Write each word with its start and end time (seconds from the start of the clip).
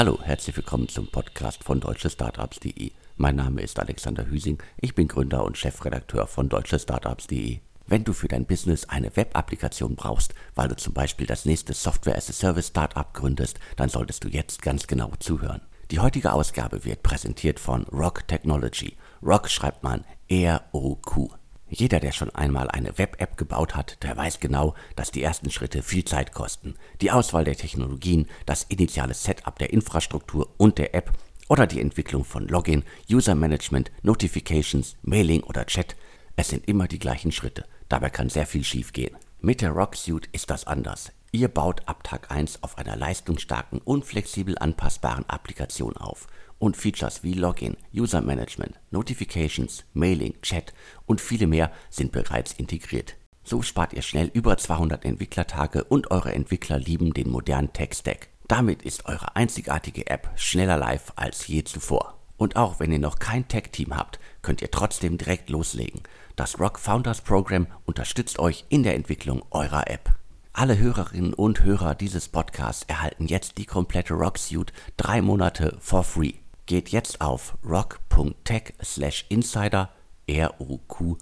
Hallo, 0.00 0.18
herzlich 0.22 0.56
willkommen 0.56 0.88
zum 0.88 1.08
Podcast 1.08 1.62
von 1.62 1.78
deutschestartups.de. 1.78 2.92
Mein 3.18 3.36
Name 3.36 3.60
ist 3.60 3.78
Alexander 3.78 4.24
Hüsing, 4.24 4.56
ich 4.78 4.94
bin 4.94 5.08
Gründer 5.08 5.44
und 5.44 5.58
Chefredakteur 5.58 6.26
von 6.26 6.48
deutschestartups.de. 6.48 7.58
Wenn 7.86 8.04
du 8.04 8.14
für 8.14 8.26
dein 8.26 8.46
Business 8.46 8.88
eine 8.88 9.14
Web-Applikation 9.14 9.96
brauchst, 9.96 10.32
weil 10.54 10.68
du 10.68 10.76
zum 10.76 10.94
Beispiel 10.94 11.26
das 11.26 11.44
nächste 11.44 11.74
Software-as-a-Service-Startup 11.74 13.12
gründest, 13.12 13.60
dann 13.76 13.90
solltest 13.90 14.24
du 14.24 14.28
jetzt 14.28 14.62
ganz 14.62 14.86
genau 14.86 15.12
zuhören. 15.18 15.60
Die 15.90 16.00
heutige 16.00 16.32
Ausgabe 16.32 16.86
wird 16.86 17.02
präsentiert 17.02 17.60
von 17.60 17.82
Rock 17.92 18.26
Technology. 18.26 18.96
Rock 19.22 19.50
schreibt 19.50 19.82
man 19.82 20.06
R-O-Q. 20.28 21.28
Jeder, 21.72 22.00
der 22.00 22.10
schon 22.10 22.34
einmal 22.34 22.68
eine 22.68 22.98
Web-App 22.98 23.36
gebaut 23.36 23.76
hat, 23.76 24.02
der 24.02 24.16
weiß 24.16 24.40
genau, 24.40 24.74
dass 24.96 25.12
die 25.12 25.22
ersten 25.22 25.50
Schritte 25.50 25.82
viel 25.84 26.04
Zeit 26.04 26.32
kosten. 26.32 26.74
Die 27.00 27.12
Auswahl 27.12 27.44
der 27.44 27.56
Technologien, 27.56 28.26
das 28.44 28.64
initiale 28.64 29.14
Setup 29.14 29.56
der 29.56 29.72
Infrastruktur 29.72 30.50
und 30.56 30.78
der 30.78 30.96
App 30.96 31.12
oder 31.48 31.68
die 31.68 31.80
Entwicklung 31.80 32.24
von 32.24 32.48
Login, 32.48 32.82
User 33.08 33.36
Management, 33.36 33.92
Notifications, 34.02 34.96
Mailing 35.02 35.44
oder 35.44 35.64
Chat. 35.64 35.94
Es 36.34 36.48
sind 36.48 36.66
immer 36.68 36.88
die 36.88 36.98
gleichen 36.98 37.30
Schritte. 37.30 37.64
Dabei 37.88 38.10
kann 38.10 38.30
sehr 38.30 38.46
viel 38.46 38.64
schiefgehen. 38.64 39.16
Mit 39.40 39.60
der 39.60 39.70
Rock 39.70 39.94
Suite 39.94 40.28
ist 40.32 40.50
das 40.50 40.66
anders. 40.66 41.12
Ihr 41.30 41.48
baut 41.48 41.82
ab 41.86 42.02
Tag 42.02 42.32
1 42.32 42.64
auf 42.64 42.78
einer 42.78 42.96
leistungsstarken 42.96 43.80
und 43.80 44.04
flexibel 44.04 44.58
anpassbaren 44.58 45.28
Applikation 45.28 45.96
auf 45.96 46.26
und 46.60 46.76
Features 46.76 47.24
wie 47.24 47.32
Login, 47.32 47.76
User 47.92 48.20
Management, 48.20 48.78
Notifications, 48.92 49.84
Mailing, 49.94 50.40
Chat 50.42 50.72
und 51.06 51.20
viele 51.20 51.48
mehr 51.48 51.72
sind 51.88 52.12
bereits 52.12 52.52
integriert. 52.52 53.16
So 53.42 53.62
spart 53.62 53.94
ihr 53.94 54.02
schnell 54.02 54.30
über 54.32 54.56
200 54.56 55.04
Entwicklertage 55.04 55.82
und 55.82 56.12
eure 56.12 56.32
Entwickler 56.32 56.78
lieben 56.78 57.12
den 57.14 57.30
modernen 57.30 57.72
Tech-Stack. 57.72 58.28
Damit 58.46 58.82
ist 58.82 59.06
eure 59.06 59.34
einzigartige 59.34 60.06
App 60.06 60.30
schneller 60.36 60.76
live 60.76 61.12
als 61.16 61.46
je 61.48 61.64
zuvor. 61.64 62.18
Und 62.36 62.56
auch 62.56 62.78
wenn 62.78 62.92
ihr 62.92 62.98
noch 62.98 63.18
kein 63.18 63.48
Tech-Team 63.48 63.96
habt, 63.96 64.18
könnt 64.42 64.62
ihr 64.62 64.70
trotzdem 64.70 65.18
direkt 65.18 65.50
loslegen. 65.50 66.02
Das 66.36 66.58
Rock 66.58 66.78
Founders 66.78 67.22
Program 67.22 67.66
unterstützt 67.86 68.38
euch 68.38 68.64
in 68.68 68.82
der 68.82 68.94
Entwicklung 68.94 69.42
eurer 69.50 69.88
App. 69.90 70.14
Alle 70.52 70.78
Hörerinnen 70.78 71.32
und 71.32 71.62
Hörer 71.62 71.94
dieses 71.94 72.28
Podcasts 72.28 72.84
erhalten 72.88 73.26
jetzt 73.26 73.56
die 73.58 73.66
komplette 73.66 74.14
Rock 74.14 74.36
Suite 74.36 74.72
drei 74.96 75.22
Monate 75.22 75.76
for 75.80 76.02
free. 76.02 76.39
Geht 76.70 76.90
jetzt 76.90 77.20
auf 77.20 77.58
rock.tech 77.68 78.74
slash 78.80 79.26
insider 79.28 79.90
roq.tech 80.30 81.18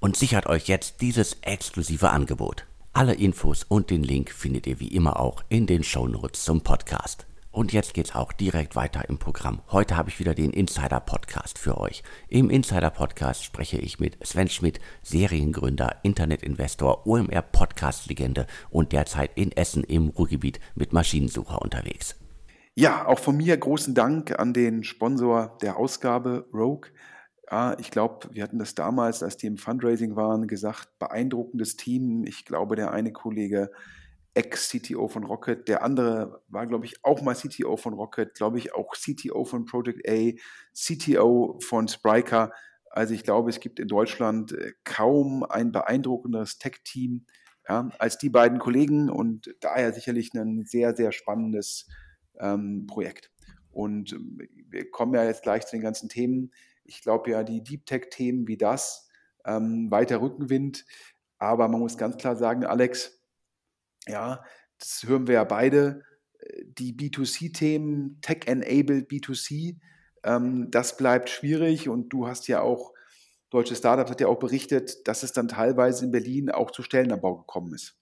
und 0.00 0.16
sichert 0.16 0.46
euch 0.46 0.66
jetzt 0.66 1.02
dieses 1.02 1.36
exklusive 1.42 2.08
Angebot. 2.08 2.64
Alle 2.94 3.12
Infos 3.12 3.64
und 3.64 3.90
den 3.90 4.02
Link 4.02 4.30
findet 4.30 4.66
ihr 4.66 4.80
wie 4.80 4.88
immer 4.88 5.20
auch 5.20 5.44
in 5.50 5.66
den 5.66 5.84
Shownotes 5.84 6.42
zum 6.42 6.62
Podcast. 6.62 7.26
Und 7.50 7.74
jetzt 7.74 7.92
geht's 7.92 8.14
auch 8.14 8.32
direkt 8.32 8.76
weiter 8.76 9.06
im 9.10 9.18
Programm. 9.18 9.60
Heute 9.70 9.98
habe 9.98 10.08
ich 10.08 10.18
wieder 10.18 10.34
den 10.34 10.50
Insider 10.50 11.00
Podcast 11.00 11.58
für 11.58 11.76
euch. 11.76 12.02
Im 12.28 12.48
Insider 12.48 12.88
Podcast 12.88 13.44
spreche 13.44 13.76
ich 13.76 14.00
mit 14.00 14.26
Sven 14.26 14.48
Schmidt, 14.48 14.80
Seriengründer, 15.02 15.96
Internetinvestor, 16.02 17.06
OMR 17.06 17.42
Podcast 17.42 18.06
Legende 18.06 18.46
und 18.70 18.92
derzeit 18.92 19.32
in 19.34 19.52
Essen 19.52 19.84
im 19.84 20.08
Ruhrgebiet 20.08 20.60
mit 20.74 20.94
Maschinensucher 20.94 21.60
unterwegs. 21.60 22.16
Ja, 22.74 23.06
auch 23.06 23.18
von 23.18 23.36
mir 23.36 23.56
großen 23.56 23.94
Dank 23.94 24.38
an 24.38 24.54
den 24.54 24.82
Sponsor 24.82 25.58
der 25.60 25.76
Ausgabe, 25.76 26.48
Rogue. 26.54 26.90
Ja, 27.50 27.78
ich 27.78 27.90
glaube, 27.90 28.30
wir 28.32 28.42
hatten 28.42 28.58
das 28.58 28.74
damals, 28.74 29.22
als 29.22 29.36
die 29.36 29.46
im 29.46 29.58
Fundraising 29.58 30.16
waren, 30.16 30.46
gesagt, 30.48 30.88
beeindruckendes 30.98 31.76
Team. 31.76 32.24
Ich 32.24 32.46
glaube, 32.46 32.76
der 32.76 32.90
eine 32.92 33.12
Kollege, 33.12 33.70
Ex-CTO 34.34 35.08
von 35.08 35.24
Rocket, 35.24 35.68
der 35.68 35.82
andere 35.82 36.42
war, 36.48 36.66
glaube 36.66 36.86
ich, 36.86 37.04
auch 37.04 37.20
mal 37.20 37.34
CTO 37.34 37.76
von 37.76 37.92
Rocket, 37.92 38.34
glaube 38.34 38.56
ich, 38.56 38.74
auch 38.74 38.94
CTO 38.94 39.44
von 39.44 39.66
Project 39.66 40.08
A, 40.08 40.32
CTO 40.74 41.58
von 41.62 41.88
Spryker. 41.88 42.52
Also 42.88 43.12
ich 43.12 43.24
glaube, 43.24 43.50
es 43.50 43.60
gibt 43.60 43.78
in 43.80 43.88
Deutschland 43.88 44.52
äh, 44.52 44.72
kaum 44.84 45.42
ein 45.44 45.72
beeindruckenderes 45.72 46.58
Tech-Team 46.58 47.26
ja, 47.68 47.90
als 47.98 48.16
die 48.16 48.30
beiden 48.30 48.58
Kollegen 48.58 49.10
und 49.10 49.54
daher 49.60 49.92
sicherlich 49.92 50.32
ein 50.34 50.64
sehr, 50.64 50.96
sehr 50.96 51.12
spannendes 51.12 51.86
ähm, 52.42 52.86
Projekt. 52.86 53.30
Und 53.70 54.12
ähm, 54.12 54.38
wir 54.68 54.90
kommen 54.90 55.14
ja 55.14 55.24
jetzt 55.24 55.42
gleich 55.42 55.64
zu 55.64 55.76
den 55.76 55.82
ganzen 55.82 56.10
Themen. 56.10 56.52
Ich 56.84 57.00
glaube 57.00 57.30
ja, 57.30 57.42
die 57.42 57.62
Deep 57.62 57.86
Tech-Themen 57.86 58.46
wie 58.46 58.58
das 58.58 59.08
ähm, 59.46 59.90
weiter 59.90 60.20
Rückenwind. 60.20 60.84
Aber 61.38 61.68
man 61.68 61.80
muss 61.80 61.96
ganz 61.96 62.16
klar 62.18 62.36
sagen, 62.36 62.64
Alex, 62.64 63.20
ja, 64.06 64.44
das 64.78 65.04
hören 65.06 65.26
wir 65.26 65.34
ja 65.34 65.44
beide, 65.44 66.02
die 66.64 66.94
B2C-Themen, 66.94 68.18
Tech-Enabled 68.20 69.08
B2C, 69.10 69.78
ähm, 70.24 70.70
das 70.70 70.96
bleibt 70.96 71.30
schwierig. 71.30 71.88
Und 71.88 72.10
du 72.10 72.26
hast 72.26 72.48
ja 72.48 72.60
auch, 72.60 72.92
Deutsche 73.50 73.76
Startups 73.76 74.10
hat 74.10 74.20
ja 74.20 74.28
auch 74.28 74.38
berichtet, 74.38 75.06
dass 75.06 75.22
es 75.22 75.32
dann 75.32 75.48
teilweise 75.48 76.04
in 76.04 76.10
Berlin 76.10 76.50
auch 76.50 76.70
zu 76.70 76.82
Stellenabbau 76.82 77.36
gekommen 77.36 77.74
ist. 77.74 77.98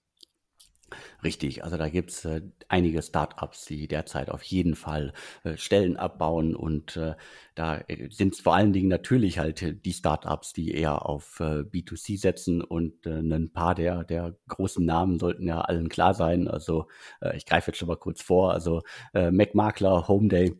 Richtig, 1.22 1.64
also 1.64 1.76
da 1.76 1.88
gibt's 1.90 2.24
äh, 2.24 2.40
einige 2.68 3.02
Startups, 3.02 3.66
die 3.66 3.86
derzeit 3.88 4.30
auf 4.30 4.42
jeden 4.42 4.74
Fall 4.74 5.12
äh, 5.44 5.56
Stellen 5.58 5.96
abbauen 5.98 6.54
und 6.56 6.96
äh, 6.96 7.14
da 7.54 7.78
äh, 7.88 8.08
sind 8.10 8.34
es 8.34 8.40
vor 8.40 8.54
allen 8.54 8.72
Dingen 8.72 8.88
natürlich 8.88 9.38
halt 9.38 9.60
äh, 9.62 9.74
die 9.74 9.92
Startups, 9.92 10.54
die 10.54 10.72
eher 10.72 11.04
auf 11.06 11.40
äh, 11.40 11.62
B2C 11.64 12.16
setzen 12.16 12.62
und 12.62 13.06
ein 13.06 13.52
paar 13.52 13.74
der, 13.74 14.04
der 14.04 14.34
großen 14.48 14.84
Namen 14.84 15.18
sollten 15.18 15.46
ja 15.46 15.60
allen 15.60 15.88
klar 15.88 16.14
sein. 16.14 16.48
Also 16.48 16.86
ich 17.34 17.46
greife 17.46 17.70
jetzt 17.70 17.78
schon 17.78 17.88
mal 17.88 17.96
kurz 17.96 18.22
vor, 18.22 18.52
also 18.52 18.82
äh, 19.14 19.30
MacMakler, 19.30 20.06
Homeday, 20.08 20.54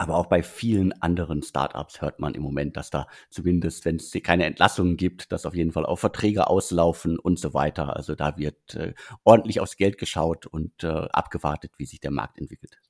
aber 0.00 0.16
auch 0.16 0.26
bei 0.26 0.42
vielen 0.42 0.94
anderen 1.02 1.42
Startups 1.42 2.00
hört 2.00 2.20
man 2.20 2.32
im 2.32 2.42
Moment, 2.42 2.78
dass 2.78 2.88
da 2.88 3.06
zumindest, 3.28 3.84
wenn 3.84 3.96
es 3.96 4.10
keine 4.22 4.46
Entlassungen 4.46 4.96
gibt, 4.96 5.30
dass 5.30 5.44
auf 5.44 5.54
jeden 5.54 5.72
Fall 5.72 5.84
auch 5.84 5.98
Verträge 5.98 6.46
auslaufen 6.46 7.18
und 7.18 7.38
so 7.38 7.52
weiter. 7.52 7.96
Also 7.96 8.14
da 8.14 8.38
wird 8.38 8.76
äh, 8.76 8.94
ordentlich 9.24 9.60
aufs 9.60 9.76
Geld 9.76 9.98
geschaut 9.98 10.46
und 10.46 10.84
äh, 10.84 10.88
abgewartet, 10.88 11.72
wie 11.76 11.84
sich 11.84 12.00
der 12.00 12.12
Markt 12.12 12.38
entwickelt. 12.38 12.80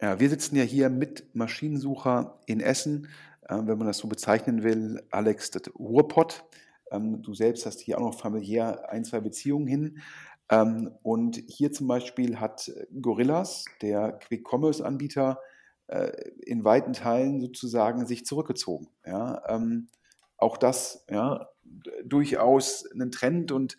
Ja, 0.00 0.20
wir 0.20 0.28
sitzen 0.30 0.54
ja 0.54 0.62
hier 0.62 0.88
mit 0.88 1.34
Maschinensucher 1.34 2.38
in 2.46 2.60
Essen, 2.60 3.08
äh, 3.48 3.56
wenn 3.56 3.78
man 3.78 3.88
das 3.88 3.98
so 3.98 4.06
bezeichnen 4.06 4.62
will, 4.62 5.02
Alex, 5.10 5.50
Ruhrpott. 5.76 6.44
Ähm, 6.92 7.22
du 7.22 7.34
selbst 7.34 7.66
hast 7.66 7.80
hier 7.80 7.98
auch 7.98 8.02
noch 8.02 8.20
familiär 8.20 8.88
ein, 8.88 9.04
zwei 9.04 9.18
Beziehungen 9.18 9.66
hin. 9.66 9.98
Ähm, 10.48 10.92
und 11.02 11.42
hier 11.48 11.72
zum 11.72 11.88
Beispiel 11.88 12.38
hat 12.38 12.70
Gorillas, 13.00 13.64
der 13.80 14.12
Quick-Commerce-Anbieter, 14.12 15.40
in 16.44 16.64
weiten 16.64 16.92
Teilen 16.92 17.40
sozusagen 17.40 18.06
sich 18.06 18.24
zurückgezogen. 18.24 18.88
Ja, 19.04 19.42
ähm, 19.48 19.88
auch 20.36 20.56
das 20.56 21.04
ja 21.10 21.48
durchaus 22.04 22.84
ein 22.92 23.10
Trend 23.10 23.52
und 23.52 23.76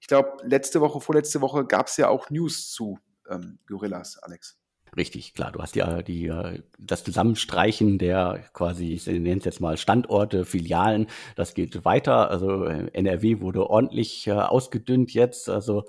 ich 0.00 0.06
glaube, 0.06 0.36
letzte 0.44 0.80
Woche, 0.80 1.00
vorletzte 1.00 1.40
Woche 1.40 1.66
gab 1.66 1.88
es 1.88 1.96
ja 1.96 2.08
auch 2.08 2.30
News 2.30 2.70
zu 2.70 2.98
ähm, 3.28 3.58
Gorillas, 3.66 4.18
Alex. 4.22 4.58
Richtig, 4.96 5.34
klar. 5.34 5.52
Du 5.52 5.60
hast 5.60 5.76
ja 5.76 6.00
die, 6.00 6.28
äh, 6.28 6.62
das 6.78 7.04
Zusammenstreichen 7.04 7.98
der 7.98 8.44
quasi, 8.54 8.94
ich 8.94 9.06
nenne 9.06 9.36
es 9.36 9.44
jetzt 9.44 9.60
mal 9.60 9.76
Standorte, 9.76 10.46
Filialen, 10.46 11.06
das 11.34 11.52
geht 11.52 11.84
weiter. 11.84 12.30
Also 12.30 12.64
äh, 12.64 12.88
NRW 12.94 13.40
wurde 13.40 13.68
ordentlich 13.68 14.26
äh, 14.26 14.32
ausgedünnt 14.32 15.12
jetzt. 15.12 15.50
Also 15.50 15.84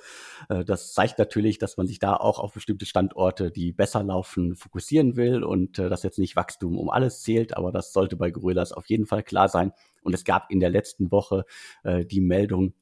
das 0.50 0.94
zeigt 0.94 1.20
natürlich, 1.20 1.58
dass 1.58 1.78
man 1.78 1.88
sich 1.88 2.00
da 2.00 2.16
auch 2.16 2.40
auf 2.40 2.54
bestimmte 2.54 2.86
Standorte, 2.86 3.52
die 3.52 3.74
besser 3.74 4.04
laufen, 4.04 4.56
fokussieren 4.56 5.16
will 5.16 5.44
und 5.44 5.78
dass 5.78 6.04
jetzt 6.04 6.20
nicht 6.20 6.36
Wachstum 6.36 6.78
um 6.78 6.90
alles 6.90 7.22
zählt, 7.22 7.58
aber 7.58 7.72
das 7.72 7.92
sollte 7.92 8.16
bei 8.16 8.30
Gorillas 8.32 8.72
auf 8.72 8.86
jeden 8.88 9.08
Fall 9.08 9.24
klar 9.24 9.50
sein. 9.50 9.74
Und 10.04 10.14
es 10.14 10.24
gab 10.24 10.50
in 10.50 10.60
der 10.60 10.70
letzten 10.70 11.12
Woche 11.12 11.44
die 11.84 12.22
Meldung, 12.22 12.76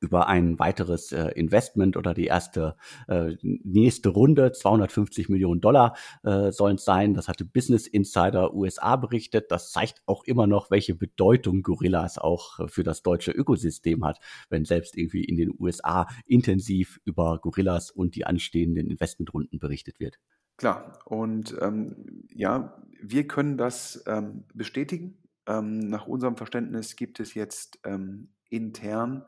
über 0.00 0.28
ein 0.28 0.58
weiteres 0.58 1.12
äh, 1.12 1.28
Investment 1.28 1.96
oder 1.96 2.14
die 2.14 2.26
erste 2.26 2.76
äh, 3.08 3.36
nächste 3.42 4.10
Runde, 4.10 4.52
250 4.52 5.28
Millionen 5.28 5.60
Dollar 5.60 5.96
äh, 6.22 6.50
sollen 6.52 6.76
es 6.76 6.84
sein. 6.84 7.14
Das 7.14 7.28
hatte 7.28 7.44
Business 7.44 7.86
Insider 7.86 8.54
USA 8.54 8.96
berichtet. 8.96 9.50
Das 9.50 9.70
zeigt 9.70 10.02
auch 10.06 10.24
immer 10.24 10.46
noch, 10.46 10.70
welche 10.70 10.94
Bedeutung 10.94 11.62
Gorillas 11.62 12.18
auch 12.18 12.60
äh, 12.60 12.68
für 12.68 12.82
das 12.82 13.02
deutsche 13.02 13.32
Ökosystem 13.32 14.04
hat, 14.04 14.18
wenn 14.48 14.64
selbst 14.64 14.96
irgendwie 14.96 15.24
in 15.24 15.36
den 15.36 15.54
USA 15.58 16.06
intensiv 16.26 17.00
über 17.04 17.38
Gorillas 17.40 17.90
und 17.90 18.14
die 18.14 18.26
anstehenden 18.26 18.90
Investmentrunden 18.90 19.58
berichtet 19.58 20.00
wird. 20.00 20.18
Klar, 20.56 20.98
und 21.06 21.56
ähm, 21.60 22.24
ja, 22.32 22.76
wir 23.02 23.26
können 23.26 23.56
das 23.56 24.04
ähm, 24.06 24.44
bestätigen. 24.54 25.18
Ähm, 25.46 25.78
nach 25.78 26.06
unserem 26.06 26.36
Verständnis 26.36 26.94
gibt 26.94 27.18
es 27.18 27.34
jetzt 27.34 27.80
ähm, 27.84 28.28
intern 28.48 29.24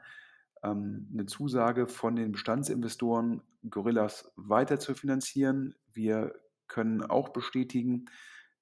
ähm, 0.65 1.09
eine 1.13 1.27
Zusage 1.27 1.87
von 1.87 2.17
den 2.17 2.33
Bestandsinvestoren, 2.33 3.43
Gorillas 3.69 4.33
weiter 4.37 4.81
zu 4.81 4.95
finanzieren. 4.95 5.75
Wir 5.93 6.35
können 6.67 7.03
auch 7.03 7.29
bestätigen, 7.29 8.07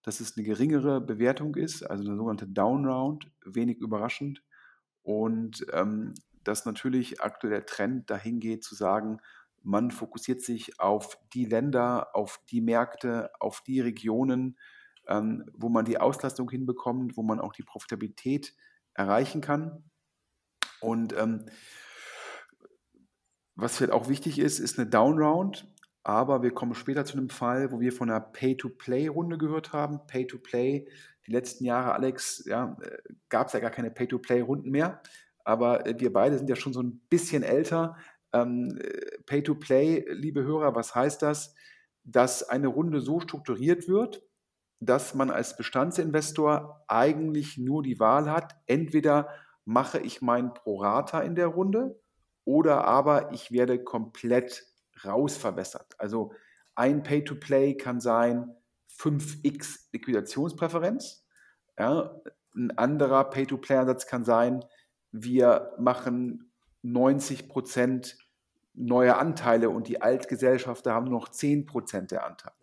dass 0.02 0.20
es 0.20 0.36
eine 0.36 0.44
geringere 0.44 1.00
Bewertung 1.00 1.54
ist, 1.54 1.84
also 1.84 2.04
eine 2.04 2.16
sogenannte 2.16 2.48
Downround, 2.48 3.30
wenig 3.44 3.78
überraschend. 3.78 4.42
Und 5.02 5.64
ähm, 5.72 6.14
dass 6.44 6.64
natürlich 6.66 7.20
aktuell 7.20 7.52
der 7.52 7.66
Trend 7.66 8.10
dahin 8.10 8.40
geht 8.40 8.64
zu 8.64 8.74
sagen, 8.74 9.20
Man 9.64 9.92
fokussiert 9.92 10.40
sich 10.40 10.80
auf 10.80 11.18
die 11.32 11.44
Länder, 11.44 12.16
auf 12.16 12.40
die 12.50 12.60
Märkte, 12.60 13.30
auf 13.38 13.62
die 13.62 13.80
Regionen, 13.80 14.58
ähm, 15.06 15.44
wo 15.54 15.68
man 15.68 15.84
die 15.84 15.98
Auslastung 15.98 16.50
hinbekommt, 16.50 17.16
wo 17.16 17.22
man 17.22 17.40
auch 17.40 17.52
die 17.52 17.62
Profitabilität 17.62 18.54
erreichen 18.94 19.40
kann. 19.40 19.84
Und 20.80 21.14
ähm, 21.16 21.46
was 23.54 23.76
vielleicht 23.76 23.92
auch 23.92 24.08
wichtig 24.08 24.38
ist, 24.38 24.58
ist 24.58 24.78
eine 24.78 24.88
Downround. 24.88 25.66
Aber 26.04 26.42
wir 26.42 26.52
kommen 26.52 26.74
später 26.74 27.04
zu 27.04 27.16
einem 27.16 27.28
Fall, 27.28 27.70
wo 27.70 27.80
wir 27.80 27.92
von 27.92 28.10
einer 28.10 28.20
Pay-to-Play-Runde 28.20 29.38
gehört 29.38 29.72
haben. 29.72 30.00
Pay-to-Play, 30.06 30.88
die 31.26 31.32
letzten 31.32 31.64
Jahre, 31.64 31.92
Alex, 31.94 32.44
ja, 32.46 32.76
äh, 32.82 32.98
gab 33.28 33.46
es 33.46 33.52
ja 33.52 33.60
gar 33.60 33.70
keine 33.70 33.90
Pay-to-Play-Runden 33.90 34.70
mehr. 34.70 35.00
Aber 35.44 35.86
äh, 35.86 35.94
wir 35.98 36.12
beide 36.12 36.38
sind 36.38 36.50
ja 36.50 36.56
schon 36.56 36.72
so 36.72 36.82
ein 36.82 37.00
bisschen 37.08 37.44
älter. 37.44 37.96
Ähm, 38.32 38.78
äh, 38.80 39.22
Pay-to-Play, 39.26 40.06
liebe 40.10 40.42
Hörer, 40.42 40.74
was 40.74 40.94
heißt 40.94 41.22
das? 41.22 41.54
Dass 42.02 42.42
eine 42.42 42.66
Runde 42.66 43.00
so 43.00 43.20
strukturiert 43.20 43.86
wird, 43.86 44.22
dass 44.80 45.14
man 45.14 45.30
als 45.30 45.56
Bestandsinvestor 45.56 46.84
eigentlich 46.88 47.58
nur 47.58 47.84
die 47.84 48.00
Wahl 48.00 48.28
hat, 48.28 48.56
entweder 48.66 49.28
mache 49.64 50.00
ich 50.00 50.20
mein 50.20 50.52
Prorata 50.52 51.20
in 51.20 51.36
der 51.36 51.46
Runde 51.46 52.01
oder 52.44 52.84
aber 52.84 53.32
ich 53.32 53.52
werde 53.52 53.82
komplett 53.82 54.66
rausverwässert. 55.04 55.94
Also 55.98 56.32
ein 56.74 57.02
Pay-to-Play 57.02 57.76
kann 57.76 58.00
sein 58.00 58.54
5x 58.98 59.88
Liquidationspräferenz. 59.92 61.24
Ja, 61.78 62.20
ein 62.54 62.76
anderer 62.76 63.24
Pay-to-Play-Ansatz 63.24 64.06
kann 64.06 64.24
sein, 64.24 64.64
wir 65.10 65.72
machen 65.78 66.52
90 66.82 67.48
Prozent 67.48 68.16
neue 68.74 69.16
Anteile 69.16 69.70
und 69.70 69.88
die 69.88 70.00
Altgesellschafter 70.00 70.94
haben 70.94 71.10
noch 71.10 71.28
10 71.28 71.66
Prozent 71.66 72.10
der 72.10 72.26
Anteile. 72.26 72.54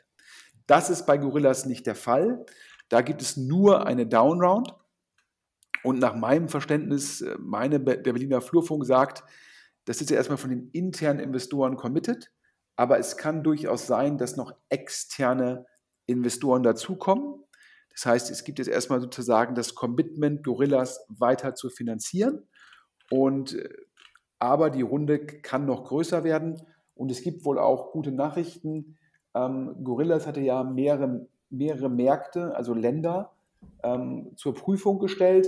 Das 0.65 0.89
ist 0.89 1.05
bei 1.05 1.17
Gorillas 1.17 1.65
nicht 1.65 1.85
der 1.85 1.95
Fall. 1.95 2.45
Da 2.89 3.01
gibt 3.01 3.21
es 3.21 3.37
nur 3.37 3.85
eine 3.85 4.07
Downround. 4.07 4.73
Und 5.83 5.99
nach 5.99 6.15
meinem 6.15 6.49
Verständnis, 6.49 7.21
äh, 7.21 7.35
meine, 7.39 7.79
der 7.79 7.95
Berliner 7.97 8.41
Flurfunk 8.41 8.85
sagt, 8.85 9.23
das 9.89 10.01
ist 10.01 10.11
ja 10.11 10.17
erstmal 10.17 10.37
von 10.37 10.51
den 10.51 10.69
internen 10.69 11.19
Investoren 11.19 11.75
committed, 11.75 12.31
aber 12.75 12.99
es 12.99 13.17
kann 13.17 13.41
durchaus 13.41 13.87
sein, 13.87 14.19
dass 14.19 14.37
noch 14.37 14.53
externe 14.69 15.65
Investoren 16.05 16.61
dazukommen. 16.61 17.43
Das 17.89 18.05
heißt, 18.05 18.29
es 18.29 18.43
gibt 18.43 18.59
jetzt 18.59 18.67
erstmal 18.67 19.01
sozusagen 19.01 19.55
das 19.55 19.73
Commitment, 19.73 20.43
Gorillas 20.43 21.03
weiter 21.09 21.55
zu 21.55 21.71
finanzieren. 21.71 22.47
Und, 23.09 23.55
äh, 23.55 23.67
aber 24.37 24.69
die 24.69 24.83
Runde 24.83 25.25
kann 25.25 25.65
noch 25.65 25.85
größer 25.85 26.23
werden. 26.23 26.61
Und 26.93 27.09
es 27.09 27.23
gibt 27.23 27.43
wohl 27.43 27.57
auch 27.57 27.91
gute 27.91 28.11
Nachrichten. 28.11 28.95
Ähm, 29.33 29.83
Gorillas 29.83 30.27
hatte 30.27 30.41
ja 30.41 30.63
mehrere, 30.63 31.27
mehrere 31.49 31.89
Märkte, 31.89 32.55
also 32.55 32.75
Länder, 32.75 33.31
ähm, 33.81 34.33
zur 34.35 34.53
Prüfung 34.53 34.99
gestellt. 34.99 35.47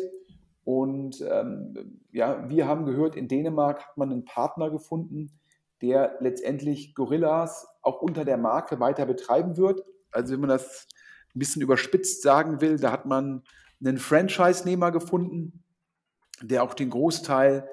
Und 0.63 1.21
ähm, 1.21 1.99
ja, 2.11 2.47
wir 2.49 2.67
haben 2.67 2.85
gehört, 2.85 3.15
in 3.15 3.27
Dänemark 3.27 3.87
hat 3.87 3.97
man 3.97 4.11
einen 4.11 4.25
Partner 4.25 4.69
gefunden, 4.69 5.39
der 5.81 6.17
letztendlich 6.19 6.93
Gorillas 6.93 7.67
auch 7.81 8.01
unter 8.01 8.25
der 8.25 8.37
Marke 8.37 8.79
weiter 8.79 9.05
betreiben 9.05 9.57
wird. 9.57 9.83
Also 10.11 10.33
wenn 10.33 10.41
man 10.41 10.49
das 10.49 10.87
ein 11.35 11.39
bisschen 11.39 11.61
überspitzt 11.61 12.21
sagen 12.21 12.61
will, 12.61 12.77
da 12.77 12.91
hat 12.91 13.05
man 13.05 13.43
einen 13.83 13.97
Franchise-Nehmer 13.97 14.91
gefunden, 14.91 15.63
der 16.41 16.63
auch 16.63 16.73
den 16.73 16.91
Großteil 16.91 17.67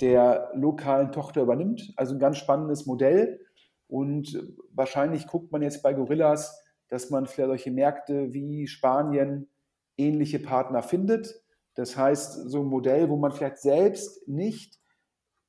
der 0.00 0.50
lokalen 0.54 1.12
Tochter 1.12 1.42
übernimmt. 1.42 1.92
Also 1.96 2.14
ein 2.14 2.20
ganz 2.20 2.36
spannendes 2.36 2.86
Modell. 2.86 3.40
Und 3.88 4.38
wahrscheinlich 4.72 5.26
guckt 5.26 5.52
man 5.52 5.62
jetzt 5.62 5.82
bei 5.82 5.94
Gorillas, 5.94 6.62
dass 6.88 7.10
man 7.10 7.26
für 7.26 7.46
solche 7.46 7.70
Märkte 7.70 8.32
wie 8.32 8.66
Spanien 8.66 9.48
ähnliche 9.96 10.38
Partner 10.38 10.82
findet. 10.82 11.40
Das 11.76 11.96
heißt, 11.96 12.50
so 12.50 12.60
ein 12.60 12.66
Modell, 12.66 13.08
wo 13.08 13.16
man 13.16 13.32
vielleicht 13.32 13.58
selbst 13.58 14.26
nicht 14.26 14.80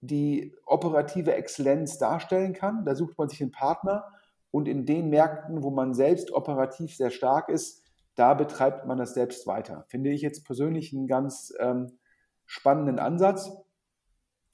die 0.02 0.56
operative 0.66 1.34
Exzellenz 1.34 1.98
darstellen 1.98 2.54
kann. 2.54 2.86
Da 2.86 2.96
sucht 2.96 3.18
man 3.18 3.30
sich 3.30 3.42
einen 3.42 3.52
Partner 3.52 4.06
und 4.52 4.68
in 4.68 4.86
den 4.86 5.10
Märkten, 5.10 5.64
wo 5.64 5.72
man 5.72 5.94
selbst 5.94 6.32
operativ 6.32 6.96
sehr 6.96 7.10
stark 7.10 7.50
ist, 7.50 7.84
da 8.16 8.34
betreibt 8.34 8.86
man 8.86 8.98
das 8.98 9.14
selbst 9.14 9.48
weiter. 9.48 9.86
Finde 9.88 10.12
ich 10.12 10.22
jetzt 10.22 10.46
persönlich 10.46 10.94
einen 10.94 11.08
ganz 11.08 11.54
ähm, 11.60 12.00
spannenden 12.46 13.00
Ansatz. 13.00 13.52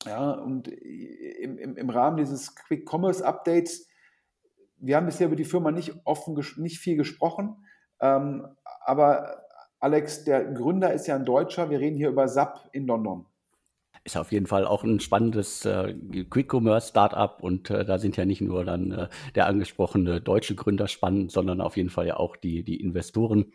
Ja, 0.05 0.31
und 0.31 0.67
im, 0.67 1.57
im, 1.57 1.77
im 1.77 1.89
Rahmen 1.89 2.17
dieses 2.17 2.55
Quick 2.55 2.87
Commerce 2.89 3.25
Updates, 3.25 3.87
wir 4.77 4.97
haben 4.97 5.05
bisher 5.05 5.27
über 5.27 5.37
die 5.37 5.45
Firma 5.45 5.71
nicht 5.71 5.95
offen, 6.03 6.35
nicht 6.57 6.79
viel 6.79 6.97
gesprochen, 6.97 7.65
ähm, 8.01 8.45
aber 8.81 9.42
Alex, 9.83 10.23
der 10.23 10.45
Gründer 10.45 10.93
ist 10.93 11.07
ja 11.07 11.15
ein 11.15 11.25
Deutscher. 11.25 11.69
Wir 11.69 11.81
reden 11.81 11.97
hier 11.97 12.07
über 12.07 12.25
SAP 12.29 12.69
in 12.71 12.87
London. 12.87 13.25
Ist 14.05 14.15
auf 14.15 14.31
jeden 14.31 14.47
Fall 14.47 14.65
auch 14.65 14.85
ein 14.85 15.01
spannendes 15.01 15.65
äh, 15.65 15.93
Quick-Commerce-Startup 16.29 17.43
und 17.43 17.69
äh, 17.69 17.83
da 17.83 17.97
sind 17.97 18.15
ja 18.15 18.23
nicht 18.23 18.39
nur 18.39 18.63
dann 18.63 18.91
äh, 18.91 19.07
der 19.35 19.47
angesprochene 19.47 20.21
deutsche 20.21 20.55
Gründer 20.55 20.87
spannend, 20.87 21.33
sondern 21.33 21.59
auf 21.59 21.75
jeden 21.75 21.89
Fall 21.89 22.07
ja 22.07 22.15
auch 22.15 22.37
die, 22.37 22.63
die 22.63 22.79
Investoren. 22.79 23.51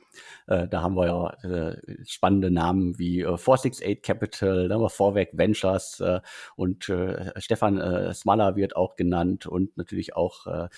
Äh, 0.47 0.69
da 0.69 0.83
haben 0.83 0.97
wir 0.97 1.07
ja 1.07 1.31
äh, 1.51 1.77
spannende 2.05 2.51
Namen 2.51 2.99
wie 2.99 3.21
äh, 3.21 3.39
468 3.39 4.03
Capital, 4.03 4.69
da 4.69 4.75
haben 4.75 4.83
wir 4.83 4.91
Vorwerk 4.91 5.31
Ventures 5.33 6.01
äh, 6.01 6.21
und 6.57 6.93
Stefan 7.37 7.79
äh, 7.79 8.13
Smaller 8.13 8.55
wird 8.55 8.77
auch 8.77 8.97
genannt 8.97 9.47
und 9.47 9.79
natürlich 9.79 10.15
auch 10.15 10.69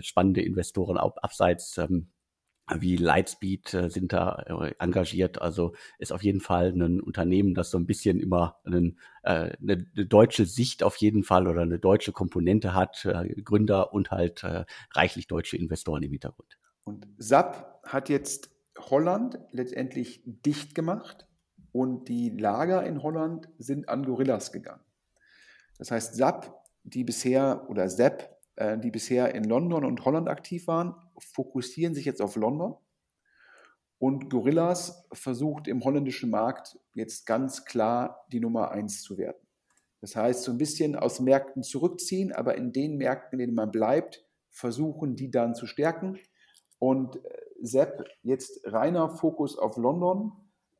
spannende 0.00 0.42
Investoren 0.42 0.96
ab, 0.96 1.18
abseits 1.22 1.76
ähm, 1.78 2.08
wie 2.70 2.96
Lightspeed 2.96 3.74
äh, 3.74 3.90
sind 3.90 4.12
da 4.12 4.44
äh, 4.46 4.74
engagiert. 4.78 5.40
Also 5.40 5.74
ist 5.98 6.12
auf 6.12 6.22
jeden 6.22 6.40
Fall 6.40 6.68
ein 6.68 7.00
Unternehmen, 7.00 7.54
das 7.54 7.70
so 7.70 7.78
ein 7.78 7.86
bisschen 7.86 8.20
immer 8.20 8.60
einen, 8.64 8.98
äh, 9.22 9.56
eine, 9.60 9.86
eine, 9.94 10.06
deutsche 10.06 10.46
Sicht 10.46 10.82
auf 10.82 10.96
jeden 10.96 11.24
Fall 11.24 11.48
oder 11.48 11.62
eine 11.62 11.78
deutsche 11.78 12.12
Komponente 12.12 12.74
hat, 12.74 13.08
Gründer 13.44 13.92
und 13.92 14.10
halt 14.10 14.44
reichlich 14.94 15.26
deutsche 15.26 15.56
Investoren 15.56 16.02
im 16.02 16.10
Hintergrund. 16.10 16.58
Und 16.84 17.06
SAP 17.18 17.80
hat 17.84 18.08
jetzt 18.08 18.50
Holland 18.78 19.38
letztendlich 19.50 20.22
dicht 20.24 20.74
gemacht 20.74 21.26
und 21.72 22.08
die 22.08 22.30
Lager 22.30 22.84
in 22.84 23.02
Holland 23.02 23.48
sind 23.58 23.88
an 23.88 24.04
Gorillas 24.04 24.52
gegangen. 24.52 24.82
Das 25.78 25.90
heißt, 25.90 26.14
SAP, 26.14 26.52
die 26.84 27.04
bisher 27.04 27.66
oder 27.68 27.88
SAP, 27.88 28.31
äh, 28.56 28.78
die 28.78 28.90
bisher 28.90 29.34
in 29.34 29.44
London 29.44 29.84
und 29.84 30.04
Holland 30.04 30.28
aktiv 30.28 30.66
waren, 30.66 30.94
fokussieren 31.18 31.94
sich 31.94 32.04
jetzt 32.04 32.22
auf 32.22 32.36
London. 32.36 32.76
Und 33.98 34.30
Gorillas 34.30 35.06
versucht 35.12 35.68
im 35.68 35.84
holländischen 35.84 36.30
Markt 36.30 36.78
jetzt 36.92 37.24
ganz 37.24 37.64
klar 37.64 38.26
die 38.32 38.40
Nummer 38.40 38.72
eins 38.72 39.02
zu 39.02 39.16
werden. 39.16 39.38
Das 40.00 40.16
heißt, 40.16 40.42
so 40.42 40.50
ein 40.50 40.58
bisschen 40.58 40.96
aus 40.96 41.20
Märkten 41.20 41.62
zurückziehen, 41.62 42.32
aber 42.32 42.56
in 42.56 42.72
den 42.72 42.96
Märkten, 42.96 43.38
in 43.38 43.46
denen 43.46 43.54
man 43.54 43.70
bleibt, 43.70 44.26
versuchen, 44.50 45.14
die 45.14 45.30
dann 45.30 45.54
zu 45.54 45.66
stärken. 45.66 46.18
Und 46.80 47.24
äh, 47.24 47.42
Sepp, 47.60 48.04
jetzt 48.22 48.60
reiner 48.64 49.08
Fokus 49.08 49.56
auf 49.56 49.76
London, 49.76 50.32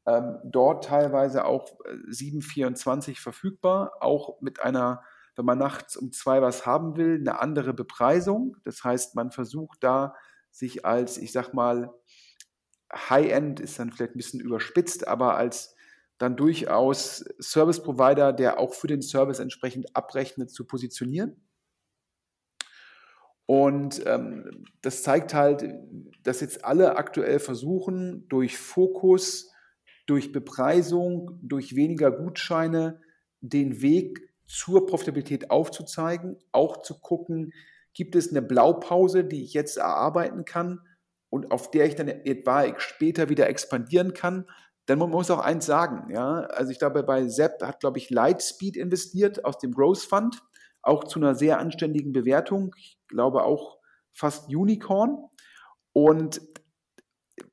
ähm, 0.04 0.38
dort 0.44 0.84
teilweise 0.84 1.44
auch 1.44 1.68
724 2.08 3.16
äh, 3.16 3.20
verfügbar, 3.20 3.92
auch 4.00 4.40
mit 4.40 4.60
einer 4.60 5.04
wenn 5.36 5.44
man 5.44 5.58
nachts 5.58 5.96
um 5.96 6.12
zwei 6.12 6.42
was 6.42 6.66
haben 6.66 6.96
will, 6.96 7.18
eine 7.18 7.40
andere 7.40 7.74
Bepreisung. 7.74 8.56
Das 8.64 8.84
heißt, 8.84 9.14
man 9.14 9.30
versucht 9.30 9.82
da 9.82 10.14
sich 10.50 10.84
als, 10.84 11.18
ich 11.18 11.32
sag 11.32 11.54
mal, 11.54 11.92
High-End 12.94 13.60
ist 13.60 13.78
dann 13.78 13.90
vielleicht 13.90 14.14
ein 14.14 14.18
bisschen 14.18 14.40
überspitzt, 14.40 15.08
aber 15.08 15.36
als 15.36 15.74
dann 16.18 16.36
durchaus 16.36 17.24
Service 17.40 17.82
Provider, 17.82 18.32
der 18.32 18.58
auch 18.60 18.74
für 18.74 18.86
den 18.86 19.02
Service 19.02 19.38
entsprechend 19.38 19.96
abrechnet, 19.96 20.50
zu 20.50 20.66
positionieren. 20.66 21.48
Und 23.46 24.06
ähm, 24.06 24.64
das 24.82 25.02
zeigt 25.02 25.34
halt, 25.34 25.64
dass 26.22 26.40
jetzt 26.40 26.64
alle 26.64 26.96
aktuell 26.96 27.38
versuchen, 27.38 28.28
durch 28.28 28.56
Fokus, 28.56 29.52
durch 30.06 30.32
Bepreisung, 30.32 31.38
durch 31.42 31.74
weniger 31.74 32.10
Gutscheine 32.10 33.00
den 33.40 33.82
Weg 33.82 34.31
zur 34.52 34.86
Profitabilität 34.86 35.50
aufzuzeigen, 35.50 36.36
auch 36.52 36.82
zu 36.82 37.00
gucken, 37.00 37.54
gibt 37.94 38.14
es 38.16 38.30
eine 38.30 38.42
Blaupause, 38.42 39.24
die 39.24 39.44
ich 39.44 39.54
jetzt 39.54 39.78
erarbeiten 39.78 40.44
kann 40.44 40.80
und 41.30 41.50
auf 41.50 41.70
der 41.70 41.86
ich 41.86 41.94
dann 41.94 42.08
etwa 42.08 42.78
später 42.78 43.30
wieder 43.30 43.48
expandieren 43.48 44.12
kann. 44.12 44.46
Man 44.88 45.08
muss 45.08 45.30
auch 45.30 45.38
eins 45.38 45.64
sagen, 45.64 46.12
ja, 46.12 46.40
also 46.40 46.70
ich 46.70 46.78
glaube, 46.78 47.02
bei 47.02 47.26
Sepp 47.28 47.62
hat, 47.62 47.80
glaube 47.80 47.96
ich, 47.96 48.10
Lightspeed 48.10 48.76
investiert 48.76 49.42
aus 49.46 49.56
dem 49.56 49.72
Growth 49.72 50.02
Fund, 50.02 50.42
auch 50.82 51.04
zu 51.04 51.18
einer 51.18 51.34
sehr 51.34 51.58
anständigen 51.58 52.12
Bewertung. 52.12 52.74
Ich 52.76 52.98
glaube 53.08 53.44
auch 53.44 53.78
fast 54.12 54.54
Unicorn. 54.54 55.16
Und 55.94 56.42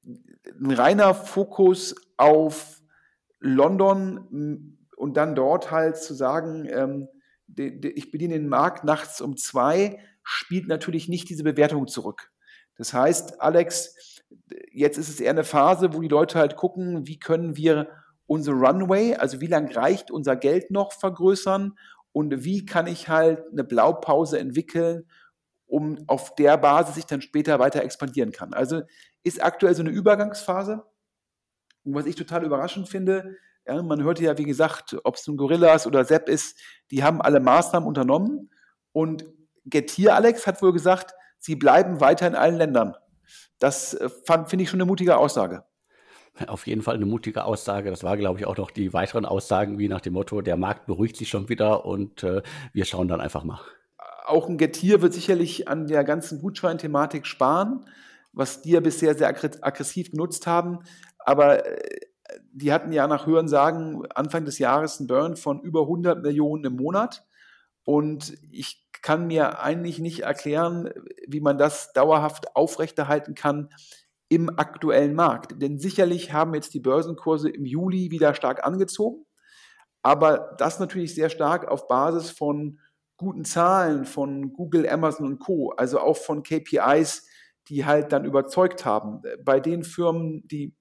ein 0.03 0.71
reiner 0.71 1.13
Fokus 1.15 1.95
auf 2.17 2.81
London 3.39 4.75
und 4.99 5.15
dann 5.15 5.33
dort 5.33 5.71
halt 5.71 5.95
zu 5.95 6.13
sagen, 6.13 6.67
ähm, 6.69 7.07
ich 7.55 8.11
bediene 8.11 8.33
den 8.33 8.49
Markt 8.49 8.83
nachts 8.83 9.21
um 9.21 9.37
zwei, 9.37 9.97
spielt 10.23 10.67
natürlich 10.67 11.07
nicht 11.07 11.29
diese 11.29 11.43
Bewertung 11.43 11.87
zurück. 11.87 12.31
Das 12.75 12.93
heißt, 12.93 13.41
Alex, 13.41 13.95
jetzt 14.71 14.97
ist 14.97 15.07
es 15.07 15.21
eher 15.21 15.31
eine 15.31 15.45
Phase, 15.45 15.93
wo 15.93 16.01
die 16.01 16.09
Leute 16.09 16.37
halt 16.37 16.57
gucken, 16.57 17.07
wie 17.07 17.17
können 17.17 17.55
wir 17.55 17.87
unsere 18.25 18.57
Runway, 18.57 19.15
also 19.15 19.39
wie 19.39 19.47
lange 19.47 19.73
reicht 19.73 20.11
unser 20.11 20.35
Geld 20.35 20.69
noch 20.69 20.91
vergrößern 20.91 21.77
und 22.11 22.43
wie 22.43 22.65
kann 22.65 22.85
ich 22.85 23.07
halt 23.07 23.41
eine 23.53 23.63
Blaupause 23.63 24.37
entwickeln, 24.37 25.09
um 25.65 26.03
auf 26.07 26.35
der 26.35 26.57
Basis 26.57 26.95
sich 26.95 27.05
dann 27.05 27.21
später 27.21 27.57
weiter 27.57 27.83
expandieren 27.83 28.33
kann. 28.33 28.53
Also 28.53 28.81
ist 29.23 29.41
aktuell 29.41 29.75
so 29.75 29.81
eine 29.81 29.91
Übergangsphase. 29.91 30.83
Und 31.85 31.95
was 31.95 32.05
ich 32.05 32.17
total 32.17 32.43
überraschend 32.43 32.89
finde, 32.89 33.37
ja, 33.69 33.83
man 33.83 34.03
hörte 34.03 34.23
ja, 34.23 34.37
wie 34.37 34.45
gesagt, 34.45 34.97
ob 35.03 35.15
es 35.15 35.27
nun 35.27 35.37
Gorillas 35.37 35.85
oder 35.85 36.03
Sepp 36.03 36.27
ist, 36.27 36.57
die 36.91 37.03
haben 37.03 37.21
alle 37.21 37.39
Maßnahmen 37.39 37.87
unternommen. 37.87 38.49
Und 38.91 39.25
Getir 39.65 40.15
Alex 40.15 40.47
hat 40.47 40.61
wohl 40.61 40.73
gesagt, 40.73 41.13
sie 41.37 41.55
bleiben 41.55 42.01
weiter 42.01 42.27
in 42.27 42.35
allen 42.35 42.55
Ländern. 42.55 42.95
Das 43.59 43.93
äh, 43.93 44.09
finde 44.47 44.63
ich 44.63 44.69
schon 44.69 44.79
eine 44.81 44.87
mutige 44.87 45.17
Aussage. 45.17 45.63
Auf 46.47 46.67
jeden 46.67 46.81
Fall 46.81 46.95
eine 46.95 47.05
mutige 47.05 47.43
Aussage. 47.43 47.89
Das 47.89 48.03
war, 48.03 48.17
glaube 48.17 48.39
ich, 48.39 48.45
auch 48.45 48.57
noch 48.57 48.71
die 48.71 48.93
weiteren 48.93 49.25
Aussagen 49.25 49.77
wie 49.77 49.89
nach 49.89 50.01
dem 50.01 50.13
Motto, 50.13 50.41
der 50.41 50.57
Markt 50.57 50.85
beruhigt 50.85 51.17
sich 51.17 51.29
schon 51.29 51.49
wieder 51.49 51.85
und 51.85 52.23
äh, 52.23 52.41
wir 52.73 52.85
schauen 52.85 53.07
dann 53.07 53.21
einfach 53.21 53.43
mal. 53.43 53.59
Auch 54.25 54.47
ein 54.47 54.57
Getir 54.57 55.01
wird 55.01 55.13
sicherlich 55.13 55.67
an 55.67 55.87
der 55.87 56.03
ganzen 56.03 56.39
Gutscheinthematik 56.39 57.25
sparen, 57.25 57.85
was 58.31 58.61
die 58.61 58.71
ja 58.71 58.79
bisher 58.79 59.15
sehr 59.15 59.27
aggressiv 59.27 60.11
genutzt 60.11 60.47
haben. 60.47 60.79
Aber 61.19 61.65
äh, 61.65 61.99
die 62.51 62.71
hatten 62.71 62.91
ja 62.91 63.07
nach 63.07 63.25
Hörensagen 63.25 64.05
Anfang 64.13 64.45
des 64.45 64.59
Jahres 64.59 64.99
einen 64.99 65.07
Burn 65.07 65.35
von 65.35 65.61
über 65.61 65.81
100 65.81 66.21
Millionen 66.21 66.65
im 66.65 66.75
Monat. 66.75 67.25
Und 67.83 68.33
ich 68.51 68.87
kann 69.01 69.27
mir 69.27 69.61
eigentlich 69.61 69.99
nicht 69.99 70.21
erklären, 70.21 70.89
wie 71.27 71.39
man 71.41 71.57
das 71.57 71.93
dauerhaft 71.93 72.55
aufrechterhalten 72.55 73.35
kann 73.35 73.69
im 74.27 74.49
aktuellen 74.59 75.15
Markt. 75.15 75.61
Denn 75.61 75.79
sicherlich 75.79 76.33
haben 76.33 76.53
jetzt 76.53 76.73
die 76.73 76.79
Börsenkurse 76.79 77.49
im 77.49 77.65
Juli 77.65 78.11
wieder 78.11 78.35
stark 78.35 78.65
angezogen, 78.65 79.25
aber 80.03 80.55
das 80.57 80.79
natürlich 80.79 81.15
sehr 81.15 81.29
stark 81.29 81.67
auf 81.67 81.87
Basis 81.87 82.29
von 82.29 82.79
guten 83.17 83.43
Zahlen 83.43 84.05
von 84.05 84.53
Google, 84.53 84.87
Amazon 84.87 85.25
und 85.25 85.39
Co., 85.39 85.71
also 85.71 85.99
auch 85.99 86.15
von 86.15 86.43
KPIs, 86.43 87.27
die 87.67 87.85
halt 87.85 88.13
dann 88.13 88.23
überzeugt 88.23 88.85
haben. 88.85 89.21
Bei 89.43 89.59
den 89.59 89.83
Firmen, 89.83 90.47
die 90.47 90.75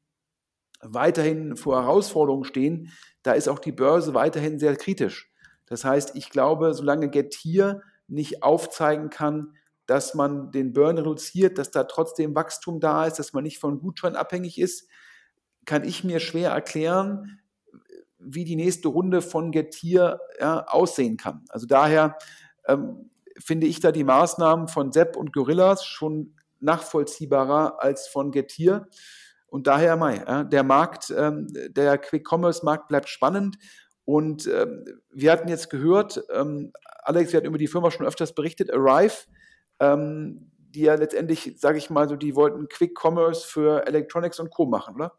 weiterhin 0.80 1.56
vor 1.56 1.82
Herausforderungen 1.82 2.44
stehen, 2.44 2.92
da 3.22 3.32
ist 3.32 3.48
auch 3.48 3.58
die 3.58 3.72
Börse 3.72 4.14
weiterhin 4.14 4.58
sehr 4.58 4.76
kritisch. 4.76 5.32
Das 5.66 5.84
heißt, 5.84 6.16
ich 6.16 6.30
glaube, 6.30 6.74
solange 6.74 7.10
Getir 7.10 7.82
nicht 8.06 8.42
aufzeigen 8.42 9.10
kann, 9.10 9.54
dass 9.86 10.14
man 10.14 10.50
den 10.50 10.72
Burn 10.72 10.98
reduziert, 10.98 11.58
dass 11.58 11.70
da 11.70 11.84
trotzdem 11.84 12.34
Wachstum 12.34 12.80
da 12.80 13.06
ist, 13.06 13.18
dass 13.18 13.32
man 13.32 13.44
nicht 13.44 13.58
von 13.58 13.80
Gutschein 13.80 14.16
abhängig 14.16 14.58
ist, 14.58 14.88
kann 15.64 15.84
ich 15.84 16.04
mir 16.04 16.20
schwer 16.20 16.50
erklären, 16.50 17.40
wie 18.18 18.44
die 18.44 18.56
nächste 18.56 18.88
Runde 18.88 19.22
von 19.22 19.52
Getir 19.52 20.20
ja, 20.40 20.66
aussehen 20.66 21.16
kann. 21.16 21.44
Also 21.48 21.66
daher 21.66 22.16
ähm, 22.66 23.10
finde 23.38 23.66
ich 23.66 23.80
da 23.80 23.92
die 23.92 24.04
Maßnahmen 24.04 24.68
von 24.68 24.92
Sepp 24.92 25.16
und 25.16 25.32
Gorillas 25.32 25.84
schon 25.84 26.34
nachvollziehbarer 26.60 27.82
als 27.82 28.08
von 28.08 28.30
Getir. 28.32 28.88
Und 29.48 29.66
daher, 29.66 29.96
Mai, 29.96 30.44
der 30.44 30.62
Markt, 30.62 31.12
ähm, 31.16 31.46
der 31.70 31.98
Quick-Commerce-Markt 31.98 32.88
bleibt 32.88 33.08
spannend. 33.08 33.56
Und 34.04 34.46
ähm, 34.46 34.84
wir 35.10 35.32
hatten 35.32 35.48
jetzt 35.48 35.70
gehört, 35.70 36.22
ähm, 36.32 36.72
Alex, 37.02 37.32
wir 37.32 37.38
hatten 37.38 37.46
über 37.46 37.58
die 37.58 37.66
Firma 37.66 37.90
schon 37.90 38.06
öfters 38.06 38.34
berichtet, 38.34 38.72
Arrive, 38.72 39.26
die 39.80 40.80
ja 40.80 40.94
letztendlich, 40.94 41.54
sage 41.58 41.78
ich 41.78 41.88
mal 41.88 42.08
so, 42.08 42.16
die 42.16 42.34
wollten 42.34 42.68
Quick-Commerce 42.68 43.46
für 43.46 43.86
Electronics 43.86 44.40
und 44.40 44.50
Co. 44.50 44.66
machen, 44.66 44.96
oder? 44.96 45.12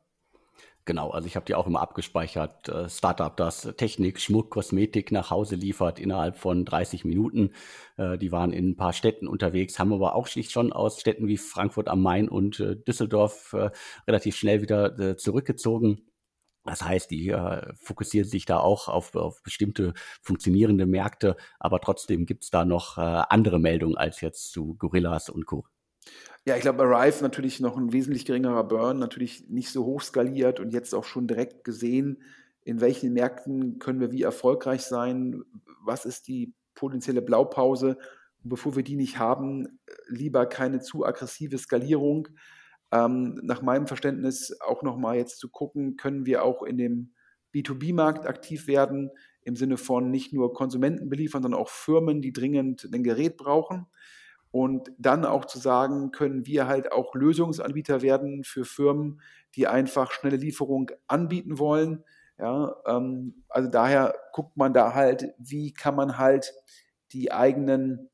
Genau, 0.86 1.12
also 1.12 1.28
ich 1.28 1.36
habe 1.36 1.46
die 1.46 1.56
auch 1.56 1.68
immer 1.68 1.82
abgespeichert. 1.82 2.68
Äh, 2.70 2.90
Startup, 2.90 3.36
das 3.36 3.74
Technik, 3.78 4.20
Schmuck, 4.20 4.50
Kosmetik 4.50 5.12
nach 5.12 5.30
Hause 5.30 5.56
liefert 5.56 6.00
innerhalb 6.00 6.38
von 6.38 6.66
30 6.66 7.06
Minuten. 7.06 7.52
Äh, 7.98 8.18
die 8.18 8.32
waren 8.32 8.52
in 8.54 8.70
ein 8.70 8.76
paar 8.76 8.94
Städten 8.94 9.28
unterwegs, 9.28 9.78
haben 9.78 9.94
aber 9.94 10.16
auch 10.16 10.26
sich 10.28 10.50
schon 10.50 10.74
aus 10.74 11.00
Städten 11.00 11.28
wie 11.28 11.38
Frankfurt 11.38 11.90
am 11.90 12.02
Main 12.02 12.28
und 12.28 12.60
äh, 12.60 12.76
Düsseldorf 12.76 13.56
relativ 14.08 14.36
schnell 14.36 14.62
wieder 14.62 15.18
zurückgezogen. 15.18 16.02
Das 16.66 16.84
heißt, 16.84 17.10
die 17.12 17.36
fokussieren 17.82 18.28
sich 18.28 18.46
da 18.46 18.60
auch 18.60 18.88
auf, 18.88 19.16
auf 19.16 19.42
bestimmte 19.44 19.94
funktionierende 20.22 20.86
Märkte, 20.86 21.36
aber 21.60 21.80
trotzdem 21.82 22.26
gibt 22.26 22.44
es 22.44 22.50
da 22.50 22.66
noch 22.66 22.98
andere 22.98 23.60
Meldungen 23.60 23.98
als 23.98 24.22
jetzt 24.22 24.52
zu 24.52 24.76
Gorillas 24.76 25.30
und 25.30 25.46
Co. 25.46 25.66
Ja, 26.46 26.56
ich 26.56 26.62
glaube, 26.62 26.84
Arrive 26.84 27.22
natürlich 27.22 27.60
noch 27.60 27.78
ein 27.78 27.94
wesentlich 27.94 28.26
geringerer 28.26 28.64
Burn, 28.64 28.98
natürlich 28.98 29.50
nicht 29.50 29.70
so 29.70 29.86
hoch 29.86 30.02
skaliert 30.02 30.60
und 30.60 30.72
jetzt 30.72 30.96
auch 30.96 31.04
schon 31.04 31.28
direkt 31.28 31.64
gesehen, 31.64 32.24
in 32.64 32.82
welchen 32.82 33.14
Märkten 33.14 33.80
können 33.80 34.00
wir 34.00 34.12
wie 34.12 34.24
erfolgreich 34.24 34.82
sein, 34.82 35.44
was 35.84 36.06
ist 36.06 36.28
die 36.28 36.54
potenzielle 36.76 37.22
Blaupause. 37.22 37.98
Bevor 38.42 38.76
wir 38.76 38.84
die 38.84 38.96
nicht 38.96 39.20
haben, 39.20 39.80
lieber 40.08 40.46
keine 40.46 40.80
zu 40.80 41.06
aggressive 41.06 41.58
Skalierung. 41.58 42.30
Ähm, 42.92 43.40
nach 43.44 43.62
meinem 43.62 43.86
Verständnis 43.86 44.58
auch 44.62 44.82
nochmal 44.82 45.18
jetzt 45.18 45.40
zu 45.40 45.50
gucken, 45.50 45.98
können 45.98 46.26
wir 46.26 46.44
auch 46.44 46.64
in 46.64 46.78
dem 46.78 47.14
B2B-Markt 47.54 48.26
aktiv 48.28 48.68
werden, 48.68 49.12
im 49.42 49.56
Sinne 49.56 49.78
von 49.78 50.10
nicht 50.10 50.34
nur 50.34 50.54
Konsumenten 50.54 51.10
beliefern, 51.10 51.44
sondern 51.44 51.62
auch 51.62 51.70
Firmen, 51.70 52.22
die 52.22 52.34
dringend 52.34 52.88
ein 52.92 53.04
Gerät 53.04 53.38
brauchen. 53.38 53.88
Und 54.52 54.92
dann 54.98 55.26
auch 55.26 55.46
zu 55.46 55.60
sagen, 55.60 56.12
können 56.12 56.46
wir 56.48 56.68
halt 56.68 56.92
auch 56.92 57.14
Lösungsanbieter 57.14 58.02
werden 58.02 58.44
für 58.44 58.66
Firmen, 58.66 59.22
die 59.56 59.68
einfach 59.68 60.12
schnelle 60.12 60.38
Lieferung 60.38 60.92
anbieten 61.08 61.60
wollen. 61.60 62.04
Ja, 62.38 62.76
ähm, 62.88 63.44
also 63.50 63.70
daher 63.70 64.16
guckt 64.34 64.58
man 64.58 64.74
da 64.74 64.94
halt, 64.94 65.34
wie 65.38 65.74
kann 65.74 65.96
man 65.96 66.18
halt 66.18 66.54
die 67.12 67.32
eigenen, 67.32 68.10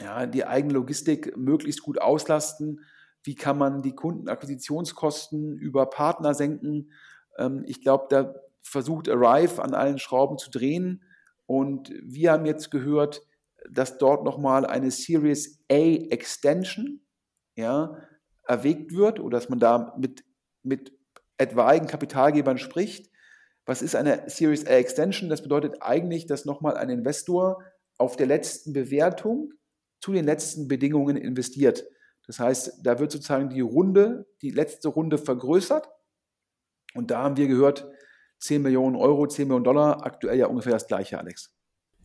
ja, 0.00 0.26
die 0.26 0.46
eigene 0.46 0.74
Logistik 0.74 1.36
möglichst 1.36 1.82
gut 1.82 2.00
auslasten. 2.00 2.80
Wie 3.24 3.34
kann 3.34 3.58
man 3.58 3.82
die 3.82 3.94
Kundenakquisitionskosten 3.94 5.56
über 5.58 5.86
Partner 5.86 6.34
senken? 6.34 6.92
Ähm, 7.36 7.62
ich 7.66 7.82
glaube, 7.82 8.06
da 8.08 8.34
versucht 8.62 9.08
Arrive 9.08 9.62
an 9.62 9.74
allen 9.74 9.98
Schrauben 9.98 10.38
zu 10.38 10.50
drehen. 10.50 11.02
Und 11.46 11.92
wir 12.02 12.32
haben 12.32 12.46
jetzt 12.46 12.70
gehört, 12.70 13.22
dass 13.70 13.98
dort 13.98 14.24
nochmal 14.24 14.66
eine 14.66 14.90
Series 14.90 15.64
A 15.70 15.74
Extension 16.10 17.00
ja, 17.56 17.96
erwägt 18.46 18.94
wird 18.94 19.20
oder 19.20 19.38
dass 19.38 19.48
man 19.48 19.58
da 19.58 19.94
mit, 19.98 20.24
mit 20.62 20.92
etwaigen 21.38 21.86
Kapitalgebern 21.86 22.58
spricht. 22.58 23.10
Was 23.64 23.82
ist 23.82 23.94
eine 23.94 24.28
Series 24.28 24.66
A 24.66 24.70
Extension? 24.70 25.28
Das 25.28 25.42
bedeutet 25.42 25.76
eigentlich, 25.80 26.26
dass 26.26 26.44
nochmal 26.44 26.76
ein 26.76 26.90
Investor 26.90 27.62
auf 27.98 28.16
der 28.16 28.26
letzten 28.26 28.72
Bewertung 28.72 29.52
zu 30.00 30.12
den 30.12 30.24
letzten 30.24 30.66
Bedingungen 30.66 31.16
investiert. 31.16 31.84
Das 32.26 32.38
heißt, 32.38 32.80
da 32.84 32.98
wird 32.98 33.12
sozusagen 33.12 33.50
die 33.50 33.60
Runde, 33.60 34.26
die 34.42 34.50
letzte 34.50 34.88
Runde 34.88 35.18
vergrößert. 35.18 35.88
Und 36.94 37.10
da 37.10 37.22
haben 37.22 37.36
wir 37.36 37.48
gehört, 37.48 37.88
10 38.40 38.62
Millionen 38.62 38.96
Euro, 38.96 39.26
10 39.26 39.46
Millionen 39.46 39.64
Dollar, 39.64 40.04
aktuell 40.04 40.38
ja 40.38 40.46
ungefähr 40.46 40.72
das 40.72 40.88
gleiche, 40.88 41.18
Alex. 41.18 41.54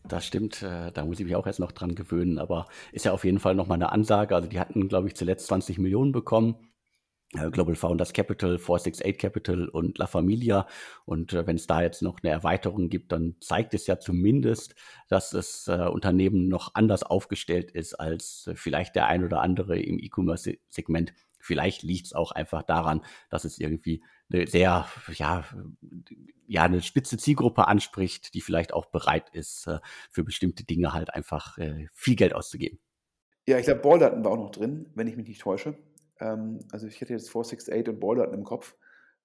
Das 0.06 0.24
stimmt, 0.24 0.62
äh, 0.62 0.90
da 0.92 1.04
muss 1.04 1.20
ich 1.20 1.26
mich 1.26 1.36
auch 1.36 1.46
erst 1.46 1.60
noch 1.60 1.72
dran 1.72 1.94
gewöhnen, 1.94 2.38
aber 2.38 2.66
ist 2.92 3.04
ja 3.04 3.12
auf 3.12 3.24
jeden 3.24 3.40
Fall 3.40 3.54
nochmal 3.54 3.76
eine 3.76 3.92
Ansage. 3.92 4.34
Also 4.34 4.48
die 4.48 4.60
hatten, 4.60 4.88
glaube 4.88 5.08
ich, 5.08 5.14
zuletzt 5.14 5.46
20 5.48 5.78
Millionen 5.78 6.12
bekommen. 6.12 6.56
Äh, 7.34 7.50
Global 7.50 7.74
Founders 7.74 8.14
Capital, 8.14 8.58
468 8.58 9.18
Capital 9.18 9.68
und 9.68 9.98
La 9.98 10.06
Familia. 10.06 10.66
Und 11.04 11.34
äh, 11.34 11.46
wenn 11.46 11.56
es 11.56 11.66
da 11.66 11.82
jetzt 11.82 12.00
noch 12.00 12.20
eine 12.22 12.32
Erweiterung 12.32 12.88
gibt, 12.88 13.12
dann 13.12 13.36
zeigt 13.40 13.74
es 13.74 13.86
ja 13.86 13.98
zumindest, 13.98 14.74
dass 15.08 15.30
das 15.30 15.68
Unternehmen 15.68 16.48
noch 16.48 16.74
anders 16.74 17.02
aufgestellt 17.02 17.70
ist 17.70 17.94
als 17.94 18.50
vielleicht 18.54 18.94
der 18.96 19.06
ein 19.06 19.24
oder 19.24 19.40
andere 19.42 19.78
im 19.78 19.98
E-Commerce-Segment. 19.98 21.12
Vielleicht 21.38 21.82
liegt 21.82 22.06
es 22.06 22.12
auch 22.14 22.32
einfach 22.32 22.62
daran, 22.62 23.02
dass 23.30 23.44
es 23.44 23.58
irgendwie 23.58 24.02
eine 24.30 24.46
sehr, 24.46 24.86
ja, 25.14 25.44
ja, 26.46 26.62
eine 26.62 26.82
spitze 26.82 27.18
Zielgruppe 27.18 27.68
anspricht, 27.68 28.34
die 28.34 28.40
vielleicht 28.40 28.72
auch 28.72 28.86
bereit 28.86 29.28
ist, 29.30 29.66
äh, 29.66 29.78
für 30.10 30.24
bestimmte 30.24 30.64
Dinge 30.64 30.92
halt 30.92 31.14
einfach 31.14 31.58
äh, 31.58 31.86
viel 31.92 32.16
Geld 32.16 32.34
auszugeben. 32.34 32.78
Ja, 33.46 33.58
ich 33.58 33.66
glaube, 33.66 33.80
Balldaten 33.80 34.24
war 34.24 34.32
auch 34.32 34.38
noch 34.38 34.50
drin, 34.50 34.90
wenn 34.94 35.06
ich 35.06 35.16
mich 35.16 35.28
nicht 35.28 35.40
täusche. 35.40 35.76
Ähm, 36.20 36.60
also 36.70 36.86
ich 36.86 37.00
hätte 37.00 37.12
jetzt 37.12 37.30
468 37.30 37.88
und 37.88 38.00
Balldaten 38.00 38.34
im 38.34 38.44
Kopf. 38.44 38.76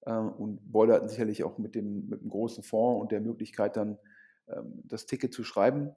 Ähm, 0.06 0.28
und 0.32 0.70
Balldaten 0.70 1.08
sicherlich 1.08 1.44
auch 1.44 1.58
mit 1.58 1.74
dem, 1.74 2.08
mit 2.08 2.20
dem 2.20 2.28
großen 2.28 2.62
Fonds 2.62 3.02
und 3.02 3.12
der 3.12 3.20
Möglichkeit 3.20 3.76
dann 3.76 3.98
ähm, 4.48 4.82
das 4.84 5.06
Ticket 5.06 5.32
zu 5.32 5.44
schreiben. 5.44 5.92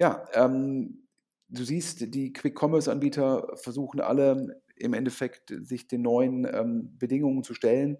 Ja, 0.00 0.28
du 0.36 1.64
siehst, 1.64 2.14
die 2.14 2.32
Quick-Commerce-Anbieter 2.32 3.56
versuchen 3.56 3.98
alle 3.98 4.62
im 4.76 4.94
Endeffekt 4.94 5.52
sich 5.62 5.88
den 5.88 6.02
neuen 6.02 6.96
Bedingungen 7.00 7.42
zu 7.42 7.52
stellen 7.52 7.98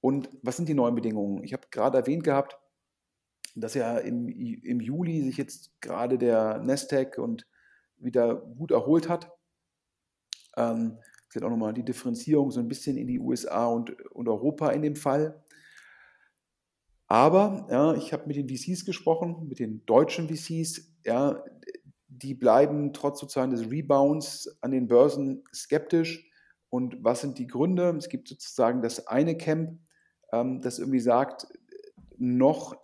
und 0.00 0.28
was 0.42 0.56
sind 0.56 0.68
die 0.68 0.74
neuen 0.74 0.94
Bedingungen? 0.94 1.42
Ich 1.42 1.52
habe 1.52 1.66
gerade 1.70 1.98
erwähnt 1.98 2.24
gehabt, 2.24 2.58
dass 3.54 3.74
ja 3.74 3.98
im, 3.98 4.28
im 4.28 4.80
Juli 4.80 5.22
sich 5.22 5.36
jetzt 5.36 5.80
gerade 5.80 6.18
der 6.18 6.58
Nasdaq 6.58 7.18
und 7.18 7.46
wieder 7.96 8.36
gut 8.36 8.70
erholt 8.70 9.08
hat. 9.08 9.30
Ähm, 10.56 10.98
sind 11.30 11.44
auch 11.44 11.50
nochmal 11.50 11.74
die 11.74 11.84
Differenzierung 11.84 12.50
so 12.50 12.60
ein 12.60 12.68
bisschen 12.68 12.96
in 12.96 13.06
die 13.06 13.20
USA 13.20 13.66
und, 13.66 14.00
und 14.12 14.28
Europa 14.28 14.70
in 14.70 14.82
dem 14.82 14.96
Fall. 14.96 15.42
Aber 17.06 17.66
ja, 17.70 17.94
ich 17.94 18.12
habe 18.12 18.26
mit 18.26 18.36
den 18.36 18.48
VCs 18.48 18.84
gesprochen, 18.84 19.48
mit 19.48 19.58
den 19.58 19.84
deutschen 19.86 20.28
VCs. 20.28 20.92
Ja, 21.04 21.42
die 22.08 22.34
bleiben 22.34 22.92
trotz 22.92 23.20
sozusagen 23.20 23.50
des 23.50 23.70
Rebounds 23.70 24.58
an 24.60 24.70
den 24.70 24.88
Börsen 24.88 25.44
skeptisch. 25.54 26.30
Und 26.70 26.96
was 27.02 27.22
sind 27.22 27.38
die 27.38 27.46
Gründe? 27.46 27.94
Es 27.96 28.08
gibt 28.08 28.28
sozusagen 28.28 28.82
das 28.82 29.06
eine 29.06 29.36
Camp, 29.36 29.78
ähm, 30.32 30.60
das 30.60 30.78
irgendwie 30.78 31.00
sagt, 31.00 31.46
noch 32.16 32.76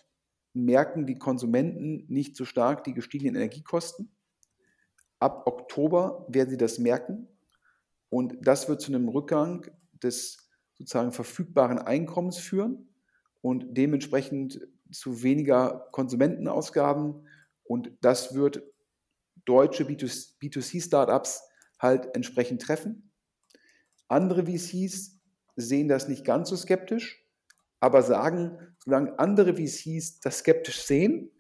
merken 0.53 1.07
die 1.07 1.19
Konsumenten 1.19 2.07
nicht 2.09 2.37
so 2.37 2.45
stark 2.45 2.85
die 2.85 2.95
gestiegenen 2.95 3.35
Energiekosten. 3.35 4.11
Ab 5.19 5.47
Oktober 5.47 6.27
werden 6.29 6.51
sie 6.51 6.57
das 6.57 6.79
merken. 6.79 7.29
Und 8.09 8.37
das 8.41 8.69
wird 8.69 8.81
zu 8.81 8.93
einem 8.93 9.09
Rückgang 9.09 9.67
des 10.03 10.49
sozusagen 10.75 11.13
verfügbaren 11.13 11.79
Einkommens 11.79 12.39
führen 12.39 12.89
und 13.41 13.77
dementsprechend 13.77 14.61
zu 14.93 15.23
weniger 15.23 15.89
Konsumentenausgaben. 15.91 17.27
Und 17.65 17.93
das 18.01 18.35
wird 18.35 18.63
deutsche 19.45 19.85
B2C-Startups 19.85 21.43
halt 21.79 22.15
entsprechend 22.15 22.63
treffen. 22.63 23.11
Andere 24.09 24.47
VCs 24.47 25.21
sehen 25.57 25.89
das 25.89 26.09
nicht 26.09 26.25
ganz 26.25 26.49
so 26.51 26.57
skeptisch, 26.57 27.24
aber 27.85 28.03
sagen, 28.03 28.57
solange 28.79 29.19
andere 29.19 29.57
VCs 29.57 30.21
das 30.21 30.39
skeptisch 30.39 30.81
sehen, 30.81 31.31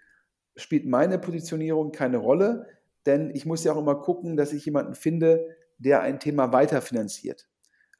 spielt 0.57 0.85
meine 0.85 1.19
Positionierung 1.19 1.91
keine 1.91 2.19
Rolle, 2.19 2.67
denn 3.07 3.31
ich 3.35 3.47
muss 3.47 3.65
ja 3.65 3.73
auch 3.73 3.79
immer 3.79 3.95
gucken, 3.95 4.37
dass 4.37 4.53
ich 4.53 4.67
jemanden 4.67 4.95
finde, 4.95 5.57
der 5.79 6.03
ein 6.03 6.21
Thema 6.21 6.53
weiterfinanziert. 6.53 7.49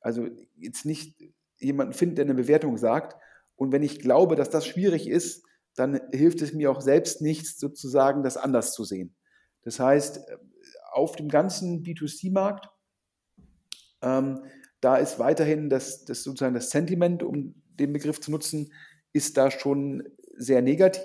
Also 0.03 0.29
jetzt 0.57 0.85
nicht 0.85 1.17
jemanden 1.59 1.95
findet, 1.95 2.19
der 2.19 2.27
eine 2.27 2.35
Bewertung 2.35 2.77
sagt. 2.77 3.17
Und 3.57 3.73
wenn 3.73 3.83
ich 3.83 3.99
glaube, 3.99 4.37
dass 4.37 4.51
das 4.51 4.67
schwierig 4.67 5.09
ist, 5.09 5.43
dann 5.75 5.99
hilft 6.13 6.43
es 6.43 6.53
mir 6.53 6.71
auch 6.71 6.83
selbst 6.83 7.23
nichts, 7.23 7.59
sozusagen 7.59 8.23
das 8.23 8.37
anders 8.37 8.75
zu 8.75 8.85
sehen. 8.85 9.17
Das 9.63 9.81
heißt, 9.81 10.21
auf 10.93 11.17
dem 11.17 11.31
ganzen 11.31 11.83
B2C-Markt, 11.83 12.69
ähm, 14.03 14.45
da 14.83 14.97
ist 14.97 15.19
weiterhin 15.19 15.71
das, 15.71 16.05
das 16.05 16.23
sozusagen 16.23 16.55
das 16.55 16.69
Sentiment, 16.69 17.23
um 17.23 17.55
den 17.79 17.93
Begriff 17.93 18.21
zu 18.21 18.31
nutzen, 18.31 18.73
ist 19.13 19.37
da 19.37 19.51
schon 19.51 20.05
sehr 20.37 20.63
negativ. 20.63 21.05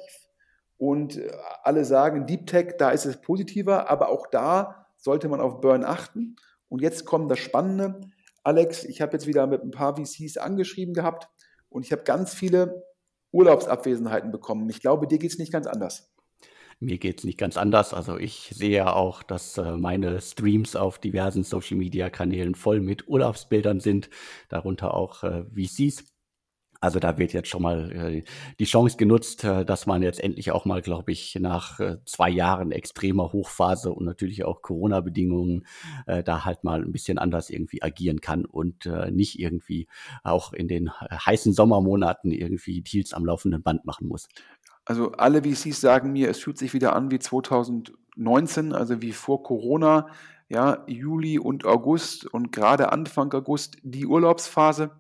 Und 0.77 1.17
äh, 1.17 1.31
alle 1.63 1.85
sagen, 1.85 2.25
Deep 2.25 2.47
Tech, 2.47 2.75
da 2.77 2.91
ist 2.91 3.05
es 3.05 3.21
positiver, 3.21 3.89
aber 3.89 4.09
auch 4.09 4.27
da 4.27 4.87
sollte 4.97 5.27
man 5.27 5.41
auf 5.41 5.61
Burn 5.61 5.83
achten. 5.83 6.35
Und 6.69 6.81
jetzt 6.81 7.05
kommt 7.05 7.29
das 7.29 7.39
Spannende. 7.39 8.01
Alex, 8.43 8.83
ich 8.83 9.01
habe 9.01 9.13
jetzt 9.13 9.27
wieder 9.27 9.47
mit 9.47 9.63
ein 9.63 9.71
paar 9.71 9.95
VCs 9.97 10.37
angeschrieben 10.37 10.93
gehabt 10.93 11.29
und 11.69 11.85
ich 11.85 11.91
habe 11.91 12.03
ganz 12.03 12.33
viele 12.33 12.83
Urlaubsabwesenheiten 13.31 14.31
bekommen. 14.31 14.69
Ich 14.69 14.81
glaube, 14.81 15.07
dir 15.07 15.19
geht 15.19 15.31
es 15.31 15.37
nicht 15.37 15.51
ganz 15.51 15.67
anders. 15.67 16.11
Mir 16.81 16.97
geht 16.97 17.19
es 17.19 17.23
nicht 17.25 17.37
ganz 17.37 17.57
anders. 17.57 17.93
Also 17.93 18.17
ich 18.17 18.51
sehe 18.55 18.69
ja 18.69 18.93
auch, 18.93 19.21
dass 19.21 19.57
äh, 19.57 19.75
meine 19.75 20.21
Streams 20.21 20.77
auf 20.77 20.97
diversen 20.97 21.43
Social-Media-Kanälen 21.43 22.55
voll 22.55 22.79
mit 22.79 23.09
Urlaubsbildern 23.09 23.81
sind, 23.81 24.09
darunter 24.47 24.93
auch 24.93 25.23
äh, 25.23 25.43
VCs. 25.53 26.05
Also 26.81 26.99
da 26.99 27.17
wird 27.17 27.33
jetzt 27.33 27.49
schon 27.49 27.61
mal 27.61 27.91
äh, 27.91 28.23
die 28.57 28.65
Chance 28.65 28.95
genutzt, 28.95 29.43
äh, 29.43 29.65
dass 29.65 29.85
man 29.85 30.01
jetzt 30.01 30.21
endlich 30.23 30.51
auch 30.51 30.63
mal, 30.65 30.81
glaube 30.81 31.11
ich, 31.11 31.35
nach 31.39 31.79
äh, 31.79 31.97
zwei 32.05 32.29
Jahren 32.29 32.71
extremer 32.71 33.33
Hochphase 33.33 33.91
und 33.91 34.05
natürlich 34.05 34.45
auch 34.45 34.61
Corona-Bedingungen 34.61 35.65
äh, 36.07 36.23
da 36.23 36.45
halt 36.45 36.63
mal 36.63 36.81
ein 36.81 36.93
bisschen 36.93 37.17
anders 37.17 37.49
irgendwie 37.49 37.83
agieren 37.83 38.21
kann 38.21 38.45
und 38.45 38.85
äh, 38.85 39.11
nicht 39.11 39.39
irgendwie 39.39 39.87
auch 40.23 40.53
in 40.53 40.69
den 40.69 40.89
heißen 40.91 41.53
Sommermonaten 41.53 42.31
irgendwie 42.31 42.81
Deals 42.81 43.13
am 43.13 43.25
laufenden 43.25 43.61
Band 43.61 43.85
machen 43.85 44.07
muss. 44.07 44.29
Also 44.85 45.11
alle 45.11 45.43
VCs 45.43 45.81
sagen 45.81 46.13
mir, 46.13 46.29
es 46.29 46.39
fühlt 46.39 46.57
sich 46.57 46.73
wieder 46.73 46.95
an 46.95 47.11
wie 47.11 47.19
2019, 47.19 48.73
also 48.73 49.01
wie 49.01 49.11
vor 49.11 49.43
Corona, 49.43 50.07
ja, 50.47 50.83
Juli 50.87 51.37
und 51.37 51.65
August 51.65 52.25
und 52.25 52.51
gerade 52.51 52.91
Anfang 52.91 53.31
August 53.33 53.77
die 53.83 54.07
Urlaubsphase 54.07 54.98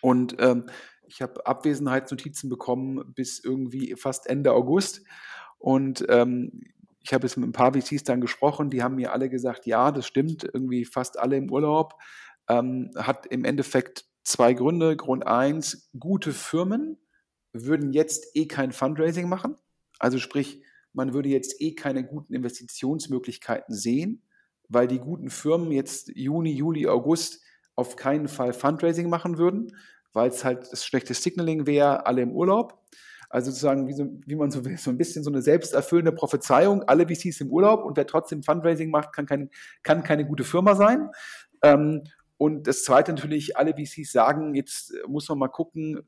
und 0.00 0.36
ähm, 0.38 0.66
ich 1.08 1.22
habe 1.22 1.46
Abwesenheitsnotizen 1.46 2.48
bekommen 2.50 3.14
bis 3.14 3.42
irgendwie 3.42 3.94
fast 3.96 4.28
Ende 4.28 4.52
August. 4.52 5.02
Und 5.58 6.04
ähm, 6.08 6.62
ich 7.02 7.12
habe 7.12 7.26
jetzt 7.26 7.36
mit 7.36 7.48
ein 7.48 7.52
paar 7.52 7.72
VCs 7.72 8.04
dann 8.04 8.20
gesprochen, 8.20 8.70
die 8.70 8.82
haben 8.82 8.96
mir 8.96 9.12
alle 9.12 9.28
gesagt, 9.28 9.66
ja, 9.66 9.90
das 9.90 10.06
stimmt, 10.06 10.44
irgendwie 10.44 10.84
fast 10.84 11.18
alle 11.18 11.36
im 11.36 11.50
Urlaub. 11.50 11.94
Ähm, 12.48 12.90
hat 12.96 13.26
im 13.26 13.44
Endeffekt 13.44 14.04
zwei 14.22 14.52
Gründe. 14.52 14.96
Grund 14.96 15.26
eins, 15.26 15.90
gute 15.98 16.32
Firmen 16.32 16.98
würden 17.52 17.92
jetzt 17.92 18.36
eh 18.36 18.46
kein 18.46 18.72
Fundraising 18.72 19.28
machen. 19.28 19.56
Also 19.98 20.18
sprich, 20.18 20.62
man 20.92 21.14
würde 21.14 21.28
jetzt 21.28 21.60
eh 21.60 21.74
keine 21.74 22.04
guten 22.04 22.34
Investitionsmöglichkeiten 22.34 23.74
sehen, 23.74 24.22
weil 24.68 24.86
die 24.86 24.98
guten 24.98 25.30
Firmen 25.30 25.72
jetzt 25.72 26.10
Juni, 26.14 26.52
Juli, 26.52 26.86
August 26.86 27.42
auf 27.78 27.94
keinen 27.94 28.26
Fall 28.26 28.52
Fundraising 28.52 29.08
machen 29.08 29.38
würden, 29.38 29.76
weil 30.12 30.30
es 30.30 30.44
halt 30.44 30.72
das 30.72 30.84
schlechte 30.84 31.14
Signaling 31.14 31.64
wäre, 31.64 32.06
alle 32.06 32.22
im 32.22 32.32
Urlaub. 32.32 32.84
Also 33.30 33.52
sozusagen, 33.52 33.86
wie, 33.86 33.92
so, 33.92 34.08
wie 34.26 34.34
man 34.34 34.50
so 34.50 34.64
will, 34.64 34.76
so 34.78 34.90
ein 34.90 34.98
bisschen 34.98 35.22
so 35.22 35.30
eine 35.30 35.42
selbsterfüllende 35.42 36.10
Prophezeiung, 36.10 36.82
alle 36.82 37.06
VCs 37.06 37.40
im 37.40 37.52
Urlaub 37.52 37.84
und 37.84 37.96
wer 37.96 38.06
trotzdem 38.06 38.42
Fundraising 38.42 38.90
macht, 38.90 39.12
kann, 39.12 39.26
kein, 39.26 39.50
kann 39.84 40.02
keine 40.02 40.26
gute 40.26 40.42
Firma 40.42 40.74
sein. 40.74 41.08
Ähm, 41.62 42.02
und 42.36 42.66
das 42.66 42.82
Zweite 42.82 43.12
natürlich, 43.12 43.56
alle 43.56 43.74
VCs 43.74 44.10
sagen, 44.10 44.54
jetzt 44.54 44.92
muss 45.06 45.28
man 45.28 45.38
mal 45.38 45.48
gucken, 45.48 46.00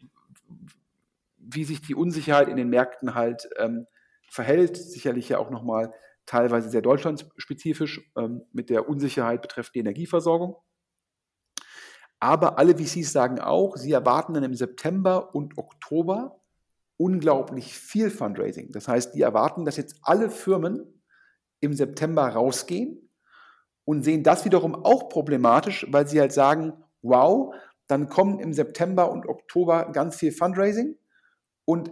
wie 1.38 1.62
sich 1.62 1.83
die 1.83 1.94
Unsicherheit 1.94 2.48
in 2.48 2.56
den 2.56 2.68
Märkten 2.68 3.14
halt 3.14 3.48
ähm, 3.59 3.87
verhält. 4.28 4.76
Sicherlich 4.76 5.28
ja 5.28 5.38
auch 5.38 5.50
nochmal 5.50 5.92
teilweise 6.26 6.68
sehr 6.68 6.83
deutschlandspezifisch 6.83 8.00
ähm, 8.16 8.42
mit 8.52 8.70
der 8.70 8.88
Unsicherheit 8.88 9.40
betreffend 9.40 9.76
die 9.76 9.80
Energieversorgung. 9.80 10.56
Aber 12.20 12.59
alle 12.59 12.76
VCs 12.76 13.12
sagen 13.12 13.40
auch, 13.40 13.76
sie 13.76 13.92
erwarten 13.92 14.35
dann 14.35 14.44
im 14.44 14.54
September 14.54 15.35
und 15.35 15.56
Oktober 15.56 16.40
unglaublich 16.98 17.74
viel 17.74 18.11
Fundraising. 18.11 18.72
Das 18.72 18.87
heißt, 18.87 19.14
die 19.14 19.22
erwarten, 19.22 19.64
dass 19.64 19.78
jetzt 19.78 19.96
alle 20.02 20.30
Firmen 20.30 21.02
im 21.61 21.72
September 21.72 22.28
rausgehen 22.28 23.11
und 23.85 24.02
sehen 24.02 24.22
das 24.22 24.44
wiederum 24.44 24.74
auch 24.74 25.09
problematisch, 25.09 25.87
weil 25.90 26.06
sie 26.06 26.20
halt 26.20 26.33
sagen, 26.33 26.74
wow, 27.00 27.54
dann 27.87 28.11
kommen 28.11 28.38
im 28.38 28.52
September 28.52 29.11
und 29.11 29.26
Oktober 29.26 29.90
ganz 29.92 30.16
viel 30.16 30.30
Fundraising 30.30 30.96
und 31.64 31.90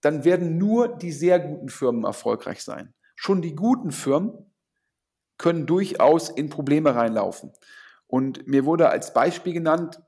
dann 0.00 0.24
werden 0.24 0.58
nur 0.58 0.88
die 0.96 1.12
sehr 1.12 1.38
guten 1.38 1.68
Firmen 1.68 2.04
erfolgreich 2.04 2.62
sein. 2.62 2.94
Schon 3.14 3.42
die 3.42 3.54
guten 3.54 3.92
Firmen 3.92 4.52
können 5.38 5.66
durchaus 5.66 6.30
in 6.30 6.50
Probleme 6.50 6.94
reinlaufen. 6.94 7.52
Und 8.06 8.46
mir 8.46 8.64
wurde 8.64 8.88
als 8.88 9.12
Beispiel 9.12 9.52
genannt, 9.52 10.00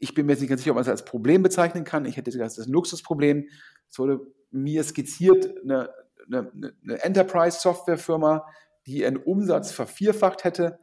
ich 0.00 0.14
bin 0.14 0.26
mir 0.26 0.32
jetzt 0.32 0.40
nicht 0.40 0.48
ganz 0.48 0.62
sicher, 0.62 0.72
ob 0.72 0.76
man 0.76 0.82
es 0.82 0.88
als 0.88 1.04
Problem 1.04 1.42
bezeichnen 1.42 1.84
kann. 1.84 2.06
Ich 2.06 2.16
hätte 2.16 2.30
gesagt, 2.30 2.46
das 2.46 2.58
ist 2.58 2.68
ein 2.68 2.72
Luxusproblem. 2.72 3.48
Es 3.88 3.98
wurde 3.98 4.20
mir 4.50 4.82
skizziert, 4.82 5.52
eine, 5.62 5.90
eine, 6.26 6.50
eine 6.82 7.02
Enterprise-Software-Firma, 7.02 8.46
die 8.86 9.00
ihren 9.00 9.18
Umsatz 9.18 9.72
vervierfacht 9.72 10.44
hätte 10.44 10.78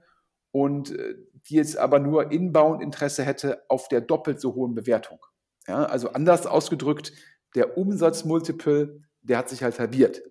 und 0.52 0.92
äh, 0.92 1.16
die 1.50 1.56
jetzt 1.56 1.78
aber 1.78 2.00
nur 2.00 2.32
Inbound-Interesse 2.32 3.24
hätte 3.24 3.64
auf 3.70 3.88
der 3.88 4.02
doppelt 4.02 4.40
so 4.40 4.54
hohen 4.56 4.76
Bewertung. 4.76 5.20
Ja, 5.68 5.86
also 5.86 6.10
anders 6.10 6.46
ausgedrückt, 6.46 7.12
der 7.56 7.78
Umsatzmultiple, 7.78 9.02
der 9.22 9.38
hat 9.38 9.50
sich 9.50 9.64
halt 9.64 9.80
halbiert. 9.80 10.22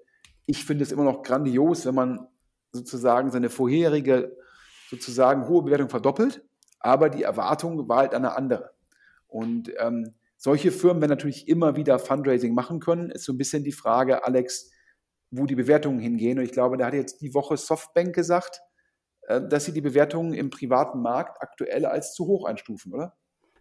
Ich 0.47 0.65
finde 0.65 0.85
es 0.85 0.93
immer 0.93 1.05
noch 1.05 1.23
grandios, 1.23 1.87
wenn 1.87 1.95
man 1.95 2.29
sozusagen 2.73 3.31
seine 3.31 3.51
vorherige 3.51 4.37
sozusagen 4.89 5.49
hohe 5.49 5.63
Bewertung 5.63 5.89
verdoppelt, 5.89 6.45
aber 6.81 7.11
die 7.11 7.23
Erwartung 7.23 7.89
war 7.89 7.99
halt 7.99 8.15
eine 8.15 8.37
andere. 8.37 8.73
Und 9.27 9.73
ähm, 9.79 10.15
solche 10.37 10.71
Firmen 10.71 11.01
werden 11.01 11.11
natürlich 11.11 11.49
immer 11.49 11.77
wieder 11.77 11.99
Fundraising 11.99 12.55
machen 12.55 12.81
können. 12.81 13.11
Ist 13.11 13.25
so 13.25 13.33
ein 13.33 13.39
bisschen 13.39 13.65
die 13.65 13.73
Frage, 13.73 14.25
Alex, 14.25 14.71
wo 15.31 15.47
die 15.47 15.57
Bewertungen 15.57 15.99
hingehen. 15.99 16.39
Und 16.39 16.45
ich 16.45 16.53
glaube, 16.53 16.77
da 16.77 16.87
hat 16.87 16.95
jetzt 16.95 17.21
die 17.21 17.35
Woche 17.35 17.57
Softbank 17.57 18.15
gesagt, 18.15 18.61
äh, 19.23 19.41
dass 19.47 19.65
sie 19.65 19.73
die 19.73 19.81
Bewertungen 19.81 20.35
im 20.35 20.51
privaten 20.51 21.03
Markt 21.03 21.43
aktuell 21.43 21.87
als 21.87 22.15
zu 22.15 22.27
hoch 22.27 22.47
einstufen, 22.47 22.93
oder? 22.95 23.17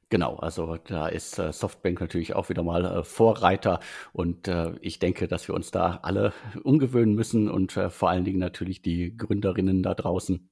Genau, 0.09 0.35
also 0.35 0.77
da 0.77 1.07
ist 1.07 1.39
äh, 1.39 1.51
Softbank 1.51 1.99
natürlich 1.99 2.35
auch 2.35 2.49
wieder 2.49 2.61
mal 2.61 2.85
äh, 2.85 3.03
Vorreiter 3.03 3.79
und 4.13 4.47
äh, 4.47 4.73
ich 4.81 4.99
denke, 4.99 5.27
dass 5.27 5.47
wir 5.47 5.55
uns 5.55 5.71
da 5.71 5.99
alle 6.03 6.31
umgewöhnen 6.63 7.15
müssen 7.15 7.49
und 7.49 7.75
äh, 7.75 7.89
vor 7.89 8.09
allen 8.09 8.23
Dingen 8.23 8.37
natürlich 8.37 8.83
die 8.83 9.17
Gründerinnen 9.17 9.81
da 9.81 9.95
draußen 9.95 10.47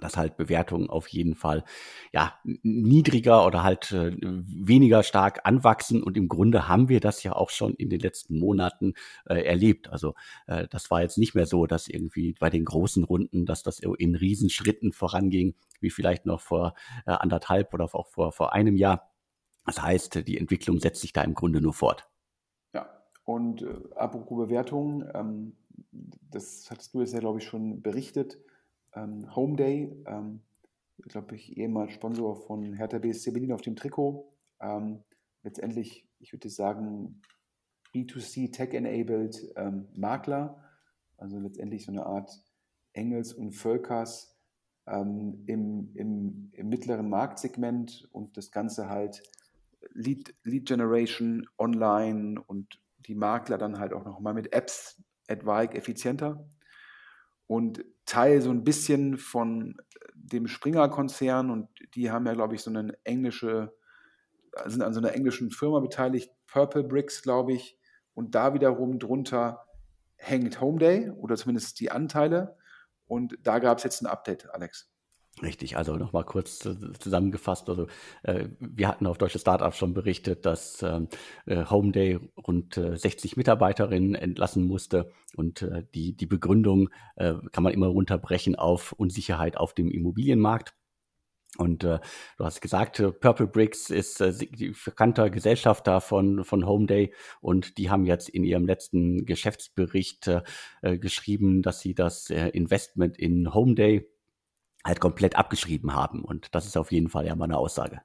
dass 0.00 0.16
halt 0.16 0.36
Bewertungen 0.36 0.90
auf 0.90 1.08
jeden 1.08 1.34
Fall 1.34 1.64
ja 2.12 2.34
niedriger 2.44 3.46
oder 3.46 3.62
halt 3.62 3.92
äh, 3.92 4.16
weniger 4.20 5.02
stark 5.02 5.40
anwachsen 5.44 6.02
und 6.02 6.16
im 6.16 6.28
Grunde 6.28 6.68
haben 6.68 6.88
wir 6.88 7.00
das 7.00 7.22
ja 7.22 7.34
auch 7.34 7.50
schon 7.50 7.74
in 7.74 7.90
den 7.90 8.00
letzten 8.00 8.38
Monaten 8.38 8.94
äh, 9.26 9.42
erlebt. 9.42 9.88
Also 9.90 10.14
äh, 10.46 10.66
das 10.68 10.90
war 10.90 11.02
jetzt 11.02 11.18
nicht 11.18 11.34
mehr 11.34 11.46
so, 11.46 11.66
dass 11.66 11.88
irgendwie 11.88 12.34
bei 12.38 12.50
den 12.50 12.64
großen 12.64 13.04
Runden, 13.04 13.46
dass 13.46 13.62
das 13.62 13.80
in 13.80 14.14
Riesenschritten 14.14 14.92
voranging, 14.92 15.54
wie 15.80 15.90
vielleicht 15.90 16.26
noch 16.26 16.40
vor 16.40 16.74
äh, 17.06 17.12
anderthalb 17.12 17.72
oder 17.74 17.84
auch 17.94 18.06
vor 18.08 18.32
vor 18.32 18.52
einem 18.52 18.76
Jahr. 18.76 19.12
Das 19.64 19.82
heißt, 19.82 20.26
die 20.26 20.38
Entwicklung 20.38 20.78
setzt 20.78 21.00
sich 21.00 21.12
da 21.12 21.22
im 21.22 21.34
Grunde 21.34 21.60
nur 21.60 21.72
fort. 21.72 22.08
Ja, 22.72 22.88
und 23.24 23.62
äh, 23.62 23.74
apropos 23.96 24.46
Bewertungen, 24.46 25.08
ähm, 25.14 25.56
das 26.30 26.68
hattest 26.70 26.94
du 26.94 27.00
jetzt 27.00 27.14
ja 27.14 27.20
glaube 27.20 27.38
ich 27.38 27.44
schon 27.44 27.82
berichtet 27.82 28.38
ähm, 28.96 29.34
Home 29.36 29.56
Day, 29.56 30.02
ähm, 30.06 30.40
glaube 31.02 31.36
ich, 31.36 31.56
ehemals 31.56 31.92
Sponsor 31.92 32.36
von 32.36 32.72
Hertha 32.72 32.98
BSC 32.98 33.30
Berlin 33.30 33.52
auf 33.52 33.60
dem 33.60 33.76
Trikot. 33.76 34.32
Ähm, 34.60 35.04
letztendlich, 35.42 36.08
ich 36.18 36.32
würde 36.32 36.48
sagen, 36.48 37.20
B2C 37.94 38.52
Tech-enabled 38.52 39.52
ähm, 39.56 39.88
Makler, 39.94 40.62
also 41.16 41.38
letztendlich 41.38 41.84
so 41.84 41.92
eine 41.92 42.04
Art 42.04 42.30
Engels 42.92 43.32
und 43.32 43.52
Völkers 43.52 44.36
ähm, 44.86 45.44
im, 45.46 45.90
im, 45.94 46.50
im, 46.52 46.68
mittleren 46.68 47.08
Marktsegment 47.08 48.08
und 48.12 48.36
das 48.36 48.50
Ganze 48.50 48.88
halt 48.88 49.22
Lead, 49.92 50.34
Lead 50.42 50.66
Generation 50.66 51.46
online 51.58 52.40
und 52.46 52.80
die 52.98 53.14
Makler 53.14 53.58
dann 53.58 53.78
halt 53.78 53.92
auch 53.92 54.04
nochmal 54.04 54.34
mit 54.34 54.52
Apps 54.52 55.02
etwaig 55.26 55.74
effizienter 55.74 56.48
und 57.46 57.84
Teil 58.06 58.40
so 58.40 58.50
ein 58.50 58.64
bisschen 58.64 59.18
von 59.18 59.76
dem 60.14 60.46
Springer-Konzern 60.46 61.50
und 61.50 61.68
die 61.94 62.10
haben 62.10 62.26
ja, 62.26 62.34
glaube 62.34 62.54
ich, 62.54 62.62
so 62.62 62.70
eine 62.70 62.96
englische, 63.04 63.74
sind 64.66 64.82
an 64.82 64.94
so 64.94 65.00
einer 65.00 65.14
englischen 65.14 65.50
Firma 65.50 65.80
beteiligt, 65.80 66.30
Purple 66.46 66.84
Bricks, 66.84 67.22
glaube 67.22 67.52
ich, 67.52 67.78
und 68.14 68.34
da 68.34 68.54
wiederum 68.54 68.98
drunter 68.98 69.66
hängt 70.16 70.60
Home 70.60 70.78
Day 70.78 71.10
oder 71.10 71.36
zumindest 71.36 71.78
die 71.80 71.90
Anteile 71.90 72.56
und 73.06 73.36
da 73.42 73.58
gab 73.58 73.78
es 73.78 73.84
jetzt 73.84 74.02
ein 74.02 74.06
Update, 74.06 74.52
Alex. 74.54 74.90
Richtig, 75.42 75.76
also 75.76 75.96
nochmal 75.96 76.24
kurz 76.24 76.66
zusammengefasst. 76.98 77.68
Also 77.68 77.88
äh, 78.22 78.48
wir 78.58 78.88
hatten 78.88 79.06
auf 79.06 79.18
Deutsche 79.18 79.38
Startups 79.38 79.76
schon 79.76 79.92
berichtet, 79.92 80.46
dass 80.46 80.82
ähm, 80.82 81.08
äh, 81.44 81.66
Homeday 81.66 82.18
rund 82.46 82.78
äh, 82.78 82.96
60 82.96 83.36
Mitarbeiterinnen 83.36 84.14
entlassen 84.14 84.64
musste 84.66 85.12
und 85.36 85.60
äh, 85.60 85.84
die, 85.94 86.16
die 86.16 86.24
Begründung 86.24 86.88
äh, 87.16 87.34
kann 87.52 87.64
man 87.64 87.74
immer 87.74 87.88
runterbrechen 87.88 88.56
auf 88.56 88.92
Unsicherheit 88.92 89.58
auf 89.58 89.74
dem 89.74 89.90
Immobilienmarkt. 89.90 90.74
Und 91.58 91.84
äh, 91.84 91.98
du 92.38 92.44
hast 92.44 92.62
gesagt, 92.62 93.00
äh, 93.00 93.12
Purple 93.12 93.46
Bricks 93.46 93.90
ist 93.90 94.22
äh, 94.22 94.32
bekannter 94.84 95.28
Gesellschafter 95.28 96.00
von, 96.00 96.44
von 96.44 96.66
Homeday 96.66 97.12
und 97.42 97.76
die 97.76 97.90
haben 97.90 98.06
jetzt 98.06 98.30
in 98.30 98.42
ihrem 98.42 98.66
letzten 98.66 99.26
Geschäftsbericht 99.26 100.28
äh, 100.80 100.98
geschrieben, 100.98 101.60
dass 101.60 101.80
sie 101.80 101.94
das 101.94 102.30
äh, 102.30 102.48
Investment 102.48 103.18
in 103.18 103.52
Homeday 103.52 104.06
halt 104.86 105.00
komplett 105.00 105.36
abgeschrieben 105.36 105.94
haben. 105.94 106.24
Und 106.24 106.54
das 106.54 106.66
ist 106.66 106.76
auf 106.76 106.92
jeden 106.92 107.08
Fall 107.08 107.26
ja 107.26 107.34
mal 107.34 107.44
eine 107.44 107.58
Aussage. 107.58 108.00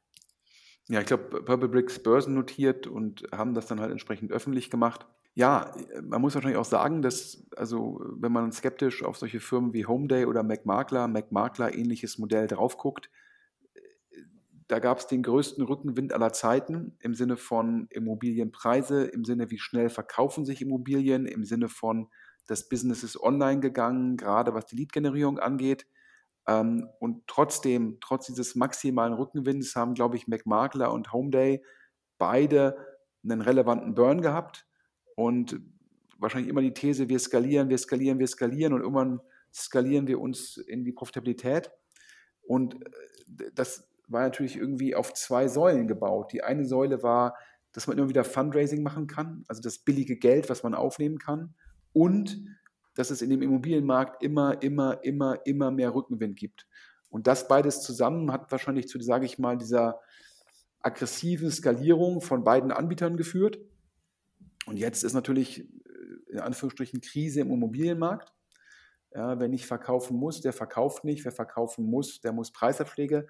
Ja, 0.88 1.00
ich 1.00 1.06
glaube, 1.06 1.44
Purple 1.44 1.70
Bricks 1.70 2.02
börsennotiert 2.02 2.88
und 2.88 3.28
haben 3.32 3.54
das 3.54 3.67
dann 3.67 3.80
halt 3.80 3.91
entsprechend 3.91 4.32
öffentlich 4.32 4.70
gemacht. 4.70 5.06
Ja, 5.34 5.74
man 6.04 6.20
muss 6.20 6.36
wahrscheinlich 6.36 6.60
auch 6.60 6.65
sagen, 6.65 7.02
dass, 7.02 7.48
also 7.56 8.02
wenn 8.20 8.34
man 8.34 8.52
skeptisch 8.52 9.04
auf 9.04 9.17
solche 9.17 9.39
Firmen 9.39 9.74
wie 9.74 9.86
Homeday 9.86 10.26
oder 10.26 10.44
McMakler, 10.44 11.08
McMakler 11.08 11.74
ähnliches 11.74 12.17
Modell 12.17 12.48
drauf 12.48 12.78
guckt, 12.78 13.10
da 14.67 14.80
gab 14.80 15.00
es 15.00 15.08
den 15.08 15.24
größten 15.24 15.63
Rückenwind 15.63 16.13
aller 16.13 16.34
Zeiten 16.34 16.96
im 17.00 17.13
Sinne 17.13 17.38
von 17.38 17.88
Immobilienpreise, 17.89 19.04
im 19.04 19.26
Sinne, 19.26 19.52
wie 19.52 19.60
schnell 19.60 19.89
verkaufen 19.89 20.46
sich 20.46 20.62
Immobilien, 20.62 21.26
im 21.26 21.44
Sinne 21.44 21.70
von, 21.70 22.10
das 22.48 22.67
Business 22.70 23.04
ist 23.04 23.22
online 23.22 23.60
gegangen, 23.60 24.17
gerade 24.17 24.54
was 24.54 24.65
die 24.65 24.76
Lead-Generierung 24.76 25.39
angeht. 25.39 25.88
Ähm, 26.52 26.90
und 27.00 27.28
trotzdem, 27.28 27.98
trotz 28.02 28.28
dieses 28.28 28.56
maximalen 28.56 29.14
Rückenwinds, 29.14 29.76
haben, 29.76 29.94
glaube 29.94 30.16
ich, 30.18 30.28
McMakler 30.28 30.92
und 30.92 31.14
Homeday 31.14 31.64
beide 32.18 32.78
einen 33.24 33.42
relevanten 33.42 33.94
Burn 33.96 34.22
gehabt 34.22 34.68
und 35.16 35.60
wahrscheinlich 36.18 36.50
immer 36.50 36.62
die 36.62 36.74
These, 36.74 37.10
wir 37.10 37.20
skalieren, 37.20 37.70
wir 37.70 37.78
skalieren, 37.78 38.20
wir 38.20 38.28
skalieren 38.28 38.74
und 38.74 38.82
irgendwann 38.82 39.22
skalieren 39.54 40.08
wir 40.08 40.20
uns 40.20 40.58
in 40.58 40.84
die 40.84 40.92
Profitabilität. 40.92 41.72
Und 42.42 42.76
äh, 42.76 43.52
das 43.54 43.90
war 44.08 44.24
natürlich 44.24 44.58
irgendwie 44.58 44.96
auf 44.96 45.14
zwei 45.14 45.48
Säulen 45.48 45.88
gebaut. 45.88 46.34
Die 46.34 46.44
eine 46.44 46.66
Säule 46.66 47.02
war, 47.02 47.36
dass 47.72 47.88
man 47.88 47.98
immer 47.98 48.10
wieder 48.10 48.26
Fundraising 48.26 48.84
machen 48.84 49.08
kann, 49.08 49.46
also 49.48 49.62
das 49.62 49.80
billige 49.80 50.18
Geld, 50.18 50.50
was 50.50 50.64
man 50.64 50.74
aufnehmen 50.74 51.18
kann. 51.18 51.54
Und 51.94 52.44
dass 52.95 53.10
es 53.10 53.21
in 53.21 53.30
dem 53.30 53.41
Immobilienmarkt 53.41 54.23
immer, 54.23 54.62
immer, 54.62 55.04
immer, 55.04 55.45
immer 55.45 55.71
mehr 55.71 55.93
Rückenwind 55.93 56.38
gibt. 56.38 56.67
Und 57.10 57.27
das 57.27 57.47
beides 57.47 57.82
zusammen 57.82 58.32
hat 58.32 58.51
wahrscheinlich 58.51 58.88
zu, 58.88 58.99
sage 59.01 59.25
ich 59.25 59.38
mal, 59.38 59.58
dieser 59.58 59.99
aggressiven 60.82 61.51
Skalierung 61.51 62.21
von 62.21 62.43
beiden 62.43 62.71
Anbietern 62.71 63.17
geführt. 63.17 63.60
Und 64.65 64.77
jetzt 64.77 65.04
ist 65.04 65.13
natürlich 65.13 65.60
äh, 65.60 66.32
in 66.32 66.39
Anführungsstrichen 66.39 67.01
Krise 67.01 67.41
im 67.41 67.51
Immobilienmarkt. 67.51 68.34
Ja, 69.13 69.39
wer 69.39 69.49
nicht 69.49 69.65
verkaufen 69.65 70.17
muss, 70.17 70.39
der 70.39 70.54
verkauft 70.54 71.04
nicht. 71.04 71.25
Wer 71.25 71.34
verkaufen 71.34 71.86
muss, 71.86 72.21
der 72.21 72.32
muss 72.32 72.51
Preisabschläge 72.51 73.27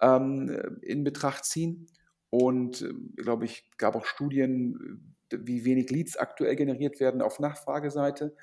ähm, 0.00 0.78
in 0.82 1.04
Betracht 1.04 1.44
ziehen. 1.44 1.86
Und 2.30 2.82
äh, 2.82 2.92
glaube 3.16 3.46
ich, 3.46 3.70
gab 3.78 3.96
auch 3.96 4.04
Studien, 4.04 5.16
wie 5.30 5.64
wenig 5.64 5.90
Leads 5.90 6.16
aktuell 6.16 6.54
generiert 6.54 7.00
werden 7.00 7.22
auf 7.22 7.40
Nachfrageseite. 7.40 8.36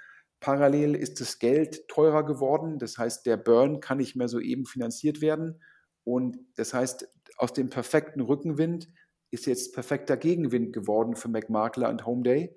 Parallel 0.44 0.96
ist 0.96 1.22
das 1.22 1.40
Geld 1.40 1.88
teurer 1.88 2.26
geworden. 2.26 2.78
Das 2.78 2.98
heißt, 2.98 3.26
der 3.26 3.38
Burn 3.38 3.80
kann 3.80 4.00
nicht 4.00 4.18
mehr 4.18 4.28
so 4.28 4.42
eben 4.42 4.66
finanziert 4.66 5.22
werden. 5.22 5.62
Und 6.04 6.38
das 6.58 6.74
heißt, 6.74 7.08
aus 7.38 7.54
dem 7.54 7.70
perfekten 7.70 8.20
Rückenwind 8.20 8.90
ist 9.32 9.46
jetzt 9.46 9.74
perfekter 9.74 10.18
Gegenwind 10.18 10.74
geworden 10.74 11.16
für 11.16 11.30
McMakler 11.30 11.88
und 11.88 12.06
Homeday. 12.06 12.54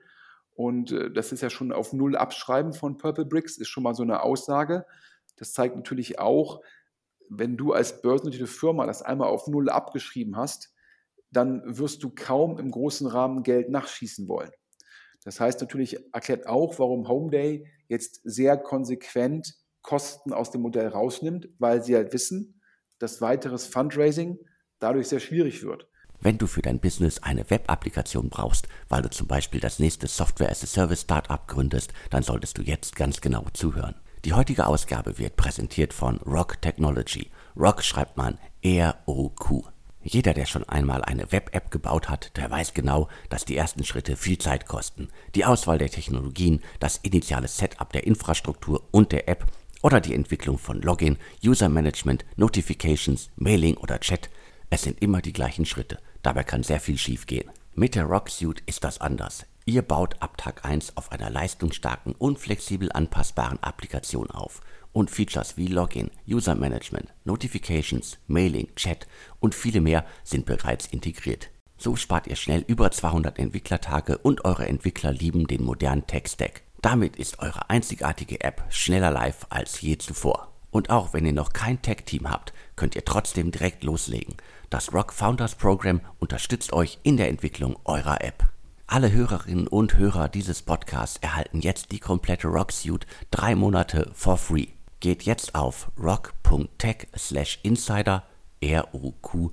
Und 0.55 0.91
äh, 0.91 1.13
das 1.13 1.31
ist 1.31 1.43
ja 1.43 1.49
schon 1.49 1.71
auf 1.71 1.93
Null 1.93 2.17
abschreiben 2.17 2.73
von 2.73 2.99
Purple 2.99 3.25
Bricks, 3.25 3.57
ist 3.57 3.69
schon 3.69 3.85
mal 3.85 3.95
so 3.95 4.03
eine 4.03 4.25
Aussage. 4.25 4.85
Das 5.37 5.53
zeigt 5.53 5.77
natürlich 5.77 6.19
auch, 6.19 6.63
wenn 7.29 7.57
du 7.57 7.73
als 7.73 8.03
börsennotierte 8.03 8.49
Firma 8.49 8.85
das 8.87 9.03
einmal 9.03 9.29
auf 9.29 9.47
Null 9.47 9.69
abgeschrieben 9.69 10.37
hast, 10.37 10.75
dann 11.31 11.63
wirst 11.65 12.03
du 12.03 12.11
kaum 12.13 12.59
im 12.59 12.73
großen 12.73 13.07
Rahmen 13.07 13.45
Geld 13.45 13.71
nachschießen 13.71 14.27
wollen. 14.27 14.51
Das 15.27 15.41
heißt 15.41 15.61
natürlich, 15.61 15.99
erklärt 16.13 16.47
auch, 16.47 16.79
warum 16.79 17.09
Homeday 17.09 17.67
jetzt 17.89 18.21
sehr 18.23 18.57
konsequent 18.57 19.55
Kosten 19.83 20.33
aus 20.33 20.53
dem 20.53 20.61
Modell 20.61 20.87
rausnimmt, 20.87 21.49
weil 21.59 21.83
sie 21.83 21.97
halt 21.97 22.13
wissen, 22.13 22.61
dass 23.01 23.21
weiteres 23.21 23.67
Fundraising 23.67 24.39
dadurch 24.79 25.09
sehr 25.09 25.19
schwierig 25.19 25.65
wird. 25.65 25.89
Wenn 26.21 26.39
du 26.39 26.47
für 26.47 26.63
dein 26.63 26.79
Business 26.79 27.21
eine 27.25 27.51
Web-Applikation 27.51 28.31
brauchst, 28.31 28.69
weil 28.89 29.03
du 29.03 29.11
zum 29.11 29.27
Beispiel 29.27 29.59
das 29.59 29.81
nächste 29.81 30.07
Software-as-a-Service-Startup 30.07 31.49
gründest, 31.49 31.93
dann 32.11 32.23
solltest 32.23 32.59
du 32.59 32.63
jetzt 32.63 32.95
ganz 32.95 33.21
genau 33.21 33.47
zuhören. 33.53 33.97
Die 34.25 34.33
heutige 34.33 34.69
Ausgabe 34.69 35.19
wird 35.19 35.35
präsentiert 35.35 35.93
von 35.93 36.19
Rock 36.19 36.63
Technology. 36.63 37.33
Rock 37.57 37.83
schreibt 37.83 38.17
man 38.17 38.39
R-O-Q. 38.63 39.65
Jeder, 40.09 40.35
der 40.35 40.47
schon 40.47 40.63
einmal 40.69 41.05
eine 41.05 41.33
Web-App 41.33 41.73
gebaut 41.73 42.09
hat, 42.09 42.37
der 42.37 42.49
weiß 42.49 42.75
genau, 42.75 43.09
dass 43.29 43.45
die 43.45 43.57
ersten 43.57 43.83
Schritte 43.83 44.15
viel 44.15 44.39
Zeit 44.39 44.67
kosten. 44.67 45.09
Die 45.35 45.45
Auswahl 45.45 45.79
der 45.79 45.91
Technologien, 45.91 46.63
das 46.79 46.99
initiale 46.99 47.49
Setup 47.49 47.93
der 47.93 48.07
Infrastruktur 48.07 48.87
und 48.93 49.11
der 49.11 49.29
App 49.29 49.47
oder 49.83 50.01
die 50.01 50.15
Entwicklung 50.15 50.59
von 50.59 50.81
Login, 50.81 51.19
User 51.45 51.69
Management, 51.69 52.25
Notifications, 52.37 53.31
Mailing 53.35 53.77
oder 53.79 53.99
Chat. 53.99 54.31
Es 54.71 54.83
sind 54.83 55.03
immer 55.03 55.21
die 55.21 55.33
gleichen 55.33 55.67
Schritte. 55.67 55.99
Dabei 56.23 56.45
kann 56.45 56.63
sehr 56.63 56.81
viel 56.81 56.99
schiefgehen. 56.99 57.51
Mit 57.75 57.97
der 57.97 58.05
Rock 58.05 58.31
Suite 58.31 58.63
ist 58.67 58.85
das 58.85 59.01
anders. 59.01 59.45
Ihr 59.65 59.83
baut 59.83 60.23
ab 60.23 60.39
Tag 60.39 60.65
1 60.65 60.97
auf 60.97 61.11
einer 61.11 61.31
leistungsstarken 61.31 62.15
und 62.15 62.39
flexibel 62.39 62.93
anpassbaren 62.93 63.61
Applikation 63.61 64.31
auf 64.31 64.61
und 64.97 65.11
Features 65.11 65.59
wie 65.59 65.67
Login, 65.67 66.11
User 66.27 66.55
Management, 66.55 67.13
Notifications, 67.25 68.17
Mailing, 68.29 68.75
Chat 68.77 69.07
und 69.41 69.55
viele 69.55 69.83
mehr 69.83 70.07
sind 70.25 70.47
bereits 70.47 70.87
integriert. 70.87 71.51
So 71.77 71.97
spart 71.97 72.27
ihr 72.29 72.37
schnell 72.37 72.65
über 72.67 72.91
200 72.91 73.39
Entwicklertage 73.39 74.17
und 74.17 74.47
eure 74.47 74.67
Entwickler 74.67 75.13
lieben 75.13 75.47
den 75.49 75.63
modernen 75.63 76.07
Tech-Stack. 76.07 76.63
Damit 76.81 77.17
ist 77.17 77.41
eure 77.41 77.69
einzigartige 77.69 78.41
App 78.41 78.65
schneller 78.71 79.11
live 79.11 79.47
als 79.51 79.83
je 79.83 79.99
zuvor. 79.99 80.51
Und 80.71 80.89
auch 80.89 81.13
wenn 81.13 81.27
ihr 81.27 81.35
noch 81.35 81.53
kein 81.53 81.83
Tech-Team 81.83 82.31
habt, 82.31 82.55
könnt 82.75 82.97
ihr 82.97 83.05
trotzdem 83.05 83.51
direkt 83.51 83.85
loslegen. 83.85 84.37
Das 84.71 84.95
Rock 84.95 85.13
Founders 85.13 85.57
Program 85.57 86.01
unterstützt 86.21 86.73
euch 86.73 87.01
in 87.03 87.19
der 87.19 87.29
Entwicklung 87.29 87.77
eurer 87.85 88.25
App. 88.25 88.49
Alle 88.87 89.13
Hörerinnen 89.13 89.67
und 89.67 89.99
Hörer 89.99 90.29
dieses 90.29 90.63
Podcasts 90.63 91.19
erhalten 91.21 91.61
jetzt 91.61 91.93
die 91.93 92.01
komplette 92.01 92.49
Rock 92.49 92.73
Suite 92.73 93.07
drei 93.31 93.55
Monate 93.55 94.11
for 94.15 94.39
free. 94.39 94.69
Geht 95.01 95.25
jetzt 95.25 95.55
auf 95.55 95.91
rock.tech/insider 95.99 98.23
ruq.tech 98.93 99.53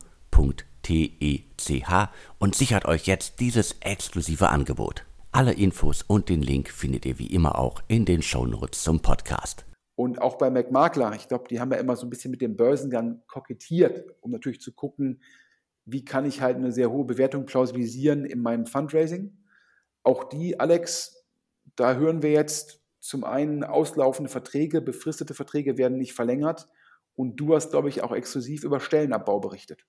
und 2.39 2.55
sichert 2.55 2.85
euch 2.85 3.07
jetzt 3.07 3.39
dieses 3.39 3.75
exklusive 3.81 4.49
Angebot. 4.49 5.05
Alle 5.31 5.53
Infos 5.53 6.03
und 6.03 6.29
den 6.29 6.41
Link 6.41 6.69
findet 6.69 7.05
ihr 7.05 7.19
wie 7.19 7.27
immer 7.27 7.57
auch 7.57 7.81
in 7.87 8.05
den 8.05 8.21
Shownotes 8.21 8.83
zum 8.83 9.01
Podcast. 9.01 9.65
Und 9.95 10.21
auch 10.21 10.37
bei 10.37 10.49
McMakler, 10.49 11.13
ich 11.15 11.27
glaube, 11.27 11.45
die 11.49 11.59
haben 11.59 11.71
ja 11.71 11.77
immer 11.77 11.95
so 11.95 12.05
ein 12.05 12.09
bisschen 12.09 12.31
mit 12.31 12.41
dem 12.41 12.55
Börsengang 12.55 13.21
kokettiert, 13.27 14.05
um 14.21 14.31
natürlich 14.31 14.61
zu 14.61 14.73
gucken, 14.73 15.21
wie 15.85 16.05
kann 16.05 16.25
ich 16.25 16.41
halt 16.41 16.57
eine 16.57 16.71
sehr 16.71 16.91
hohe 16.91 17.05
Bewertung 17.05 17.45
plausibilisieren 17.45 18.25
in 18.25 18.41
meinem 18.41 18.65
Fundraising. 18.65 19.37
Auch 20.03 20.25
die, 20.25 20.59
Alex, 20.59 21.25
da 21.75 21.95
hören 21.95 22.21
wir 22.21 22.31
jetzt 22.31 22.82
zum 23.03 23.25
einen 23.25 23.65
auslaufende 23.65 24.31
Verträge, 24.31 24.79
befristete 24.79 25.33
Verträge 25.33 25.77
werden 25.77 25.97
nicht 25.97 26.13
verlängert. 26.13 26.69
Und 27.15 27.35
du 27.35 27.53
hast, 27.53 27.71
glaube 27.71 27.89
ich, 27.89 28.01
auch 28.01 28.13
exklusiv 28.13 28.63
über 28.63 28.79
Stellenabbau 28.79 29.41
berichtet. 29.41 29.85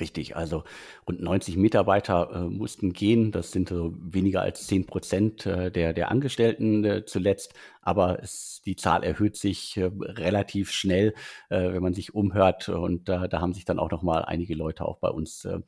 Richtig, 0.00 0.36
also 0.36 0.64
rund 1.06 1.20
90 1.20 1.58
Mitarbeiter 1.58 2.30
äh, 2.32 2.40
mussten 2.48 2.94
gehen. 2.94 3.30
Das 3.30 3.52
sind 3.52 3.68
so 3.68 3.94
weniger 4.00 4.40
als 4.40 4.66
10 4.68 4.86
Prozent 4.86 5.44
äh, 5.44 5.70
der, 5.70 5.92
der 5.92 6.10
Angestellten 6.10 6.82
äh, 6.84 7.04
zuletzt. 7.04 7.52
Aber 7.82 8.22
es, 8.22 8.62
die 8.64 8.74
Zahl 8.74 9.04
erhöht 9.04 9.36
sich 9.36 9.76
äh, 9.76 9.90
relativ 10.00 10.70
schnell, 10.70 11.12
äh, 11.50 11.72
wenn 11.72 11.82
man 11.82 11.92
sich 11.92 12.14
umhört. 12.14 12.70
Und 12.70 13.10
da 13.10 13.30
haben 13.32 13.52
sich 13.52 13.66
dann 13.66 13.78
auch 13.78 13.90
noch 13.90 14.02
mal 14.02 14.24
einige 14.24 14.54
Leute 14.54 14.86
auch 14.86 14.96
bei 14.96 15.10
uns 15.10 15.44
äh, 15.44 15.60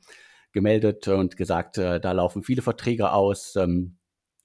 gemeldet 0.51 1.07
und 1.07 1.37
gesagt, 1.37 1.77
da 1.77 2.11
laufen 2.11 2.41
viele 2.41 2.63
Verträge 2.63 3.13
aus. 3.13 3.55
Ähm, 3.55 3.98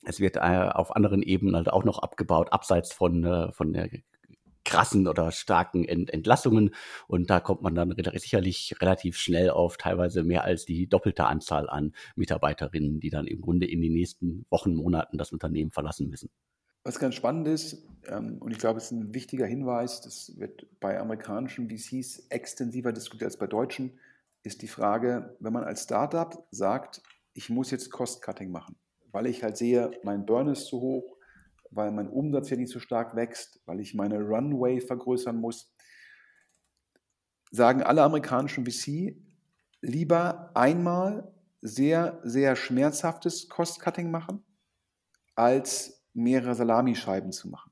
es 0.04 0.20
wird 0.20 0.40
auf 0.40 0.94
anderen 0.94 1.22
Ebenen 1.22 1.56
halt 1.56 1.68
auch 1.68 1.84
noch 1.84 1.98
abgebaut, 1.98 2.52
abseits 2.52 2.92
von, 2.92 3.52
von 3.52 3.72
der 3.72 3.88
krassen 4.64 5.06
oder 5.06 5.30
starken 5.30 5.84
Ent 5.84 6.10
Entlassungen. 6.10 6.74
Und 7.06 7.30
da 7.30 7.40
kommt 7.40 7.62
man 7.62 7.74
dann 7.74 7.94
sicherlich 8.16 8.74
relativ 8.80 9.16
schnell 9.16 9.50
auf 9.50 9.76
teilweise 9.76 10.24
mehr 10.24 10.44
als 10.44 10.64
die 10.64 10.88
doppelte 10.88 11.26
Anzahl 11.26 11.68
an 11.68 11.92
Mitarbeiterinnen, 12.16 13.00
die 13.00 13.10
dann 13.10 13.26
im 13.26 13.40
Grunde 13.40 13.66
in 13.66 13.80
den 13.80 13.92
nächsten 13.92 14.46
Wochen, 14.50 14.74
Monaten 14.74 15.18
das 15.18 15.32
Unternehmen 15.32 15.70
verlassen 15.70 16.08
müssen. 16.08 16.30
Was 16.82 16.98
ganz 16.98 17.14
spannend 17.14 17.48
ist, 17.48 17.86
ähm, 18.08 18.38
und 18.40 18.50
ich 18.50 18.58
glaube, 18.58 18.78
es 18.78 18.86
ist 18.86 18.90
ein 18.90 19.14
wichtiger 19.14 19.46
Hinweis, 19.46 20.02
das 20.02 20.38
wird 20.38 20.66
bei 20.80 20.98
amerikanischen 21.00 21.70
VCs 21.70 22.26
extensiver 22.28 22.92
diskutiert 22.92 23.28
als 23.28 23.38
bei 23.38 23.46
deutschen, 23.46 23.98
ist 24.42 24.60
die 24.60 24.68
Frage, 24.68 25.34
wenn 25.40 25.54
man 25.54 25.64
als 25.64 25.84
Startup 25.84 26.46
sagt, 26.50 27.02
ich 27.32 27.48
muss 27.48 27.70
jetzt 27.70 27.90
Cost-Cutting 27.90 28.50
machen, 28.50 28.76
weil 29.14 29.26
ich 29.26 29.42
halt 29.44 29.56
sehe, 29.56 29.92
mein 30.02 30.26
Burn 30.26 30.48
ist 30.48 30.66
zu 30.66 30.80
hoch, 30.80 31.16
weil 31.70 31.92
mein 31.92 32.08
Umsatz 32.08 32.50
ja 32.50 32.56
nicht 32.56 32.72
so 32.72 32.80
stark 32.80 33.14
wächst, 33.14 33.62
weil 33.64 33.80
ich 33.80 33.94
meine 33.94 34.20
Runway 34.20 34.80
vergrößern 34.80 35.36
muss, 35.36 35.72
sagen 37.52 37.82
alle 37.82 38.02
amerikanischen 38.02 38.66
VC, 38.66 39.16
lieber 39.80 40.50
einmal 40.54 41.32
sehr, 41.62 42.20
sehr 42.24 42.56
schmerzhaftes 42.56 43.48
Cost-Cutting 43.48 44.10
machen, 44.10 44.44
als 45.36 46.04
mehrere 46.12 46.54
Salamischeiben 46.54 47.30
zu 47.30 47.48
machen. 47.48 47.70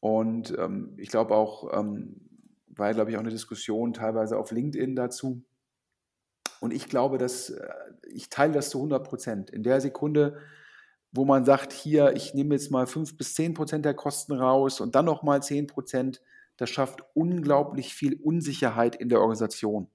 Und 0.00 0.56
ähm, 0.58 0.94
ich 0.98 1.08
glaube 1.08 1.34
auch, 1.34 1.72
ähm, 1.72 2.20
war, 2.68 2.92
glaube 2.92 3.10
ich, 3.10 3.16
auch 3.16 3.20
eine 3.20 3.30
Diskussion 3.30 3.94
teilweise 3.94 4.38
auf 4.38 4.50
LinkedIn 4.50 4.94
dazu. 4.96 5.42
Und 6.60 6.72
ich 6.72 6.88
glaube, 6.88 7.18
dass 7.18 7.50
äh, 7.50 7.68
ich 8.08 8.28
teile 8.28 8.52
das 8.52 8.70
zu 8.70 8.78
100 8.78 9.06
Prozent. 9.06 9.50
In 9.50 9.62
der 9.62 9.80
Sekunde, 9.80 10.38
wo 11.12 11.24
man 11.24 11.44
sagt, 11.44 11.72
hier, 11.72 12.12
ich 12.14 12.34
nehme 12.34 12.54
jetzt 12.54 12.70
mal 12.70 12.86
5 12.86 13.16
bis 13.16 13.34
10 13.34 13.54
Prozent 13.54 13.84
der 13.84 13.94
Kosten 13.94 14.32
raus 14.32 14.80
und 14.80 14.94
dann 14.94 15.04
nochmal 15.04 15.42
10 15.42 15.66
Prozent, 15.66 16.22
das 16.56 16.70
schafft 16.70 17.02
unglaublich 17.14 17.94
viel 17.94 18.20
Unsicherheit 18.20 18.96
in 18.96 19.08
der 19.08 19.20
Organisation. 19.20 19.88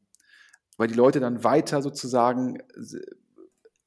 Weil 0.77 0.87
die 0.87 0.95
Leute 0.95 1.19
dann 1.19 1.43
weiter 1.43 1.81
sozusagen 1.81 2.59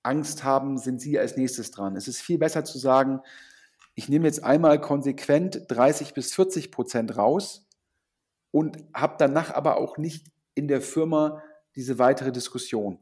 Angst 0.02 0.44
haben, 0.44 0.78
sind 0.78 1.00
sie 1.00 1.18
als 1.18 1.36
nächstes 1.36 1.70
dran. 1.70 1.96
Es 1.96 2.08
ist 2.08 2.20
viel 2.20 2.38
besser 2.38 2.64
zu 2.64 2.78
sagen, 2.78 3.20
ich 3.94 4.08
nehme 4.08 4.26
jetzt 4.26 4.42
einmal 4.42 4.80
konsequent 4.80 5.64
30 5.68 6.14
bis 6.14 6.34
40 6.34 6.70
Prozent 6.70 7.16
raus 7.16 7.66
und 8.50 8.84
habe 8.92 9.14
danach 9.18 9.52
aber 9.52 9.76
auch 9.76 9.98
nicht 9.98 10.26
in 10.54 10.68
der 10.68 10.80
Firma 10.80 11.42
diese 11.76 11.98
weitere 11.98 12.32
Diskussion. 12.32 12.98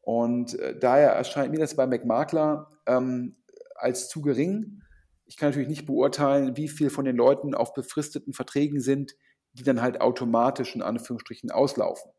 Und 0.00 0.58
äh, 0.58 0.78
daher 0.78 1.10
erscheint 1.12 1.52
mir 1.52 1.58
das 1.58 1.76
bei 1.76 1.86
McMakler 1.86 2.68
ähm, 2.86 3.36
als 3.76 4.08
zu 4.08 4.20
gering. 4.20 4.82
Ich 5.24 5.36
kann 5.36 5.50
natürlich 5.50 5.68
nicht 5.68 5.86
beurteilen, 5.86 6.56
wie 6.56 6.68
viel 6.68 6.90
von 6.90 7.04
den 7.04 7.16
Leuten 7.16 7.54
auf 7.54 7.72
befristeten 7.72 8.32
Verträgen 8.32 8.80
sind, 8.80 9.14
die 9.52 9.62
dann 9.62 9.80
halt 9.80 10.00
automatisch 10.00 10.74
in 10.74 10.82
Anführungsstrichen 10.82 11.50
auslaufen. 11.50 12.10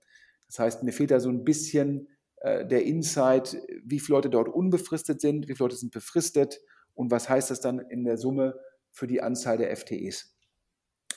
Das 0.47 0.59
heißt, 0.59 0.83
mir 0.83 0.93
fehlt 0.93 1.11
da 1.11 1.19
so 1.19 1.29
ein 1.29 1.43
bisschen 1.43 2.07
äh, 2.37 2.65
der 2.65 2.83
Insight, 2.83 3.57
wie 3.83 3.99
viele 3.99 4.17
Leute 4.17 4.29
dort 4.29 4.49
unbefristet 4.49 5.19
sind, 5.19 5.47
wie 5.47 5.55
viele 5.55 5.65
Leute 5.65 5.75
sind 5.75 5.91
befristet 5.91 6.59
und 6.93 7.11
was 7.11 7.27
heißt 7.27 7.51
das 7.51 7.59
dann 7.59 7.79
in 7.79 8.03
der 8.03 8.17
Summe 8.17 8.59
für 8.91 9.07
die 9.07 9.21
Anzahl 9.21 9.57
der 9.57 9.75
FTEs. 9.75 10.35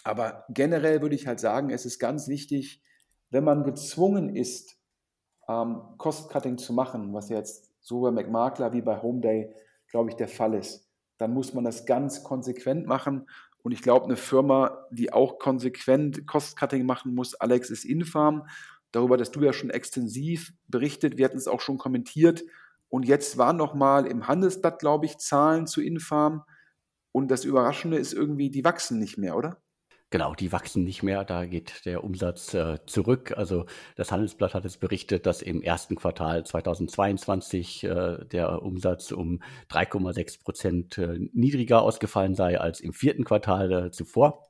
Aber 0.04 0.44
generell 0.48 1.02
würde 1.02 1.16
ich 1.16 1.26
halt 1.26 1.40
sagen, 1.40 1.70
es 1.70 1.84
ist 1.84 1.98
ganz 1.98 2.28
wichtig, 2.28 2.82
wenn 3.30 3.44
man 3.44 3.64
gezwungen 3.64 4.34
ist, 4.34 4.78
ähm, 5.48 5.82
Cost-Cutting 5.98 6.58
zu 6.58 6.72
machen, 6.72 7.12
was 7.12 7.28
jetzt 7.28 7.72
so 7.80 8.00
bei 8.00 8.10
McMakler 8.10 8.72
wie 8.72 8.82
bei 8.82 9.00
Homeday 9.00 9.54
glaube 9.88 10.10
ich, 10.10 10.16
der 10.16 10.28
Fall 10.28 10.54
ist. 10.54 10.88
Dann 11.18 11.32
muss 11.32 11.54
man 11.54 11.64
das 11.64 11.86
ganz 11.86 12.22
konsequent 12.22 12.86
machen. 12.86 13.28
Und 13.62 13.72
ich 13.72 13.82
glaube, 13.82 14.04
eine 14.04 14.16
Firma, 14.16 14.86
die 14.90 15.12
auch 15.12 15.38
konsequent 15.38 16.26
Cost-Cutting 16.26 16.84
machen 16.84 17.14
muss, 17.14 17.34
Alex, 17.34 17.70
ist 17.70 17.84
Infarm. 17.84 18.46
Darüber, 18.92 19.16
dass 19.16 19.30
du 19.30 19.42
ja 19.42 19.52
schon 19.52 19.70
extensiv 19.70 20.52
berichtet, 20.68 21.16
wir 21.16 21.24
hatten 21.24 21.38
es 21.38 21.48
auch 21.48 21.60
schon 21.60 21.78
kommentiert. 21.78 22.44
Und 22.88 23.04
jetzt 23.04 23.38
waren 23.38 23.56
nochmal 23.56 24.06
im 24.06 24.28
Handelsblatt, 24.28 24.78
glaube 24.78 25.06
ich, 25.06 25.18
Zahlen 25.18 25.66
zu 25.66 25.82
Infarm. 25.82 26.44
Und 27.12 27.30
das 27.30 27.44
Überraschende 27.44 27.96
ist 27.96 28.12
irgendwie, 28.12 28.50
die 28.50 28.64
wachsen 28.64 28.98
nicht 28.98 29.18
mehr, 29.18 29.36
oder? 29.36 29.56
Genau, 30.16 30.35
die 30.35 30.50
wachsen 30.50 30.83
nicht 30.83 31.02
mehr, 31.02 31.24
da 31.24 31.44
geht 31.44 31.85
der 31.85 32.02
Umsatz 32.02 32.55
äh, 32.55 32.79
zurück. 32.87 33.35
Also 33.37 33.66
das 33.96 34.12
Handelsblatt 34.12 34.55
hat 34.55 34.64
es 34.64 34.79
berichtet, 34.79 35.26
dass 35.26 35.42
im 35.42 35.61
ersten 35.61 35.94
Quartal 35.94 36.42
2022 36.46 37.85
äh, 37.85 38.24
der 38.24 38.62
Umsatz 38.62 39.12
um 39.12 39.42
3,6 39.70 40.42
Prozent 40.42 40.96
äh, 40.96 41.18
niedriger 41.35 41.83
ausgefallen 41.83 42.35
sei 42.35 42.59
als 42.59 42.81
im 42.81 42.94
vierten 42.94 43.24
Quartal 43.24 43.70
äh, 43.70 43.90
zuvor. 43.90 44.48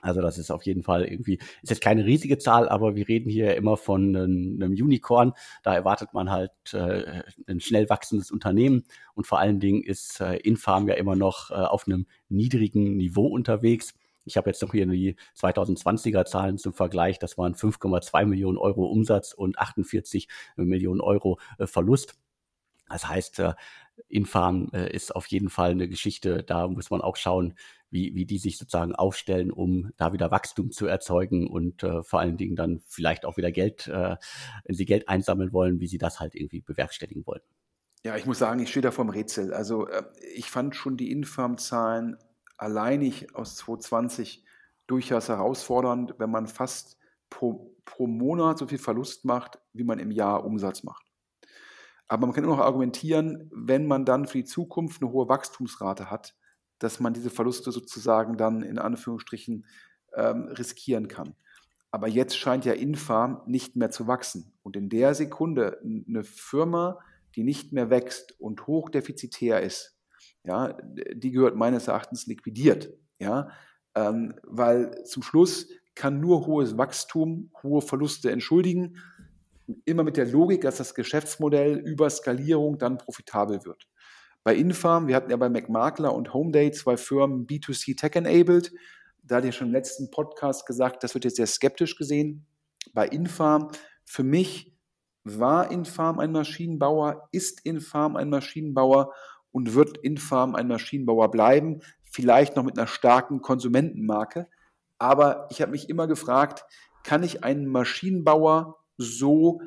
Also 0.00 0.20
das 0.20 0.38
ist 0.38 0.52
auf 0.52 0.64
jeden 0.64 0.84
Fall 0.84 1.04
irgendwie, 1.04 1.40
ist 1.60 1.70
jetzt 1.70 1.82
keine 1.82 2.04
riesige 2.04 2.38
Zahl, 2.38 2.68
aber 2.68 2.94
wir 2.94 3.08
reden 3.08 3.30
hier 3.30 3.56
immer 3.56 3.76
von 3.76 4.14
einem, 4.14 4.70
Unicorn. 4.70 5.32
Da 5.64 5.74
erwartet 5.74 6.14
man 6.14 6.30
halt 6.30 6.52
äh, 6.72 7.24
ein 7.48 7.58
schnell 7.58 7.88
wachsendes 7.90 8.30
Unternehmen 8.30 8.84
und 9.14 9.26
vor 9.26 9.40
allen 9.40 9.58
Dingen 9.58 9.82
ist 9.82 10.20
äh, 10.20 10.36
Infarm 10.36 10.86
ja 10.86 10.94
immer 10.94 11.16
noch 11.16 11.50
äh, 11.50 11.54
auf 11.54 11.88
einem 11.88 12.06
niedrigen 12.28 12.96
Niveau 12.96 13.26
unterwegs. 13.26 13.94
Ich 14.24 14.36
habe 14.36 14.50
jetzt 14.50 14.62
noch 14.62 14.72
hier 14.72 14.86
die 14.86 15.16
2020er 15.36 16.24
Zahlen 16.24 16.58
zum 16.58 16.72
Vergleich. 16.72 17.18
Das 17.18 17.38
waren 17.38 17.54
5,2 17.54 18.26
Millionen 18.26 18.58
Euro 18.58 18.86
Umsatz 18.86 19.32
und 19.32 19.58
48 19.58 20.28
Millionen 20.56 21.00
Euro 21.00 21.38
äh, 21.58 21.66
Verlust. 21.66 22.14
Das 22.88 23.08
heißt, 23.08 23.38
äh, 23.38 23.54
Infarm 24.08 24.68
äh, 24.72 24.92
ist 24.92 25.14
auf 25.14 25.26
jeden 25.26 25.48
Fall 25.48 25.70
eine 25.70 25.88
Geschichte. 25.88 26.42
Da 26.42 26.66
muss 26.68 26.90
man 26.90 27.00
auch 27.00 27.16
schauen, 27.16 27.54
wie, 27.90 28.14
wie 28.14 28.24
die 28.24 28.38
sich 28.38 28.58
sozusagen 28.58 28.94
aufstellen, 28.94 29.50
um 29.50 29.92
da 29.96 30.12
wieder 30.12 30.30
Wachstum 30.30 30.70
zu 30.70 30.86
erzeugen 30.86 31.48
und 31.48 31.82
äh, 31.82 32.02
vor 32.02 32.20
allen 32.20 32.36
Dingen 32.36 32.56
dann 32.56 32.82
vielleicht 32.86 33.24
auch 33.24 33.36
wieder 33.36 33.52
Geld, 33.52 33.88
äh, 33.88 34.16
wenn 34.64 34.76
sie 34.76 34.84
Geld 34.84 35.08
einsammeln 35.08 35.52
wollen, 35.52 35.80
wie 35.80 35.86
sie 35.86 35.98
das 35.98 36.20
halt 36.20 36.34
irgendwie 36.34 36.60
bewerkstelligen 36.60 37.26
wollen. 37.26 37.42
Ja, 38.02 38.16
ich 38.16 38.26
muss 38.26 38.38
sagen, 38.38 38.60
ich 38.60 38.70
stehe 38.70 38.82
da 38.82 38.92
vorm 38.92 39.10
Rätsel. 39.10 39.52
Also 39.52 39.86
äh, 39.86 40.04
ich 40.34 40.50
fand 40.50 40.74
schon 40.74 40.96
die 40.96 41.10
Infarm-Zahlen 41.10 42.16
alleinig 42.60 43.34
aus 43.34 43.56
2020 43.56 44.44
durchaus 44.86 45.28
herausfordernd, 45.28 46.14
wenn 46.18 46.30
man 46.30 46.46
fast 46.46 46.98
pro, 47.30 47.74
pro 47.84 48.06
Monat 48.06 48.58
so 48.58 48.66
viel 48.66 48.78
Verlust 48.78 49.24
macht, 49.24 49.58
wie 49.72 49.84
man 49.84 49.98
im 49.98 50.10
Jahr 50.10 50.44
Umsatz 50.44 50.82
macht. 50.82 51.06
Aber 52.08 52.26
man 52.26 52.34
kann 52.34 52.44
immer 52.44 52.56
noch 52.56 52.64
argumentieren, 52.64 53.48
wenn 53.54 53.86
man 53.86 54.04
dann 54.04 54.26
für 54.26 54.38
die 54.38 54.44
Zukunft 54.44 55.00
eine 55.00 55.12
hohe 55.12 55.28
Wachstumsrate 55.28 56.10
hat, 56.10 56.34
dass 56.80 56.98
man 56.98 57.14
diese 57.14 57.30
Verluste 57.30 57.70
sozusagen 57.70 58.36
dann 58.36 58.62
in 58.62 58.78
Anführungsstrichen 58.78 59.64
ähm, 60.14 60.48
riskieren 60.48 61.08
kann. 61.08 61.36
Aber 61.92 62.08
jetzt 62.08 62.36
scheint 62.36 62.64
ja 62.64 62.72
Infarm 62.72 63.42
nicht 63.46 63.76
mehr 63.76 63.90
zu 63.90 64.06
wachsen. 64.06 64.52
Und 64.62 64.76
in 64.76 64.88
der 64.88 65.14
Sekunde 65.14 65.80
eine 65.82 66.24
Firma, 66.24 66.98
die 67.36 67.44
nicht 67.44 67.72
mehr 67.72 67.90
wächst 67.90 68.38
und 68.40 68.66
hochdefizitär 68.66 69.62
ist, 69.62 69.99
ja, 70.44 70.76
die 71.14 71.30
gehört 71.30 71.56
meines 71.56 71.88
Erachtens 71.88 72.26
liquidiert, 72.26 72.92
ja, 73.18 73.50
ähm, 73.94 74.34
weil 74.42 75.04
zum 75.04 75.22
Schluss 75.22 75.68
kann 75.94 76.20
nur 76.20 76.46
hohes 76.46 76.78
Wachstum 76.78 77.50
hohe 77.62 77.82
Verluste 77.82 78.30
entschuldigen, 78.30 78.96
immer 79.84 80.04
mit 80.04 80.16
der 80.16 80.26
Logik, 80.26 80.62
dass 80.62 80.78
das 80.78 80.94
Geschäftsmodell 80.94 81.78
über 81.78 82.08
Skalierung 82.10 82.78
dann 82.78 82.98
profitabel 82.98 83.64
wird. 83.64 83.88
Bei 84.42 84.54
Infarm, 84.54 85.06
wir 85.06 85.16
hatten 85.16 85.30
ja 85.30 85.36
bei 85.36 85.48
McMakler 85.48 86.14
und 86.14 86.32
Homeday 86.32 86.70
zwei 86.72 86.96
Firmen 86.96 87.46
B2C 87.46 87.98
Tech-enabled, 87.98 88.72
Da 89.22 89.36
hatte 89.36 89.48
ich 89.48 89.56
schon 89.56 89.68
im 89.68 89.74
letzten 89.74 90.10
Podcast 90.10 90.66
gesagt, 90.66 91.04
das 91.04 91.14
wird 91.14 91.24
jetzt 91.24 91.36
sehr 91.36 91.46
skeptisch 91.46 91.96
gesehen. 91.96 92.46
Bei 92.94 93.06
Infarm, 93.06 93.70
für 94.06 94.22
mich 94.22 94.74
war 95.24 95.70
Infarm 95.70 96.18
ein 96.18 96.32
Maschinenbauer, 96.32 97.28
ist 97.32 97.64
Infarm 97.66 98.16
ein 98.16 98.30
Maschinenbauer 98.30 99.12
und 99.52 99.74
wird 99.74 99.98
Infarm 99.98 100.54
ein 100.54 100.68
Maschinenbauer 100.68 101.30
bleiben, 101.30 101.80
vielleicht 102.10 102.56
noch 102.56 102.64
mit 102.64 102.78
einer 102.78 102.86
starken 102.86 103.40
Konsumentenmarke. 103.40 104.48
Aber 104.98 105.48
ich 105.50 105.62
habe 105.62 105.72
mich 105.72 105.88
immer 105.88 106.06
gefragt, 106.06 106.64
kann 107.04 107.22
ich 107.22 107.44
einen 107.44 107.66
Maschinenbauer 107.66 108.78
so 108.96 109.62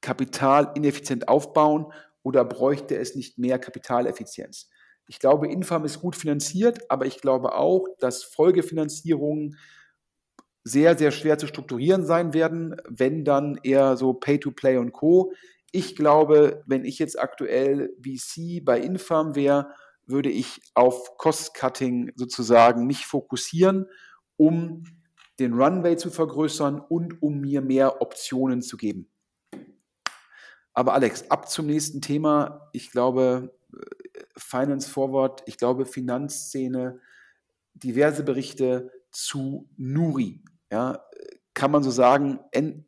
kapitalineffizient 0.00 1.28
aufbauen 1.28 1.92
oder 2.22 2.44
bräuchte 2.44 2.96
es 2.96 3.14
nicht 3.14 3.38
mehr 3.38 3.58
Kapitaleffizienz? 3.58 4.70
Ich 5.06 5.18
glaube, 5.18 5.48
Infam 5.48 5.84
ist 5.84 6.00
gut 6.00 6.16
finanziert, 6.16 6.90
aber 6.90 7.04
ich 7.04 7.20
glaube 7.20 7.54
auch, 7.54 7.86
dass 7.98 8.22
Folgefinanzierungen 8.22 9.56
sehr, 10.62 10.96
sehr 10.96 11.10
schwer 11.10 11.38
zu 11.38 11.46
strukturieren 11.46 12.04
sein 12.04 12.32
werden, 12.32 12.76
wenn 12.88 13.24
dann 13.24 13.58
eher 13.62 13.96
so 13.96 14.12
Pay-to-Play 14.14 14.76
und 14.76 14.92
Co. 14.92 15.32
Ich 15.72 15.96
glaube, 15.96 16.62
wenn 16.66 16.84
ich 16.84 16.98
jetzt 16.98 17.18
aktuell 17.18 17.94
VC 18.00 18.64
bei 18.64 18.80
Infam 18.80 19.34
wäre, 19.34 19.72
würde 20.06 20.30
ich 20.30 20.60
auf 20.74 21.16
Cost-Cutting 21.16 22.12
sozusagen 22.16 22.86
mich 22.86 23.06
fokussieren, 23.06 23.86
um 24.36 24.84
den 25.38 25.54
Runway 25.54 25.96
zu 25.96 26.10
vergrößern 26.10 26.80
und 26.80 27.22
um 27.22 27.40
mir 27.40 27.62
mehr 27.62 28.02
Optionen 28.02 28.62
zu 28.62 28.76
geben. 28.76 29.08
Aber 30.72 30.94
Alex, 30.94 31.30
ab 31.30 31.48
zum 31.48 31.66
nächsten 31.66 32.00
Thema. 32.00 32.68
Ich 32.72 32.90
glaube, 32.90 33.54
äh, 33.72 33.78
Finance 34.36 34.88
Forward, 34.88 35.42
ich 35.46 35.56
glaube, 35.56 35.86
Finanzszene, 35.86 37.00
diverse 37.74 38.22
Berichte 38.22 38.90
zu 39.10 39.68
Nuri. 39.76 40.42
Ja, 40.70 41.04
kann 41.54 41.70
man 41.70 41.82
so 41.82 41.90
sagen, 41.90 42.40
N, 42.52 42.84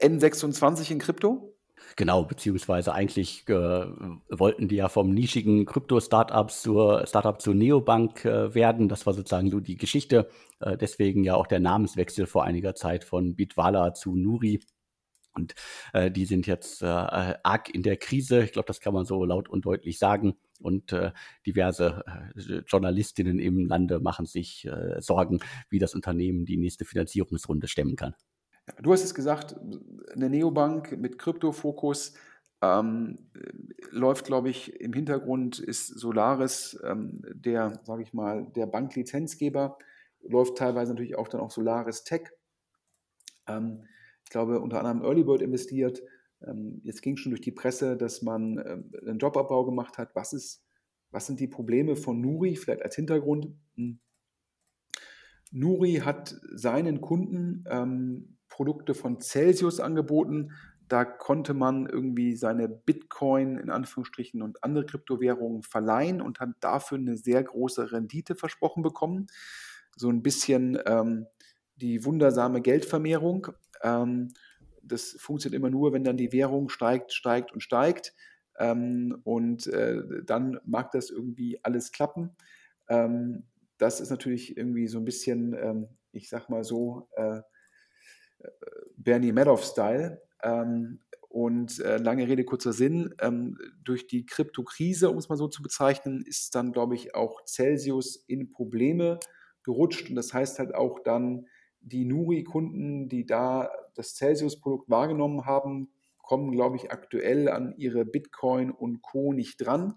N26 0.00 0.92
in 0.92 0.98
Krypto? 0.98 1.53
Genau, 1.96 2.24
beziehungsweise 2.24 2.92
eigentlich 2.92 3.48
äh, 3.48 3.52
wollten 4.28 4.66
die 4.66 4.76
ja 4.76 4.88
vom 4.88 5.10
nischigen 5.10 5.64
Krypto-Startup 5.64 6.50
zur 6.50 7.06
Startup 7.06 7.40
zur 7.40 7.54
Neobank 7.54 8.24
äh, 8.24 8.52
werden. 8.52 8.88
Das 8.88 9.06
war 9.06 9.14
sozusagen 9.14 9.50
so 9.50 9.60
die 9.60 9.76
Geschichte. 9.76 10.28
Äh, 10.58 10.76
deswegen 10.76 11.22
ja 11.22 11.36
auch 11.36 11.46
der 11.46 11.60
Namenswechsel 11.60 12.26
vor 12.26 12.42
einiger 12.42 12.74
Zeit 12.74 13.04
von 13.04 13.36
Bitwala 13.36 13.94
zu 13.94 14.16
Nuri. 14.16 14.60
Und 15.34 15.54
äh, 15.92 16.10
die 16.10 16.26
sind 16.26 16.46
jetzt 16.48 16.82
äh, 16.82 16.86
arg 16.86 17.72
in 17.72 17.82
der 17.82 17.96
Krise. 17.96 18.42
Ich 18.42 18.52
glaube, 18.52 18.66
das 18.66 18.80
kann 18.80 18.94
man 18.94 19.04
so 19.04 19.24
laut 19.24 19.48
und 19.48 19.64
deutlich 19.64 19.98
sagen. 19.98 20.34
Und 20.60 20.92
äh, 20.92 21.12
diverse 21.46 22.04
äh, 22.36 22.62
Journalistinnen 22.66 23.38
im 23.38 23.66
Lande 23.66 24.00
machen 24.00 24.26
sich 24.26 24.64
äh, 24.66 25.00
Sorgen, 25.00 25.40
wie 25.70 25.78
das 25.78 25.94
Unternehmen 25.94 26.44
die 26.44 26.56
nächste 26.56 26.84
Finanzierungsrunde 26.84 27.68
stemmen 27.68 27.96
kann. 27.96 28.14
Du 28.80 28.92
hast 28.92 29.04
es 29.04 29.14
gesagt, 29.14 29.56
eine 30.12 30.30
Neobank 30.30 30.96
mit 30.96 31.18
Kryptofokus 31.18 32.14
ähm, 32.62 33.18
läuft, 33.90 34.24
glaube 34.24 34.48
ich, 34.48 34.80
im 34.80 34.92
Hintergrund 34.92 35.58
ist 35.58 35.88
Solaris 35.88 36.78
ähm, 36.82 37.20
der, 37.34 37.80
sage 37.84 38.02
ich 38.02 38.14
mal, 38.14 38.46
der 38.56 38.66
Banklizenzgeber, 38.66 39.76
läuft 40.22 40.56
teilweise 40.56 40.92
natürlich 40.92 41.16
auch 41.16 41.28
dann 41.28 41.42
auch 41.42 41.50
Solaris 41.50 42.04
Tech. 42.04 42.30
Ähm, 43.46 43.84
ich 44.24 44.30
glaube, 44.30 44.60
unter 44.60 44.78
anderem 44.78 45.02
Early 45.02 45.24
Bird 45.24 45.42
investiert. 45.42 46.02
Ähm, 46.42 46.80
jetzt 46.84 47.02
ging 47.02 47.16
schon 47.16 47.30
durch 47.30 47.42
die 47.42 47.52
Presse, 47.52 47.96
dass 47.96 48.22
man 48.22 48.58
ähm, 48.58 48.90
einen 49.06 49.18
Jobabbau 49.18 49.64
gemacht 49.66 49.98
hat. 49.98 50.14
Was, 50.14 50.32
ist, 50.32 50.64
was 51.10 51.26
sind 51.26 51.40
die 51.40 51.48
Probleme 51.48 51.96
von 51.96 52.20
Nuri, 52.20 52.56
vielleicht 52.56 52.82
als 52.82 52.96
Hintergrund? 52.96 53.48
Hm. 53.76 53.98
Nuri 55.50 56.00
hat 56.04 56.34
seinen 56.54 57.00
Kunden 57.00 57.64
ähm, 57.68 58.33
Produkte 58.54 58.94
von 58.94 59.20
Celsius 59.20 59.80
angeboten. 59.80 60.52
Da 60.86 61.04
konnte 61.04 61.54
man 61.54 61.86
irgendwie 61.86 62.36
seine 62.36 62.68
Bitcoin 62.68 63.58
in 63.58 63.68
Anführungsstrichen 63.68 64.42
und 64.42 64.62
andere 64.62 64.86
Kryptowährungen 64.86 65.64
verleihen 65.64 66.20
und 66.20 66.38
hat 66.38 66.50
dafür 66.60 66.98
eine 66.98 67.16
sehr 67.16 67.42
große 67.42 67.90
Rendite 67.90 68.36
versprochen 68.36 68.84
bekommen. 68.84 69.26
So 69.96 70.08
ein 70.08 70.22
bisschen 70.22 70.78
ähm, 70.86 71.26
die 71.74 72.04
wundersame 72.04 72.60
Geldvermehrung. 72.60 73.48
Ähm, 73.82 74.30
das 74.82 75.16
funktioniert 75.18 75.58
immer 75.58 75.70
nur, 75.70 75.92
wenn 75.92 76.04
dann 76.04 76.16
die 76.16 76.32
Währung 76.32 76.68
steigt, 76.68 77.12
steigt 77.12 77.52
und 77.52 77.60
steigt. 77.60 78.14
Ähm, 78.60 79.20
und 79.24 79.66
äh, 79.66 80.00
dann 80.24 80.60
mag 80.64 80.92
das 80.92 81.10
irgendwie 81.10 81.58
alles 81.64 81.90
klappen. 81.90 82.36
Ähm, 82.88 83.48
das 83.78 84.00
ist 84.00 84.10
natürlich 84.10 84.56
irgendwie 84.56 84.86
so 84.86 84.98
ein 84.98 85.04
bisschen, 85.04 85.54
ähm, 85.54 85.88
ich 86.12 86.28
sag 86.28 86.48
mal 86.48 86.62
so, 86.62 87.08
äh, 87.16 87.40
Bernie 88.96 89.32
Madoff-Style. 89.32 90.22
Ähm, 90.42 91.00
und 91.34 91.80
äh, 91.80 91.96
lange 91.96 92.28
Rede, 92.28 92.44
kurzer 92.44 92.72
Sinn, 92.72 93.12
ähm, 93.20 93.58
durch 93.82 94.06
die 94.06 94.24
Kryptokrise, 94.24 95.10
um 95.10 95.18
es 95.18 95.28
mal 95.28 95.34
so 95.34 95.48
zu 95.48 95.62
bezeichnen, 95.62 96.22
ist 96.24 96.54
dann, 96.54 96.70
glaube 96.70 96.94
ich, 96.94 97.16
auch 97.16 97.44
Celsius 97.44 98.14
in 98.28 98.52
Probleme 98.52 99.18
gerutscht. 99.64 100.08
Und 100.08 100.14
das 100.14 100.32
heißt 100.32 100.60
halt 100.60 100.76
auch 100.76 101.00
dann, 101.00 101.48
die 101.80 102.04
Nuri-Kunden, 102.04 103.08
die 103.08 103.26
da 103.26 103.68
das 103.96 104.14
Celsius-Produkt 104.14 104.88
wahrgenommen 104.88 105.44
haben, 105.44 105.90
kommen, 106.18 106.52
glaube 106.52 106.76
ich, 106.76 106.92
aktuell 106.92 107.48
an 107.48 107.74
ihre 107.76 108.04
Bitcoin 108.04 108.70
und 108.70 109.02
Co. 109.02 109.32
nicht 109.32 109.56
dran. 109.56 109.94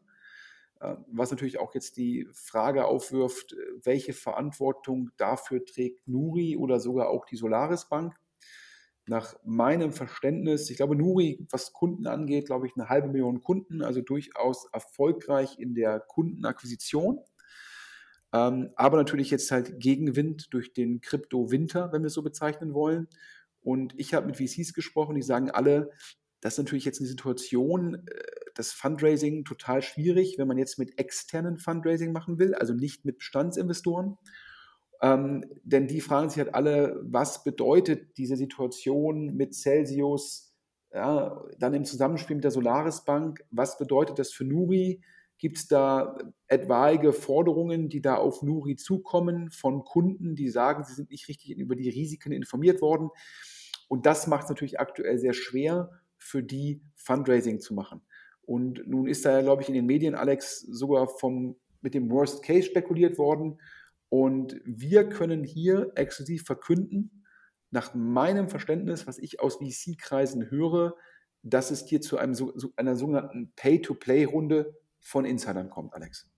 Äh, 0.79 0.95
was 1.05 1.29
natürlich 1.29 1.59
auch 1.59 1.75
jetzt 1.75 1.97
die 1.97 2.27
Frage 2.33 2.85
aufwirft, 2.85 3.55
welche 3.83 4.13
Verantwortung 4.13 5.11
dafür 5.17 5.63
trägt 5.63 6.07
Nuri 6.07 6.57
oder 6.57 6.79
sogar 6.79 7.09
auch 7.09 7.25
die 7.25 7.37
Solaris 7.37 7.85
Bank 7.89 8.15
nach 9.07 9.35
meinem 9.45 9.93
Verständnis, 9.93 10.69
ich 10.69 10.77
glaube, 10.77 10.95
Nuri, 10.95 11.45
was 11.49 11.71
Kunden 11.71 12.07
angeht, 12.07 12.47
glaube 12.47 12.67
ich, 12.67 12.73
eine 12.75 12.89
halbe 12.89 13.07
Million 13.07 13.41
Kunden, 13.41 13.81
also 13.81 14.01
durchaus 14.01 14.67
erfolgreich 14.73 15.57
in 15.59 15.73
der 15.73 15.99
Kundenakquisition. 16.01 17.19
Ähm, 18.33 18.71
aber 18.75 18.97
natürlich 18.97 19.31
jetzt 19.31 19.49
halt 19.51 19.79
Gegenwind 19.79 20.53
durch 20.53 20.73
den 20.73 20.99
Krypto-Winter, 20.99 21.93
wenn 21.93 22.01
wir 22.01 22.07
es 22.07 22.13
so 22.13 22.21
bezeichnen 22.21 22.73
wollen. 22.73 23.07
Und 23.61 23.93
ich 23.97 24.13
habe 24.13 24.27
mit 24.27 24.37
VCs 24.37 24.73
gesprochen, 24.73 25.15
die 25.15 25.21
sagen 25.21 25.51
alle, 25.51 25.91
das 26.41 26.53
ist 26.53 26.59
natürlich 26.59 26.85
jetzt 26.85 26.99
eine 26.99 27.07
Situation, 27.07 27.95
äh, 27.95 28.23
das 28.55 28.73
Fundraising 28.73 29.45
total 29.45 29.81
schwierig, 29.81 30.35
wenn 30.37 30.47
man 30.47 30.57
jetzt 30.57 30.77
mit 30.79 30.99
externen 30.99 31.57
Fundraising 31.57 32.11
machen 32.11 32.39
will, 32.39 32.55
also 32.55 32.73
nicht 32.73 33.05
mit 33.05 33.19
Bestandsinvestoren. 33.19 34.17
Ähm, 35.01 35.45
denn 35.63 35.87
die 35.87 36.01
fragen 36.01 36.29
sich 36.29 36.39
halt 36.39 36.55
alle, 36.55 36.99
was 37.03 37.43
bedeutet 37.43 38.17
diese 38.17 38.35
Situation 38.35 39.35
mit 39.35 39.53
Celsius, 39.53 40.55
ja, 40.93 41.43
dann 41.59 41.73
im 41.73 41.85
Zusammenspiel 41.85 42.35
mit 42.35 42.43
der 42.43 42.51
Solaris 42.51 43.03
Bank, 43.03 43.43
was 43.51 43.77
bedeutet 43.77 44.19
das 44.19 44.31
für 44.31 44.45
Nuri? 44.45 45.01
Gibt 45.37 45.57
es 45.57 45.67
da 45.67 46.17
etwaige 46.47 47.13
Forderungen, 47.13 47.89
die 47.89 48.01
da 48.01 48.15
auf 48.15 48.41
Nuri 48.41 48.75
zukommen 48.75 49.51
von 49.51 49.83
Kunden, 49.83 50.35
die 50.35 50.49
sagen, 50.49 50.83
sie 50.83 50.95
sind 50.95 51.11
nicht 51.11 51.27
richtig 51.27 51.55
über 51.55 51.75
die 51.75 51.89
Risiken 51.89 52.31
informiert 52.31 52.81
worden? 52.81 53.09
Und 53.87 54.05
das 54.05 54.27
macht 54.27 54.45
es 54.45 54.49
natürlich 54.49 54.79
aktuell 54.79 55.19
sehr 55.19 55.33
schwer, 55.33 55.91
für 56.17 56.41
die 56.41 56.81
Fundraising 56.95 57.59
zu 57.59 57.73
machen. 57.73 58.01
Und 58.41 58.87
nun 58.87 59.07
ist 59.07 59.25
da, 59.25 59.41
glaube 59.41 59.61
ich, 59.61 59.67
in 59.67 59.75
den 59.75 59.85
Medien, 59.85 60.15
Alex, 60.15 60.61
sogar 60.61 61.07
vom, 61.07 61.57
mit 61.81 61.93
dem 61.93 62.09
Worst 62.09 62.43
Case 62.43 62.63
spekuliert 62.63 63.17
worden. 63.17 63.59
Und 64.09 64.59
wir 64.63 65.09
können 65.09 65.43
hier 65.43 65.91
exklusiv 65.95 66.43
verkünden, 66.43 67.23
nach 67.69 67.93
meinem 67.93 68.49
Verständnis, 68.49 69.07
was 69.07 69.17
ich 69.17 69.41
aus 69.41 69.57
VC-Kreisen 69.57 70.49
höre, 70.49 70.95
dass 71.43 71.71
es 71.71 71.85
hier 71.87 72.01
zu 72.01 72.17
einem, 72.17 72.35
einer 72.75 72.95
sogenannten 72.95 73.53
Pay-to-Play-Runde 73.55 74.75
von 74.99 75.25
Insidern 75.25 75.69
kommt, 75.69 75.93
Alex. 75.93 76.29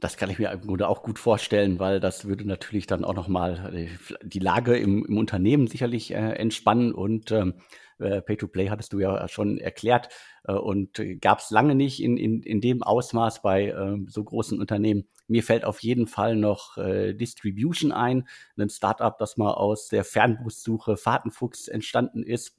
Das 0.00 0.16
kann 0.16 0.30
ich 0.30 0.38
mir 0.38 0.52
im 0.52 0.60
Grunde 0.60 0.88
auch 0.88 1.02
gut 1.02 1.18
vorstellen, 1.18 1.80
weil 1.80 1.98
das 1.98 2.24
würde 2.24 2.46
natürlich 2.46 2.86
dann 2.86 3.04
auch 3.04 3.14
nochmal 3.14 3.74
äh, 3.74 3.88
die 4.22 4.38
Lage 4.38 4.76
im, 4.76 5.04
im 5.04 5.18
Unternehmen 5.18 5.66
sicherlich 5.66 6.12
äh, 6.12 6.34
entspannen 6.34 6.94
und 6.94 7.32
ähm, 7.32 7.54
äh, 7.98 8.22
Pay-to-Play 8.22 8.68
hattest 8.70 8.92
du 8.92 8.98
ja 9.00 9.28
schon 9.28 9.58
erklärt 9.58 10.08
äh, 10.44 10.52
und 10.52 11.00
gab 11.20 11.40
es 11.40 11.50
lange 11.50 11.74
nicht 11.74 12.02
in, 12.02 12.16
in, 12.16 12.42
in 12.42 12.60
dem 12.60 12.82
Ausmaß 12.82 13.42
bei 13.42 13.68
äh, 13.68 13.96
so 14.06 14.24
großen 14.24 14.60
Unternehmen. 14.60 15.08
Mir 15.26 15.42
fällt 15.42 15.64
auf 15.64 15.82
jeden 15.82 16.06
Fall 16.06 16.36
noch 16.36 16.78
äh, 16.78 17.14
Distribution 17.14 17.92
ein, 17.92 18.28
ein 18.56 18.70
Startup, 18.70 19.16
das 19.18 19.36
mal 19.36 19.52
aus 19.52 19.88
der 19.88 20.04
Fernbussuche 20.04 20.96
Fahrtenfuchs 20.96 21.68
entstanden 21.68 22.22
ist 22.22 22.58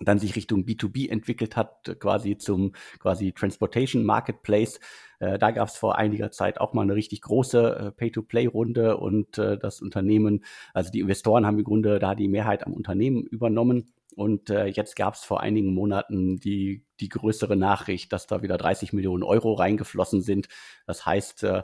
dann 0.00 0.18
sich 0.18 0.36
Richtung 0.36 0.64
B2B 0.64 1.08
entwickelt 1.10 1.56
hat, 1.56 1.96
quasi 2.00 2.36
zum 2.36 2.72
quasi 2.98 3.32
Transportation 3.32 4.04
Marketplace. 4.04 4.78
Äh, 5.20 5.38
da 5.38 5.50
gab 5.50 5.68
es 5.68 5.76
vor 5.76 5.96
einiger 5.96 6.30
Zeit 6.30 6.60
auch 6.60 6.74
mal 6.74 6.82
eine 6.82 6.94
richtig 6.94 7.22
große 7.22 7.76
äh, 7.76 7.90
Pay-to-Play-Runde 7.92 8.98
und 8.98 9.38
äh, 9.38 9.56
das 9.58 9.80
Unternehmen, 9.80 10.44
also 10.74 10.90
die 10.90 11.00
Investoren 11.00 11.46
haben 11.46 11.58
im 11.58 11.64
Grunde 11.64 11.98
da 11.98 12.14
die 12.14 12.28
Mehrheit 12.28 12.66
am 12.66 12.74
Unternehmen 12.74 13.24
übernommen. 13.24 13.86
Und 14.16 14.48
äh, 14.48 14.64
jetzt 14.64 14.96
gab 14.96 15.12
es 15.12 15.24
vor 15.24 15.40
einigen 15.40 15.74
Monaten 15.74 16.38
die, 16.38 16.86
die 17.00 17.10
größere 17.10 17.54
Nachricht, 17.54 18.14
dass 18.14 18.26
da 18.26 18.42
wieder 18.42 18.56
30 18.56 18.94
Millionen 18.94 19.22
Euro 19.22 19.52
reingeflossen 19.52 20.22
sind. 20.22 20.48
Das 20.86 21.04
heißt, 21.04 21.42
äh, 21.44 21.62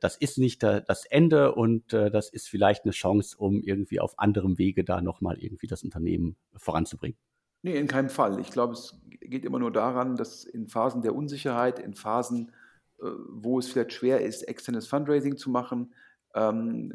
das 0.00 0.16
ist 0.16 0.38
nicht 0.38 0.62
äh, 0.62 0.80
das 0.86 1.04
Ende 1.06 1.56
und 1.56 1.92
äh, 1.92 2.12
das 2.12 2.30
ist 2.30 2.48
vielleicht 2.48 2.84
eine 2.84 2.92
Chance, 2.92 3.36
um 3.36 3.60
irgendwie 3.60 3.98
auf 3.98 4.16
anderem 4.16 4.58
Wege 4.58 4.84
da 4.84 5.00
nochmal 5.00 5.38
irgendwie 5.38 5.66
das 5.66 5.82
Unternehmen 5.82 6.36
voranzubringen. 6.54 7.18
Nee, 7.62 7.76
in 7.76 7.88
keinem 7.88 8.10
Fall. 8.10 8.38
Ich 8.38 8.52
glaube, 8.52 8.74
es 8.74 8.96
geht 9.20 9.44
immer 9.44 9.58
nur 9.58 9.72
daran, 9.72 10.14
dass 10.14 10.44
in 10.44 10.68
Phasen 10.68 11.02
der 11.02 11.16
Unsicherheit, 11.16 11.80
in 11.80 11.94
Phasen, 11.94 12.52
äh, 13.00 13.06
wo 13.28 13.58
es 13.58 13.66
vielleicht 13.66 13.92
schwer 13.92 14.20
ist, 14.20 14.42
externes 14.42 14.86
Fundraising 14.86 15.36
zu 15.36 15.50
machen, 15.50 15.92
ähm, 16.36 16.92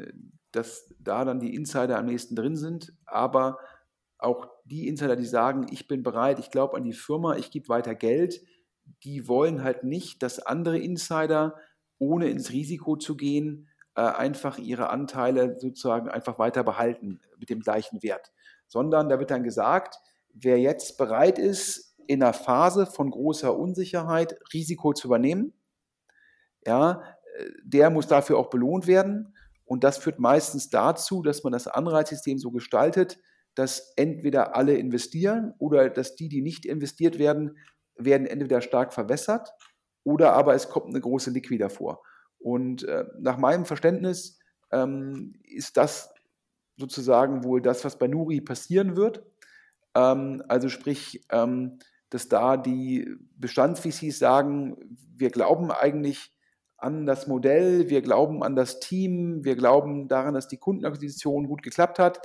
dass 0.50 0.94
da 0.98 1.26
dann 1.26 1.40
die 1.40 1.54
Insider 1.54 1.98
am 1.98 2.06
nächsten 2.06 2.36
drin 2.36 2.56
sind. 2.56 2.94
Aber 3.04 3.58
auch 4.24 4.48
die 4.64 4.88
Insider, 4.88 5.16
die 5.16 5.26
sagen, 5.26 5.66
ich 5.70 5.86
bin 5.88 6.02
bereit, 6.02 6.38
ich 6.38 6.50
glaube 6.50 6.76
an 6.76 6.84
die 6.84 6.92
Firma, 6.92 7.36
ich 7.36 7.50
gebe 7.50 7.68
weiter 7.68 7.94
Geld, 7.94 8.42
die 9.02 9.28
wollen 9.28 9.62
halt 9.62 9.84
nicht, 9.84 10.22
dass 10.22 10.38
andere 10.38 10.78
Insider, 10.78 11.56
ohne 11.98 12.28
ins 12.28 12.50
Risiko 12.50 12.96
zu 12.96 13.16
gehen, 13.16 13.68
äh, 13.94 14.02
einfach 14.02 14.58
ihre 14.58 14.90
Anteile 14.90 15.58
sozusagen 15.58 16.08
einfach 16.08 16.38
weiter 16.38 16.64
behalten 16.64 17.20
mit 17.38 17.50
dem 17.50 17.60
gleichen 17.60 18.02
Wert. 18.02 18.32
Sondern 18.66 19.08
da 19.08 19.18
wird 19.18 19.30
dann 19.30 19.44
gesagt, 19.44 19.96
wer 20.32 20.58
jetzt 20.58 20.98
bereit 20.98 21.38
ist, 21.38 21.96
in 22.06 22.22
einer 22.22 22.32
Phase 22.32 22.86
von 22.86 23.10
großer 23.10 23.56
Unsicherheit 23.56 24.38
Risiko 24.52 24.92
zu 24.92 25.08
übernehmen, 25.08 25.54
ja, 26.66 27.02
der 27.62 27.90
muss 27.90 28.06
dafür 28.06 28.38
auch 28.38 28.50
belohnt 28.50 28.86
werden. 28.86 29.34
Und 29.64 29.84
das 29.84 29.98
führt 29.98 30.18
meistens 30.18 30.70
dazu, 30.70 31.22
dass 31.22 31.42
man 31.42 31.52
das 31.52 31.66
Anreizsystem 31.66 32.38
so 32.38 32.50
gestaltet, 32.50 33.18
dass 33.54 33.92
entweder 33.96 34.56
alle 34.56 34.76
investieren 34.76 35.54
oder 35.58 35.88
dass 35.90 36.16
die, 36.16 36.28
die 36.28 36.42
nicht 36.42 36.66
investiert 36.66 37.18
werden, 37.18 37.56
werden 37.96 38.26
entweder 38.26 38.60
stark 38.60 38.92
verwässert 38.92 39.50
oder 40.02 40.32
aber 40.32 40.54
es 40.54 40.68
kommt 40.68 40.88
eine 40.88 41.00
große 41.00 41.30
Liquid 41.30 41.58
davor. 41.58 42.02
Und 42.38 42.84
äh, 42.84 43.04
nach 43.20 43.38
meinem 43.38 43.64
Verständnis 43.64 44.38
ähm, 44.70 45.34
ist 45.42 45.76
das 45.76 46.12
sozusagen 46.76 47.44
wohl 47.44 47.62
das, 47.62 47.84
was 47.84 47.98
bei 47.98 48.08
Nuri 48.08 48.40
passieren 48.40 48.96
wird. 48.96 49.24
Ähm, 49.94 50.42
also 50.48 50.68
sprich, 50.68 51.24
ähm, 51.30 51.78
dass 52.10 52.28
da 52.28 52.56
die 52.56 53.08
Bestands-VCs 53.36 54.18
sagen, 54.18 54.76
wir 55.16 55.30
glauben 55.30 55.70
eigentlich 55.70 56.32
an 56.76 57.06
das 57.06 57.26
Modell, 57.26 57.88
wir 57.88 58.02
glauben 58.02 58.42
an 58.42 58.56
das 58.56 58.78
Team, 58.78 59.44
wir 59.44 59.56
glauben 59.56 60.08
daran, 60.08 60.34
dass 60.34 60.48
die 60.48 60.58
Kundenakquisition 60.58 61.46
gut 61.46 61.62
geklappt 61.62 61.98
hat, 61.98 62.20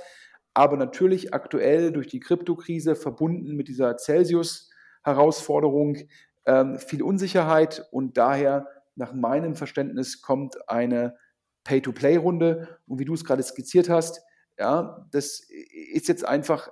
aber 0.54 0.76
natürlich 0.76 1.34
aktuell 1.34 1.92
durch 1.92 2.08
die 2.08 2.20
Kryptokrise 2.20 2.96
verbunden 2.96 3.56
mit 3.56 3.68
dieser 3.68 3.96
Celsius-Herausforderung 3.96 5.98
ähm, 6.46 6.78
viel 6.78 7.02
Unsicherheit 7.02 7.86
und 7.90 8.16
daher 8.16 8.66
nach 8.96 9.12
meinem 9.12 9.54
Verständnis 9.54 10.22
kommt 10.22 10.56
eine 10.68 11.16
Pay-to-Play-Runde 11.64 12.78
und 12.86 12.98
wie 12.98 13.04
du 13.04 13.14
es 13.14 13.24
gerade 13.24 13.42
skizziert 13.42 13.88
hast, 13.88 14.22
ja, 14.58 15.06
das 15.12 15.46
ist 15.92 16.08
jetzt 16.08 16.24
einfach 16.24 16.70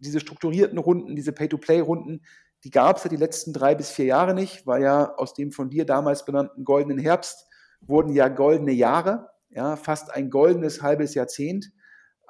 diese 0.00 0.20
strukturierten 0.20 0.78
Runden, 0.78 1.14
diese 1.14 1.32
Pay-to-Play-Runden, 1.32 2.22
die 2.64 2.70
gab 2.70 2.96
es 2.96 3.04
ja 3.04 3.10
die 3.10 3.16
letzten 3.16 3.52
drei 3.52 3.74
bis 3.74 3.90
vier 3.90 4.06
Jahre 4.06 4.34
nicht, 4.34 4.66
weil 4.66 4.82
ja 4.82 5.14
aus 5.16 5.34
dem 5.34 5.52
von 5.52 5.70
dir 5.70 5.86
damals 5.86 6.24
benannten 6.24 6.64
goldenen 6.64 6.98
Herbst 6.98 7.46
wurden 7.80 8.12
ja 8.12 8.28
goldene 8.28 8.72
Jahre, 8.72 9.30
ja, 9.48 9.76
fast 9.76 10.12
ein 10.12 10.30
goldenes 10.30 10.82
halbes 10.82 11.14
Jahrzehnt. 11.14 11.72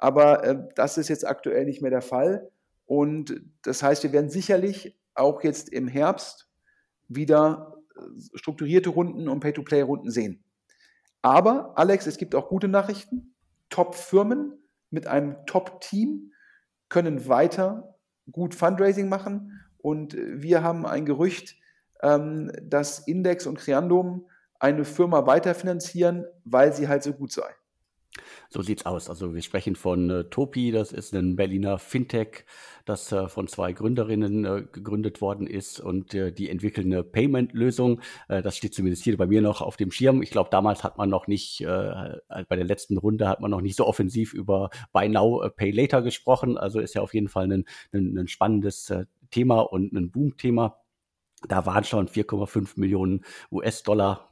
Aber 0.01 0.43
äh, 0.43 0.57
das 0.75 0.97
ist 0.97 1.07
jetzt 1.07 1.25
aktuell 1.25 1.63
nicht 1.63 1.81
mehr 1.81 1.91
der 1.91 2.01
Fall. 2.01 2.51
Und 2.85 3.41
das 3.61 3.83
heißt, 3.83 4.03
wir 4.03 4.11
werden 4.11 4.29
sicherlich 4.29 4.99
auch 5.13 5.43
jetzt 5.43 5.69
im 5.69 5.87
Herbst 5.87 6.49
wieder 7.07 7.77
äh, 7.95 8.37
strukturierte 8.37 8.89
Runden 8.89 9.29
und 9.29 9.39
Pay-to-Play-Runden 9.39 10.09
sehen. 10.09 10.43
Aber, 11.21 11.77
Alex, 11.77 12.07
es 12.07 12.17
gibt 12.17 12.33
auch 12.33 12.49
gute 12.49 12.67
Nachrichten. 12.67 13.35
Top-Firmen 13.69 14.57
mit 14.89 15.05
einem 15.05 15.45
Top-Team 15.45 16.31
können 16.89 17.27
weiter 17.27 17.95
gut 18.31 18.55
Fundraising 18.55 19.07
machen. 19.07 19.61
Und 19.77 20.17
wir 20.17 20.63
haben 20.63 20.85
ein 20.87 21.05
Gerücht, 21.05 21.55
ähm, 22.01 22.51
dass 22.63 23.07
Index 23.07 23.45
und 23.45 23.59
Creandum 23.59 24.27
eine 24.59 24.83
Firma 24.83 25.27
weiterfinanzieren, 25.27 26.25
weil 26.43 26.73
sie 26.73 26.87
halt 26.87 27.03
so 27.03 27.13
gut 27.13 27.31
sei. 27.31 27.49
So 28.53 28.61
sieht's 28.61 28.85
aus. 28.85 29.09
Also 29.09 29.33
wir 29.33 29.41
sprechen 29.41 29.77
von 29.77 30.09
äh, 30.09 30.23
Topi, 30.25 30.71
das 30.71 30.91
ist 30.91 31.13
ein 31.13 31.37
Berliner 31.37 31.79
Fintech, 31.79 32.43
das 32.83 33.09
äh, 33.13 33.29
von 33.29 33.47
zwei 33.47 33.71
Gründerinnen 33.71 34.43
äh, 34.43 34.63
gegründet 34.69 35.21
worden 35.21 35.47
ist 35.47 35.79
und 35.79 36.13
äh, 36.13 36.33
die 36.33 36.49
entwickeln 36.49 36.91
eine 36.91 37.05
Payment-Lösung. 37.05 38.01
Äh, 38.27 38.41
das 38.41 38.57
steht 38.57 38.73
zumindest 38.73 39.05
hier 39.05 39.15
bei 39.15 39.25
mir 39.25 39.41
noch 39.41 39.61
auf 39.61 39.77
dem 39.77 39.89
Schirm. 39.89 40.21
Ich 40.21 40.31
glaube, 40.31 40.49
damals 40.49 40.83
hat 40.83 40.97
man 40.97 41.09
noch 41.09 41.27
nicht, 41.27 41.61
äh, 41.61 42.17
bei 42.27 42.57
der 42.57 42.65
letzten 42.65 42.97
Runde 42.97 43.29
hat 43.29 43.39
man 43.39 43.51
noch 43.51 43.61
nicht 43.61 43.77
so 43.77 43.87
offensiv 43.87 44.33
über 44.33 44.69
Buy 44.91 45.07
Now, 45.07 45.49
Pay 45.55 45.71
Later 45.71 46.01
gesprochen. 46.01 46.57
Also 46.57 46.81
ist 46.81 46.93
ja 46.93 47.01
auf 47.01 47.13
jeden 47.13 47.29
Fall 47.29 47.49
ein, 47.49 47.63
ein, 47.93 48.17
ein 48.17 48.27
spannendes 48.27 48.93
Thema 49.29 49.61
und 49.61 49.93
ein 49.93 50.11
Boom-Thema. 50.11 50.77
Da 51.47 51.65
waren 51.65 51.85
schon 51.85 52.09
4,5 52.09 52.73
Millionen 52.75 53.23
US-Dollar 53.49 54.30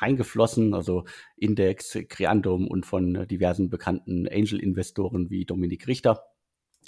reingeflossen, 0.00 0.74
also 0.74 1.04
Index, 1.36 1.98
Creandum 2.08 2.68
und 2.68 2.86
von 2.86 3.26
diversen 3.28 3.70
bekannten 3.70 4.28
Angel-Investoren 4.28 5.30
wie 5.30 5.44
Dominik 5.44 5.86
Richter. 5.86 6.24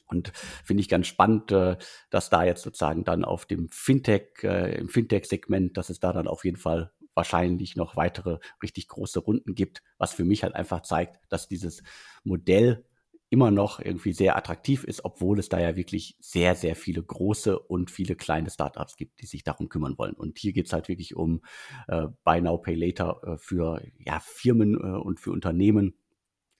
Und 0.09 0.33
finde 0.65 0.83
ich 0.83 0.89
ganz 0.89 1.07
spannend, 1.07 1.51
äh, 1.51 1.77
dass 2.11 2.31
da 2.31 2.45
jetzt 2.45 2.63
sozusagen 2.63 3.05
dann 3.05 3.25
auf 3.25 3.47
dem 3.47 3.69
Fintech, 3.71 4.43
äh, 4.43 4.79
im 4.79 4.89
Fintech-Segment, 4.89 5.77
dass 5.77 5.91
es 5.91 5.99
da 5.99 6.13
dann 6.13 6.29
auf 6.29 6.45
jeden 6.45 6.59
Fall 6.59 6.93
wahrscheinlich 7.15 7.77
noch 7.77 7.97
weitere 7.97 8.39
richtig 8.63 8.89
große 8.89 9.19
Runden 9.21 9.55
gibt, 9.55 9.83
was 9.99 10.13
für 10.13 10.25
mich 10.25 10.43
halt 10.43 10.55
einfach 10.55 10.83
zeigt, 10.83 11.19
dass 11.29 11.49
dieses 11.49 11.83
Modell 12.23 12.85
immer 13.29 13.51
noch 13.51 13.81
irgendwie 13.81 14.13
sehr 14.13 14.37
attraktiv 14.37 14.85
ist, 14.85 15.05
obwohl 15.05 15.39
es 15.39 15.49
da 15.49 15.59
ja 15.59 15.75
wirklich 15.77 16.17
sehr, 16.21 16.55
sehr 16.55 16.77
viele 16.77 17.03
große 17.03 17.59
und 17.59 17.91
viele 17.91 18.15
kleine 18.15 18.51
Startups 18.51 18.97
gibt, 18.97 19.21
die 19.21 19.27
sich 19.27 19.43
darum 19.43 19.69
kümmern 19.69 19.99
wollen. 19.99 20.15
Und 20.15 20.39
hier 20.39 20.53
geht 20.53 20.67
es 20.67 20.73
halt 20.73 20.89
wirklich 20.89 21.17
um 21.17 21.43
äh, 21.89 22.07
Buy 22.25 22.41
Now, 22.41 22.59
Pay 22.59 22.75
Later 22.75 23.21
äh, 23.25 23.39
für 23.39 23.83
ja, 23.99 24.21
Firmen 24.21 24.75
äh, 24.75 24.99
und 24.99 25.19
für 25.19 25.33
Unternehmen. 25.33 25.99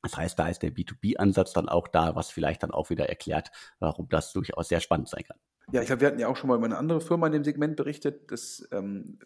Das 0.03 0.17
heißt, 0.17 0.39
da 0.39 0.49
ist 0.49 0.63
der 0.63 0.73
B2B-Ansatz 0.73 1.53
dann 1.53 1.69
auch 1.69 1.89
da, 1.89 2.15
was 2.17 2.31
vielleicht 2.31 2.63
dann 2.63 2.71
auch 2.71 2.91
wieder 2.91 3.09
erklärt, 3.09 3.51
warum 3.79 4.09
das 4.09 4.33
durchaus 4.33 4.69
sehr 4.69 4.81
spannend 4.81 5.09
sein 5.09 5.25
kann. 5.25 5.39
Ja, 5.73 5.81
ich 5.81 5.87
glaube, 5.87 6.01
wir 6.01 6.09
hatten 6.09 6.21
ja 6.21 6.29
auch 6.29 6.37
schon 6.37 6.49
mal 6.49 6.57
über 6.57 6.67
eine 6.67 6.79
andere 6.79 7.01
Firma 7.01 7.27
in 7.27 7.33
dem 7.33 7.45
Segment 7.45 7.77
berichtet. 7.77 8.31
Dass, 8.31 8.69
ähm, 8.73 9.19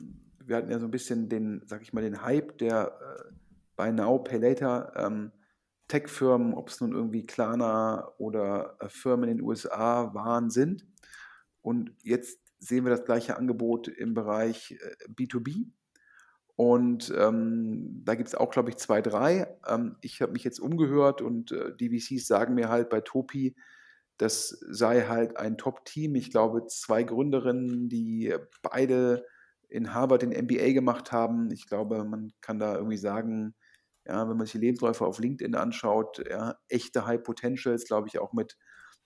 wir 0.45 0.57
hatten 0.57 0.71
ja 0.71 0.79
so 0.79 0.87
ein 0.87 0.91
bisschen 0.91 1.29
den, 1.29 1.63
sag 1.67 1.83
ich 1.83 1.93
mal, 1.93 2.03
den 2.03 2.23
Hype 2.23 2.57
der 2.59 2.99
äh, 3.01 3.33
Buy 3.77 3.93
Now, 3.93 4.19
Pay 4.19 4.39
Later 4.39 4.93
ähm, 4.97 5.33
Tech-Firmen, 5.91 6.55
ob 6.55 6.69
es 6.69 6.81
nun 6.81 6.93
irgendwie 6.93 7.27
Klarna 7.27 8.13
oder 8.19 8.77
äh, 8.81 8.89
Firmen 8.89 9.29
in 9.29 9.39
den 9.39 9.47
USA 9.47 10.15
waren, 10.15 10.49
sind. 10.49 10.87
Und 11.61 11.93
jetzt 12.03 12.39
sehen 12.59 12.85
wir 12.85 12.91
das 12.91 13.05
gleiche 13.05 13.37
Angebot 13.37 13.89
im 13.89 14.15
Bereich 14.15 14.73
äh, 14.73 15.11
B2B. 15.11 15.67
Und 16.57 17.13
ähm, 17.17 18.03
da 18.05 18.15
gibt 18.15 18.29
es 18.29 18.35
auch, 18.35 18.51
glaube 18.51 18.71
ich, 18.71 18.77
zwei, 18.77 19.03
drei. 19.03 19.57
Ähm, 19.67 19.97
ich 20.01 20.23
habe 20.23 20.33
mich 20.33 20.45
jetzt 20.45 20.61
umgehört 20.61 21.23
und 21.23 21.53
äh, 21.53 21.75
die 21.75 21.99
VCs 21.99 22.27
sagen 22.27 22.55
mir 22.55 22.69
halt 22.69 22.89
bei 22.91 23.01
Topi, 23.01 23.57
das 24.19 24.49
sei 24.69 25.07
halt 25.09 25.39
ein 25.39 25.57
Top-Team. 25.57 26.15
Ich 26.15 26.31
glaube, 26.31 26.67
zwei 26.67 27.03
Gründerinnen, 27.03 27.89
die 27.89 28.35
beide 28.63 29.25
in 29.71 29.95
Harvard 29.95 30.23
den 30.23 30.31
MBA 30.31 30.73
gemacht 30.73 31.13
haben. 31.13 31.51
Ich 31.51 31.67
glaube, 31.67 32.05
man 32.05 32.33
kann 32.43 32.59
da 32.59 32.75
irgendwie 32.75 32.99
sagen, 32.99 33.55
ja, 34.11 34.29
wenn 34.29 34.37
man 34.37 34.47
sich 34.47 34.61
die 34.61 34.67
Lebensläufe 34.67 35.07
auf 35.07 35.21
LinkedIn 35.21 35.55
anschaut, 35.55 36.21
ja, 36.29 36.57
echte 36.69 37.07
High 37.07 37.23
Potentials, 37.23 37.85
glaube 37.85 38.09
ich, 38.09 38.19
auch 38.19 38.33
mit 38.33 38.59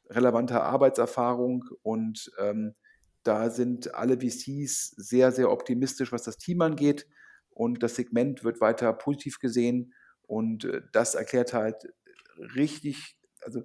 relevanter 0.09 0.63
Arbeitserfahrung. 0.63 1.67
Und 1.83 2.33
ähm, 2.39 2.75
da 3.23 3.51
sind 3.51 3.95
alle 3.95 4.19
VCs 4.19 4.95
sehr, 4.97 5.31
sehr 5.31 5.51
optimistisch, 5.51 6.11
was 6.11 6.23
das 6.23 6.39
Team 6.39 6.63
angeht. 6.63 7.07
Und 7.51 7.83
das 7.83 7.97
Segment 7.97 8.45
wird 8.45 8.63
weiter 8.63 8.95
positiv 8.95 9.39
gesehen. 9.41 9.93
Und 10.23 10.65
äh, 10.65 10.81
das 10.93 11.15
erklärt 11.15 11.53
halt 11.53 11.93
richtig, 12.55 13.19
also 13.43 13.63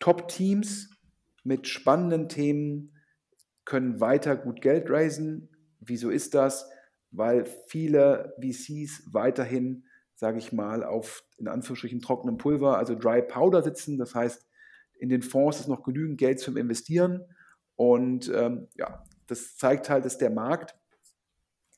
Top-Teams 0.00 0.90
mit 1.44 1.68
spannenden 1.68 2.28
Themen 2.28 2.94
können 3.64 4.00
weiter 4.00 4.36
gut 4.36 4.60
Geld 4.60 4.90
raisen. 4.90 5.50
Wieso 5.78 6.10
ist 6.10 6.34
das? 6.34 6.68
Weil 7.12 7.46
viele 7.68 8.34
VCs 8.40 9.04
weiterhin 9.12 9.84
sage 10.18 10.38
ich 10.38 10.52
mal, 10.52 10.82
auf 10.82 11.22
in 11.38 11.46
Anführungsstrichen 11.46 12.00
trockenem 12.00 12.38
Pulver, 12.38 12.76
also 12.76 12.96
Dry 12.96 13.22
Powder 13.22 13.62
sitzen. 13.62 13.98
Das 13.98 14.14
heißt, 14.14 14.46
in 14.98 15.08
den 15.08 15.22
Fonds 15.22 15.60
ist 15.60 15.68
noch 15.68 15.84
genügend 15.84 16.18
Geld 16.18 16.40
zum 16.40 16.56
Investieren. 16.56 17.22
Und 17.76 18.28
ähm, 18.34 18.66
ja, 18.74 19.04
das 19.28 19.56
zeigt 19.56 19.88
halt, 19.88 20.04
dass 20.04 20.18
der 20.18 20.30
Markt 20.30 20.76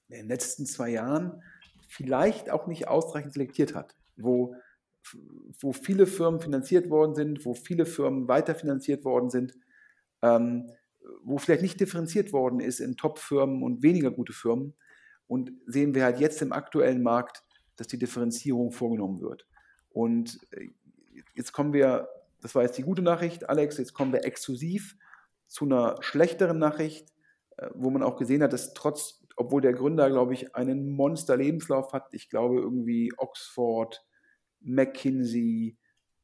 in 0.09 0.17
den 0.17 0.29
letzten 0.29 0.65
zwei 0.65 0.89
Jahren 0.89 1.43
vielleicht 1.87 2.49
auch 2.49 2.67
nicht 2.67 2.89
ausreichend 2.89 3.35
selektiert 3.35 3.75
hat, 3.75 3.95
wo, 4.17 4.57
wo 5.61 5.75
viele 5.75 6.07
Firmen 6.07 6.41
finanziert 6.41 6.89
worden 6.89 7.15
sind, 7.15 7.45
wo 7.45 7.53
viele 7.53 7.85
Firmen 7.85 8.27
weiterfinanziert 8.27 9.05
worden 9.05 9.29
sind. 9.29 9.55
ähm, 10.23 10.71
wo 11.23 11.39
vielleicht 11.39 11.63
nicht 11.63 11.81
differenziert 11.81 12.33
worden 12.33 12.61
ist 12.61 12.81
in 12.81 12.97
Top-Firmen 12.97 13.63
und 13.63 13.83
weniger 13.83 14.11
gute 14.11 14.33
Firmen. 14.33 14.75
Und 15.27 15.53
sehen 15.67 15.95
wir 15.95 16.05
halt 16.05 16.21
jetzt 16.21 16.43
im 16.43 16.53
aktuellen 16.53 17.03
Markt, 17.03 17.45
dass 17.81 17.87
die 17.87 17.99
Differenzierung 17.99 18.73
vorgenommen 18.73 19.23
wird. 19.23 19.47
Und 19.89 20.39
äh, 20.51 20.69
jetzt 21.35 21.53
kommen 21.53 21.73
wir, 21.73 22.11
das 22.43 22.55
war 22.55 22.63
jetzt 22.63 22.77
die 22.77 22.83
gute 22.83 23.01
Nachricht, 23.01 23.49
Alex, 23.49 23.79
jetzt 23.79 23.95
kommen 23.95 24.13
wir 24.13 24.27
exklusiv 24.27 24.97
zu 25.47 25.65
einer 25.65 25.97
schlechteren 26.01 26.59
Nachricht, 26.59 27.09
äh, 27.57 27.71
wo 27.73 27.89
man 27.89 28.03
auch 28.03 28.17
gesehen 28.17 28.43
hat, 28.43 28.53
dass 28.53 28.75
trotz, 28.75 29.25
obwohl 29.35 29.63
der 29.63 29.73
Gründer, 29.73 30.11
glaube 30.11 30.35
ich, 30.35 30.55
einen 30.55 30.91
Monster-Lebenslauf 30.91 31.95
hat, 31.95 32.13
ich 32.13 32.29
glaube 32.29 32.57
irgendwie 32.61 33.15
Oxford, 33.17 34.05
McKinsey, 34.61 35.79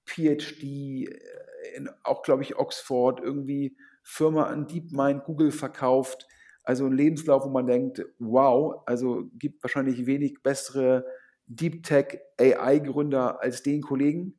PhD, 0.04 1.08
äh, 1.08 1.86
auch 2.02 2.22
glaube 2.22 2.42
ich 2.42 2.56
Oxford, 2.56 3.20
irgendwie 3.20 3.78
Firma 4.02 4.44
an 4.44 4.66
DeepMind, 4.66 5.24
Google 5.24 5.52
verkauft. 5.52 6.28
Also 6.62 6.84
ein 6.84 6.92
Lebenslauf, 6.92 7.46
wo 7.46 7.48
man 7.48 7.66
denkt, 7.66 8.04
wow, 8.18 8.82
also 8.84 9.30
gibt 9.38 9.64
wahrscheinlich 9.64 10.04
wenig 10.04 10.42
bessere 10.42 11.06
Deep 11.46 11.82
Tech 11.82 12.20
AI-Gründer 12.38 13.40
als 13.40 13.62
den 13.62 13.82
Kollegen. 13.82 14.34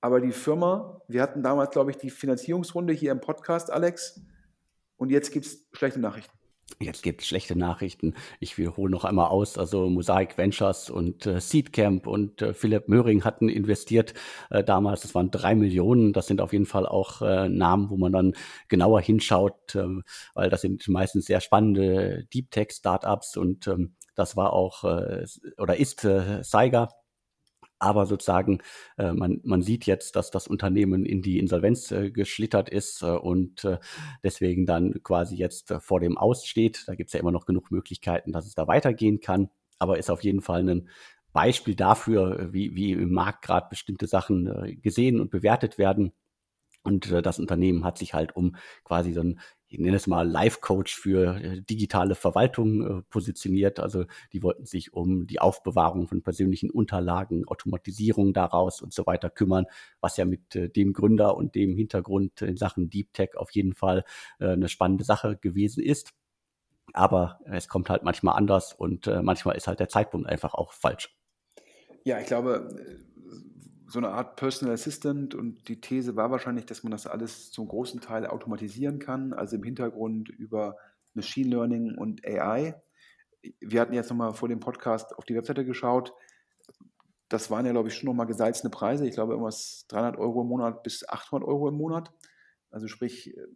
Aber 0.00 0.20
die 0.20 0.32
Firma, 0.32 1.02
wir 1.08 1.22
hatten 1.22 1.42
damals, 1.42 1.70
glaube 1.70 1.90
ich, 1.90 1.98
die 1.98 2.10
Finanzierungsrunde 2.10 2.92
hier 2.92 3.12
im 3.12 3.20
Podcast, 3.20 3.70
Alex. 3.70 4.20
Und 4.96 5.10
jetzt 5.10 5.32
gibt 5.32 5.46
es 5.46 5.66
schlechte 5.72 6.00
Nachrichten. 6.00 6.40
Jetzt 6.78 7.02
gibt 7.02 7.20
es 7.20 7.26
schlechte 7.26 7.56
Nachrichten. 7.56 8.14
Ich 8.38 8.56
wiederhole 8.56 8.90
noch 8.90 9.04
einmal 9.04 9.28
aus. 9.28 9.58
Also 9.58 9.90
Mosaic 9.90 10.38
Ventures 10.38 10.88
und 10.88 11.26
äh, 11.26 11.40
Seedcamp 11.40 12.06
und 12.06 12.40
äh, 12.40 12.54
Philipp 12.54 12.88
Möhring 12.88 13.24
hatten 13.24 13.48
investiert 13.48 14.14
äh, 14.50 14.62
damals. 14.62 15.02
Das 15.02 15.14
waren 15.14 15.30
drei 15.30 15.54
Millionen. 15.54 16.12
Das 16.12 16.26
sind 16.26 16.40
auf 16.40 16.52
jeden 16.52 16.66
Fall 16.66 16.86
auch 16.86 17.22
äh, 17.22 17.48
Namen, 17.48 17.90
wo 17.90 17.96
man 17.96 18.12
dann 18.12 18.34
genauer 18.68 19.00
hinschaut, 19.00 19.74
ähm, 19.74 20.04
weil 20.34 20.48
das 20.48 20.62
sind 20.62 20.86
meistens 20.88 21.26
sehr 21.26 21.40
spannende 21.40 22.26
Deep 22.32 22.50
Tech 22.50 22.68
Startups 22.70 23.36
und 23.36 23.66
ähm, 23.66 23.96
das 24.14 24.36
war 24.36 24.52
auch 24.52 24.84
äh, 24.84 25.24
oder 25.58 25.76
ist 25.76 26.04
äh, 26.04 26.42
Saiga 26.42 26.88
aber 27.80 28.04
sozusagen, 28.06 28.58
äh, 28.98 29.12
man, 29.12 29.40
man 29.42 29.62
sieht 29.62 29.86
jetzt, 29.86 30.14
dass 30.14 30.30
das 30.30 30.46
Unternehmen 30.46 31.06
in 31.06 31.22
die 31.22 31.38
Insolvenz 31.38 31.90
äh, 31.90 32.10
geschlittert 32.10 32.68
ist 32.68 33.02
äh, 33.02 33.06
und 33.06 33.64
äh, 33.64 33.78
deswegen 34.22 34.66
dann 34.66 35.02
quasi 35.02 35.34
jetzt 35.36 35.70
äh, 35.70 35.80
vor 35.80 35.98
dem 35.98 36.18
Aussteht. 36.18 36.84
Da 36.86 36.94
gibt 36.94 37.08
es 37.08 37.14
ja 37.14 37.20
immer 37.20 37.32
noch 37.32 37.46
genug 37.46 37.70
Möglichkeiten, 37.70 38.32
dass 38.32 38.46
es 38.46 38.54
da 38.54 38.68
weitergehen 38.68 39.20
kann, 39.20 39.48
aber 39.78 39.98
ist 39.98 40.10
auf 40.10 40.22
jeden 40.22 40.42
Fall 40.42 40.68
ein 40.68 40.88
Beispiel 41.32 41.74
dafür, 41.74 42.52
wie, 42.52 42.74
wie 42.74 42.92
im 42.92 43.12
Markt 43.12 43.42
gerade 43.42 43.68
bestimmte 43.70 44.06
Sachen 44.06 44.46
äh, 44.46 44.76
gesehen 44.76 45.18
und 45.18 45.30
bewertet 45.30 45.78
werden. 45.78 46.12
Und 46.82 47.12
das 47.12 47.38
Unternehmen 47.38 47.84
hat 47.84 47.98
sich 47.98 48.14
halt 48.14 48.34
um 48.34 48.56
quasi 48.84 49.12
so 49.12 49.20
ein 49.20 49.40
ich 49.70 49.78
nenne 49.78 49.96
es 49.96 50.08
mal 50.08 50.28
Life-Coach 50.28 50.96
für 50.96 51.36
äh, 51.36 51.62
digitale 51.62 52.16
Verwaltung 52.16 52.98
äh, 52.98 53.02
positioniert. 53.02 53.78
Also 53.78 54.04
die 54.32 54.42
wollten 54.42 54.66
sich 54.66 54.92
um 54.92 55.28
die 55.28 55.40
Aufbewahrung 55.40 56.08
von 56.08 56.22
persönlichen 56.22 56.70
Unterlagen, 56.70 57.46
Automatisierung 57.46 58.32
daraus 58.32 58.82
und 58.82 58.92
so 58.92 59.06
weiter 59.06 59.30
kümmern, 59.30 59.66
was 60.00 60.16
ja 60.16 60.24
mit 60.24 60.56
äh, 60.56 60.68
dem 60.68 60.92
Gründer 60.92 61.36
und 61.36 61.54
dem 61.54 61.76
Hintergrund 61.76 62.42
in 62.42 62.56
Sachen 62.56 62.90
Deep 62.90 63.12
Tech 63.12 63.36
auf 63.36 63.52
jeden 63.52 63.74
Fall 63.74 64.04
eine 64.38 64.68
spannende 64.68 65.04
Sache 65.04 65.36
gewesen 65.36 65.82
ist. 65.82 66.10
Aber 66.92 67.38
es 67.44 67.68
kommt 67.68 67.88
halt 67.90 68.02
manchmal 68.02 68.36
anders 68.36 68.72
und 68.72 69.06
manchmal 69.06 69.56
ist 69.56 69.68
halt 69.68 69.78
der 69.78 69.88
Zeitpunkt 69.88 70.28
einfach 70.28 70.54
auch 70.54 70.72
falsch. 70.72 71.14
Ja, 72.04 72.18
ich 72.18 72.26
glaube, 72.26 72.68
so 73.90 73.98
eine 73.98 74.10
Art 74.10 74.36
Personal 74.36 74.74
Assistant 74.74 75.34
und 75.34 75.66
die 75.68 75.80
These 75.80 76.14
war 76.14 76.30
wahrscheinlich, 76.30 76.64
dass 76.64 76.84
man 76.84 76.92
das 76.92 77.08
alles 77.08 77.50
zum 77.50 77.66
großen 77.66 78.00
Teil 78.00 78.24
automatisieren 78.26 79.00
kann, 79.00 79.32
also 79.32 79.56
im 79.56 79.64
Hintergrund 79.64 80.28
über 80.28 80.76
Machine 81.14 81.50
Learning 81.50 81.98
und 81.98 82.24
AI. 82.24 82.80
Wir 83.58 83.80
hatten 83.80 83.94
jetzt 83.94 84.08
nochmal 84.08 84.32
vor 84.32 84.48
dem 84.48 84.60
Podcast 84.60 85.16
auf 85.18 85.24
die 85.24 85.34
Webseite 85.34 85.64
geschaut. 85.64 86.12
Das 87.28 87.50
waren 87.50 87.66
ja, 87.66 87.72
glaube 87.72 87.88
ich, 87.88 87.94
schon 87.94 88.06
nochmal 88.06 88.26
gesalzene 88.26 88.70
Preise. 88.70 89.06
Ich 89.06 89.14
glaube, 89.14 89.32
irgendwas 89.32 89.86
300 89.88 90.18
Euro 90.18 90.42
im 90.42 90.48
Monat 90.48 90.84
bis 90.84 91.08
800 91.08 91.48
Euro 91.48 91.68
im 91.68 91.74
Monat. 91.74 92.12
Also 92.70 92.86
sprich, 92.86 93.36
äh, 93.36 93.46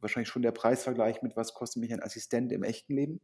wahrscheinlich 0.00 0.28
schon 0.28 0.42
der 0.42 0.52
Preisvergleich 0.52 1.22
mit, 1.22 1.36
was 1.36 1.54
kostet 1.54 1.80
mich 1.80 1.92
ein 1.92 2.02
Assistent 2.02 2.50
im 2.50 2.64
echten 2.64 2.94
Leben. 2.94 3.20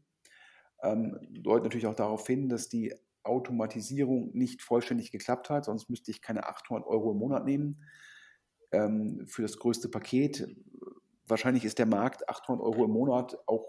Ähm, 0.82 1.18
deutet 1.30 1.64
natürlich 1.64 1.86
auch 1.86 1.94
darauf 1.94 2.24
hin, 2.26 2.48
dass 2.48 2.68
die 2.68 2.94
Automatisierung 3.24 4.30
nicht 4.32 4.62
vollständig 4.62 5.12
geklappt 5.12 5.50
hat, 5.50 5.64
sonst 5.64 5.88
müsste 5.88 6.10
ich 6.10 6.22
keine 6.22 6.46
800 6.46 6.86
Euro 6.86 7.12
im 7.12 7.18
Monat 7.18 7.44
nehmen 7.44 7.82
ähm, 8.72 9.26
für 9.26 9.42
das 9.42 9.56
größte 9.56 9.88
Paket. 9.88 10.46
Wahrscheinlich 11.26 11.64
ist 11.64 11.78
der 11.78 11.86
Markt 11.86 12.28
800 12.28 12.64
Euro 12.64 12.84
im 12.84 12.90
Monat 12.90 13.36
auch 13.46 13.66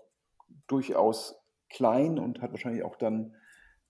durchaus 0.68 1.36
klein 1.70 2.20
und 2.20 2.42
hat 2.42 2.52
wahrscheinlich 2.52 2.84
auch 2.84 2.96
dann 2.96 3.36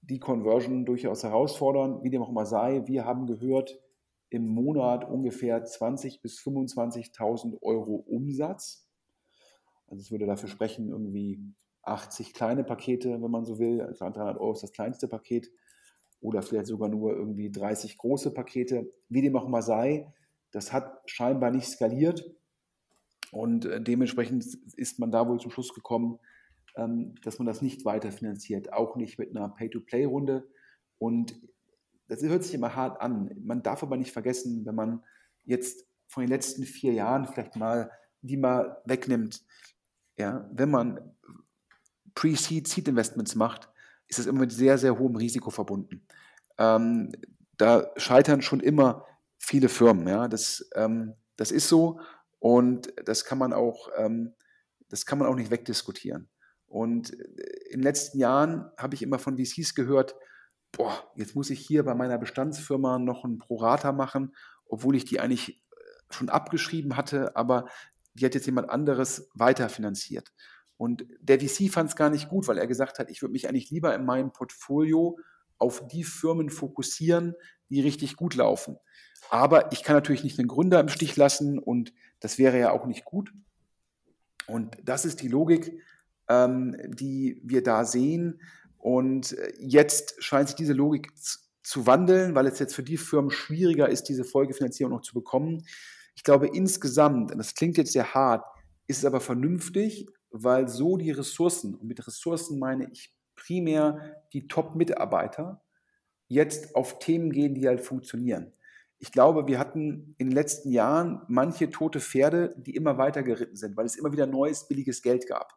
die 0.01 0.20
Conversion 0.20 0.86
durchaus 0.86 1.24
herausfordernd. 1.24 2.03
Wie 2.03 2.09
dem 2.09 2.22
auch 2.22 2.30
immer 2.30 2.45
sei, 2.45 2.84
wir 2.88 3.05
haben 3.05 3.26
gehört, 3.26 3.80
im 4.30 4.47
Monat 4.47 5.07
ungefähr 5.07 5.64
20.000 5.64 6.22
bis 6.22 6.39
25.000 6.39 7.61
Euro 7.61 7.95
Umsatz. 7.95 8.89
Also 9.88 10.01
es 10.01 10.11
würde 10.11 10.26
dafür 10.26 10.49
sprechen, 10.49 10.89
irgendwie 10.89 11.39
80 11.84 12.34
kleine 12.34 12.63
Pakete, 12.63 13.21
wenn 13.21 13.31
man 13.31 13.45
so 13.45 13.59
will. 13.59 13.81
Also 13.81 14.05
300 14.05 14.38
Euro 14.38 14.53
ist 14.53 14.63
das 14.63 14.71
kleinste 14.71 15.07
Paket. 15.07 15.51
Oder 16.21 16.41
vielleicht 16.41 16.67
sogar 16.67 16.89
nur 16.89 17.13
irgendwie 17.13 17.51
30 17.51 17.97
große 17.97 18.34
Pakete. 18.34 18.91
Wie 19.09 19.21
dem 19.21 19.36
auch 19.36 19.47
mal 19.47 19.61
sei, 19.61 20.13
das 20.51 20.71
hat 20.71 21.01
scheinbar 21.05 21.51
nicht 21.51 21.67
skaliert. 21.67 22.23
Und 23.31 23.65
äh, 23.65 23.81
dementsprechend 23.81 24.45
ist 24.75 24.99
man 24.99 25.11
da 25.11 25.27
wohl 25.27 25.39
zum 25.39 25.51
Schluss 25.51 25.73
gekommen, 25.73 26.19
ähm, 26.77 27.15
dass 27.23 27.39
man 27.39 27.45
das 27.45 27.61
nicht 27.61 27.84
weiter 27.84 28.11
finanziert. 28.11 28.71
Auch 28.71 28.95
nicht 28.95 29.19
mit 29.19 29.36
einer 29.36 29.49
Pay-to-Play-Runde. 29.49 30.47
Und 30.97 31.41
das 32.07 32.21
hört 32.23 32.43
sich 32.43 32.53
immer 32.53 32.75
hart 32.75 33.01
an. 33.01 33.31
Man 33.43 33.63
darf 33.63 33.84
aber 33.84 33.97
nicht 33.97 34.11
vergessen, 34.11 34.65
wenn 34.65 34.75
man 34.75 35.03
jetzt 35.43 35.86
von 36.07 36.21
den 36.21 36.29
letzten 36.29 36.63
vier 36.63 36.93
Jahren 36.93 37.25
vielleicht 37.25 37.55
mal 37.55 37.91
die 38.23 38.38
mal 38.38 38.81
wegnimmt, 38.86 39.43
ja, 40.17 40.49
wenn 40.53 40.71
man 40.71 41.15
Pre-Seed, 42.16 42.68
Seed-Investments 42.68 43.36
macht, 43.36 43.70
ist 44.07 44.20
das 44.20 44.26
immer 44.26 44.41
mit 44.41 44.51
sehr, 44.51 44.78
sehr 44.78 44.97
hohem 44.97 45.16
Risiko 45.16 45.49
verbunden. 45.49 46.05
Ähm, 46.57 47.11
da 47.57 47.91
scheitern 47.97 48.41
schon 48.41 48.59
immer 48.59 49.05
viele 49.38 49.70
Firmen. 49.70 50.07
Ja? 50.07 50.28
Das, 50.28 50.70
ähm, 50.76 51.16
das 51.36 51.51
ist 51.51 51.68
so 51.68 51.99
und 52.39 52.93
das 53.05 53.26
kann 53.26 53.38
man 53.38 53.53
auch, 53.53 53.89
ähm, 53.97 54.34
das 54.89 55.05
kann 55.05 55.18
man 55.18 55.28
auch 55.28 55.36
nicht 55.36 55.51
wegdiskutieren. 55.51 56.30
Und 56.66 57.11
in 57.11 57.80
den 57.80 57.84
letzten 57.84 58.18
Jahren 58.18 58.72
habe 58.78 58.95
ich 58.95 59.03
immer 59.03 59.20
von 59.20 59.38
VCs 59.38 59.76
gehört, 59.76 60.16
boah, 60.72 61.11
jetzt 61.16 61.36
muss 61.36 61.49
ich 61.49 61.59
hier 61.59 61.84
bei 61.84 61.93
meiner 61.93 62.18
Bestandsfirma 62.18 62.99
noch 62.99 63.24
einen 63.24 63.38
Prorata 63.38 63.91
machen, 63.91 64.36
obwohl 64.66 64.95
ich 64.95 65.05
die 65.05 65.20
eigentlich 65.20 65.64
schon 66.09 66.30
abgeschrieben 66.30 66.97
hatte, 66.97 67.36
aber 67.36 67.66
die 68.14 68.26
hat 68.26 68.36
jetzt 68.36 68.45
jemand 68.45 68.70
anderes 68.70 69.30
weiterfinanziert. 69.34 70.32
Und 70.84 71.05
der 71.21 71.39
VC 71.39 71.71
fand 71.71 71.89
es 71.89 71.95
gar 71.95 72.09
nicht 72.09 72.27
gut, 72.27 72.45
weil 72.49 72.57
er 72.57 72.67
gesagt 72.67 72.99
hat, 72.99 73.09
ich 73.09 73.21
würde 73.21 73.31
mich 73.31 73.47
eigentlich 73.47 73.71
lieber 73.71 73.95
in 73.95 74.03
meinem 74.03 74.34
Portfolio 74.34 75.17
auf 75.57 75.88
die 75.88 76.03
Firmen 76.03 76.49
fokussieren, 76.49 77.36
die 77.69 77.79
richtig 77.79 78.17
gut 78.17 78.36
laufen. 78.36 78.75
Aber 79.29 79.71
ich 79.71 79.84
kann 79.84 79.95
natürlich 79.95 80.25
nicht 80.25 80.38
einen 80.39 80.49
Gründer 80.49 80.81
im 80.81 80.89
Stich 80.89 81.15
lassen 81.15 81.57
und 81.57 81.93
das 82.19 82.38
wäre 82.38 82.59
ja 82.59 82.71
auch 82.71 82.86
nicht 82.86 83.05
gut. 83.05 83.31
Und 84.45 84.75
das 84.84 85.05
ist 85.05 85.21
die 85.21 85.29
Logik, 85.29 85.71
ähm, 86.27 86.75
die 86.89 87.39
wir 87.45 87.63
da 87.63 87.86
sehen. 87.86 88.41
Und 88.77 89.38
jetzt 89.57 90.21
scheint 90.21 90.49
sich 90.49 90.57
diese 90.57 90.73
Logik 90.73 91.13
zu 91.61 91.88
wandeln, 91.88 92.36
weil 92.36 92.45
es 92.47 92.59
jetzt 92.59 92.75
für 92.75 92.84
die 92.84 92.97
Firmen 92.97 93.31
schwieriger 93.31 93.88
ist, 93.88 94.09
diese 94.09 94.25
Folgefinanzierung 94.25 94.91
noch 94.91 95.01
zu 95.01 95.13
bekommen. 95.13 95.63
Ich 96.13 96.25
glaube 96.25 96.47
insgesamt, 96.47 97.31
und 97.31 97.38
das 97.38 97.55
klingt 97.55 97.77
jetzt 97.77 97.93
sehr 97.93 98.13
hart, 98.13 98.43
ist 98.88 98.97
es 98.97 99.05
aber 99.05 99.21
vernünftig, 99.21 100.07
weil 100.34 100.67
so 100.67 100.97
die 100.97 101.11
Ressourcen, 101.11 101.75
und 101.75 101.88
mit 101.88 102.05
Ressourcen 102.05 102.59
meine 102.59 102.89
ich 102.91 103.15
primär 103.36 104.23
die 104.34 104.47
Top-Mitarbeiter, 104.47 105.63
jetzt 106.27 106.75
auf 106.75 106.99
Themen 106.99 107.31
gehen, 107.31 107.53
die 107.53 107.67
halt 107.67 107.81
funktionieren. 107.81 108.51
Ich 108.97 109.11
glaube, 109.11 109.47
wir 109.47 109.59
hatten 109.59 110.15
in 110.17 110.29
den 110.29 110.31
letzten 110.31 110.71
Jahren 110.71 111.21
manche 111.27 111.69
tote 111.69 111.99
Pferde, 111.99 112.55
die 112.57 112.75
immer 112.75 112.97
weiter 112.97 113.21
geritten 113.21 113.55
sind, 113.55 113.77
weil 113.77 113.86
es 113.86 113.95
immer 113.95 114.11
wieder 114.11 114.25
neues, 114.25 114.67
billiges 114.67 115.01
Geld 115.01 115.27
gab. 115.27 115.53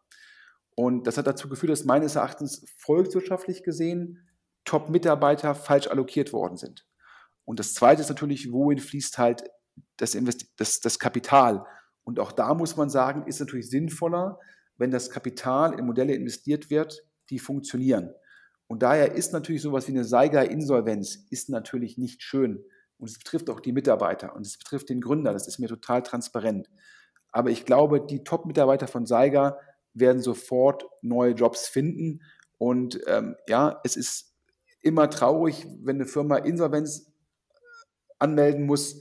Und 0.75 1.07
das 1.07 1.17
hat 1.17 1.27
dazu 1.27 1.49
geführt, 1.49 1.73
dass 1.73 1.85
meines 1.85 2.17
Erachtens 2.17 2.67
volkswirtschaftlich 2.79 3.63
gesehen 3.63 4.29
Top-Mitarbeiter 4.65 5.55
falsch 5.55 5.87
allokiert 5.87 6.33
worden 6.33 6.57
sind. 6.57 6.87
Und 7.45 7.61
das 7.61 7.73
Zweite 7.73 8.03
ist 8.03 8.09
natürlich, 8.09 8.53
wohin 8.53 8.79
fließt 8.79 9.17
halt 9.17 9.45
das, 9.97 10.15
Invest 10.15 10.53
das, 10.57 10.81
das 10.81 10.99
Kapital. 10.99 11.65
Und 12.05 12.21
auch 12.21 12.33
da 12.33 12.53
muss 12.53 12.77
man 12.77 12.91
sagen, 12.91 13.27
ist 13.27 13.41
natürlich 13.41 13.71
sinnvoller, 13.71 14.39
wenn 14.79 14.91
das 14.91 15.11
Kapital 15.11 15.79
in 15.79 15.87
Modelle 15.87 16.15
investiert 16.15 16.71
wird, 16.71 17.05
die 17.31 17.39
funktionieren. 17.39 18.11
Und 18.69 18.83
daher 18.83 19.13
ist 19.13 19.33
natürlich 19.33 19.63
sowas 19.63 19.87
wie 19.89 19.93
eine 19.93 20.05
Seiger-Insolvenz 20.05 21.27
ist 21.31 21.51
natürlich 21.51 21.99
nicht 21.99 22.23
schön. 22.23 22.65
Und 22.99 23.11
es 23.11 23.19
betrifft 23.19 23.51
auch 23.51 23.61
die 23.61 23.73
Mitarbeiter 23.73 24.35
und 24.35 24.47
es 24.47 24.59
betrifft 24.59 24.89
den 24.89 25.01
Gründer. 25.01 25.33
Das 25.33 25.47
ist 25.47 25.59
mir 25.59 25.69
total 25.69 26.03
transparent. 26.03 26.69
Aber 27.31 27.51
ich 27.51 27.65
glaube, 27.65 28.01
die 28.01 28.25
Top-Mitarbeiter 28.25 28.89
von 28.89 29.07
Saiga 29.07 29.59
werden 29.93 30.23
sofort 30.23 30.85
neue 31.03 31.33
Jobs 31.33 31.69
finden. 31.69 32.23
Und 32.59 33.01
ähm, 33.07 33.37
ja, 33.49 33.81
es 33.85 33.97
ist 33.97 34.35
immer 34.81 35.11
traurig, 35.11 35.67
wenn 35.83 35.97
eine 35.97 36.07
Firma 36.07 36.39
Insolvenz 36.39 37.13
anmelden 38.19 38.65
muss. 38.65 39.01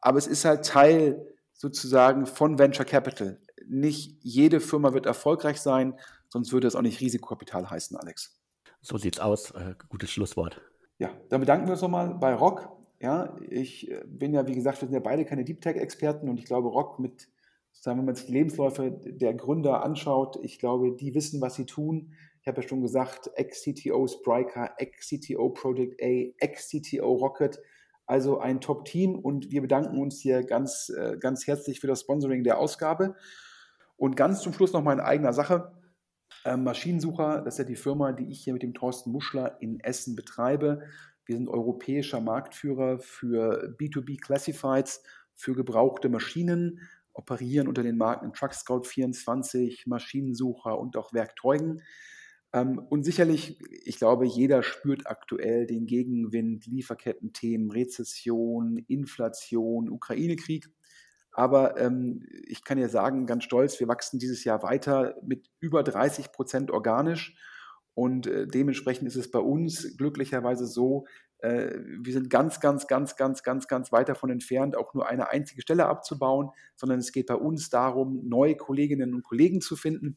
Aber 0.00 0.18
es 0.18 0.26
ist 0.26 0.44
halt 0.44 0.66
Teil 0.66 1.26
sozusagen 1.54 2.26
von 2.26 2.58
Venture 2.58 2.84
Capital. 2.84 3.40
Nicht 3.72 4.18
jede 4.22 4.60
Firma 4.60 4.92
wird 4.92 5.06
erfolgreich 5.06 5.60
sein, 5.60 5.94
sonst 6.28 6.52
würde 6.52 6.66
es 6.66 6.76
auch 6.76 6.82
nicht 6.82 7.00
Risikokapital 7.00 7.70
heißen, 7.70 7.96
Alex. 7.96 8.38
So 8.82 8.98
sieht's 8.98 9.18
aus. 9.18 9.52
Äh, 9.52 9.76
gutes 9.88 10.10
Schlusswort. 10.10 10.60
Ja, 10.98 11.10
dann 11.30 11.40
bedanken 11.40 11.66
wir 11.66 11.72
uns 11.72 11.80
nochmal 11.80 12.14
bei 12.14 12.34
Rock. 12.34 12.68
Ja, 13.00 13.34
ich 13.48 13.90
äh, 13.90 14.02
bin 14.06 14.34
ja, 14.34 14.46
wie 14.46 14.54
gesagt, 14.54 14.82
wir 14.82 14.88
sind 14.88 14.94
ja 14.94 15.00
beide 15.00 15.24
keine 15.24 15.44
Deep 15.44 15.62
Tech-Experten 15.62 16.28
und 16.28 16.38
ich 16.38 16.44
glaube, 16.44 16.68
Rock 16.68 16.98
mit, 16.98 17.28
sozusagen, 17.72 17.98
wenn 17.98 18.04
man 18.04 18.14
sich 18.14 18.26
die 18.26 18.32
Lebensläufe 18.32 18.90
der 18.90 19.32
Gründer 19.32 19.82
anschaut, 19.82 20.38
ich 20.42 20.58
glaube, 20.58 20.94
die 20.94 21.14
wissen, 21.14 21.40
was 21.40 21.54
sie 21.54 21.64
tun. 21.64 22.12
Ich 22.42 22.48
habe 22.48 22.60
ja 22.60 22.68
schon 22.68 22.82
gesagt, 22.82 23.30
Ex-CTO 23.36 24.06
Spryker, 24.06 24.74
Ex-CTO 24.76 25.48
Project 25.48 26.02
A, 26.02 26.34
Ex-CTO 26.38 27.10
Rocket. 27.14 27.58
Also 28.04 28.40
ein 28.40 28.60
Top-Team 28.60 29.14
und 29.14 29.50
wir 29.50 29.62
bedanken 29.62 29.98
uns 29.98 30.20
hier 30.20 30.42
ganz, 30.42 30.92
äh, 30.94 31.16
ganz 31.18 31.46
herzlich 31.46 31.80
für 31.80 31.86
das 31.86 32.00
Sponsoring 32.00 32.44
der 32.44 32.58
Ausgabe. 32.58 33.14
Und 34.02 34.16
ganz 34.16 34.40
zum 34.40 34.52
Schluss 34.52 34.72
noch 34.72 34.82
mal 34.82 34.94
in 34.94 34.98
eigener 34.98 35.32
Sache. 35.32 35.70
Ähm, 36.44 36.64
Maschinensucher, 36.64 37.40
das 37.40 37.54
ist 37.54 37.58
ja 37.58 37.64
die 37.64 37.76
Firma, 37.76 38.10
die 38.10 38.32
ich 38.32 38.42
hier 38.42 38.52
mit 38.52 38.64
dem 38.64 38.74
Thorsten 38.74 39.12
Muschler 39.12 39.58
in 39.60 39.78
Essen 39.78 40.16
betreibe. 40.16 40.82
Wir 41.24 41.36
sind 41.36 41.48
europäischer 41.48 42.20
Marktführer 42.20 42.98
für 42.98 43.76
B2B 43.78 44.20
Classifieds, 44.20 45.04
für 45.36 45.54
gebrauchte 45.54 46.08
Maschinen, 46.08 46.80
operieren 47.12 47.68
unter 47.68 47.84
den 47.84 47.96
Marken 47.96 48.32
Truck 48.32 48.54
Scout 48.54 48.82
24, 48.82 49.86
Maschinensucher 49.86 50.76
und 50.80 50.96
auch 50.96 51.12
Werkzeugen. 51.12 51.82
Ähm, 52.52 52.80
und 52.80 53.04
sicherlich, 53.04 53.60
ich 53.84 53.98
glaube, 53.98 54.26
jeder 54.26 54.64
spürt 54.64 55.06
aktuell 55.06 55.64
den 55.64 55.86
Gegenwind, 55.86 56.66
Lieferkettenthemen, 56.66 57.70
Rezession, 57.70 58.78
Inflation, 58.88 59.88
Ukraine-Krieg. 59.88 60.72
Aber 61.32 61.78
ähm, 61.80 62.26
ich 62.46 62.64
kann 62.64 62.78
ja 62.78 62.88
sagen, 62.88 63.26
ganz 63.26 63.44
stolz, 63.44 63.80
wir 63.80 63.88
wachsen 63.88 64.18
dieses 64.18 64.44
Jahr 64.44 64.62
weiter 64.62 65.16
mit 65.22 65.50
über 65.60 65.82
30 65.82 66.32
Prozent 66.32 66.70
organisch. 66.70 67.34
Und 67.94 68.26
äh, 68.26 68.46
dementsprechend 68.46 69.08
ist 69.08 69.16
es 69.16 69.30
bei 69.30 69.38
uns 69.38 69.96
glücklicherweise 69.96 70.66
so, 70.66 71.06
äh, 71.38 71.78
wir 72.00 72.12
sind 72.12 72.30
ganz, 72.30 72.60
ganz, 72.60 72.86
ganz, 72.86 73.16
ganz, 73.16 73.42
ganz, 73.42 73.66
ganz 73.66 73.92
weit 73.92 74.08
davon 74.08 74.30
entfernt, 74.30 74.76
auch 74.76 74.94
nur 74.94 75.08
eine 75.08 75.30
einzige 75.30 75.62
Stelle 75.62 75.86
abzubauen, 75.86 76.50
sondern 76.76 77.00
es 77.00 77.12
geht 77.12 77.26
bei 77.26 77.34
uns 77.34 77.68
darum, 77.68 78.28
neue 78.28 78.56
Kolleginnen 78.56 79.14
und 79.14 79.22
Kollegen 79.22 79.60
zu 79.60 79.76
finden. 79.76 80.16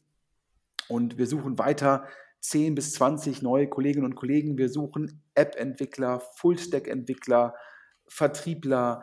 Und 0.88 1.18
wir 1.18 1.26
suchen 1.26 1.58
weiter 1.58 2.06
10 2.40 2.74
bis 2.74 2.92
20 2.92 3.42
neue 3.42 3.68
Kolleginnen 3.68 4.06
und 4.06 4.14
Kollegen. 4.14 4.56
Wir 4.56 4.68
suchen 4.68 5.22
App-Entwickler, 5.34 6.20
Full-Stack-Entwickler, 6.20 7.54
Vertriebler, 8.06 9.02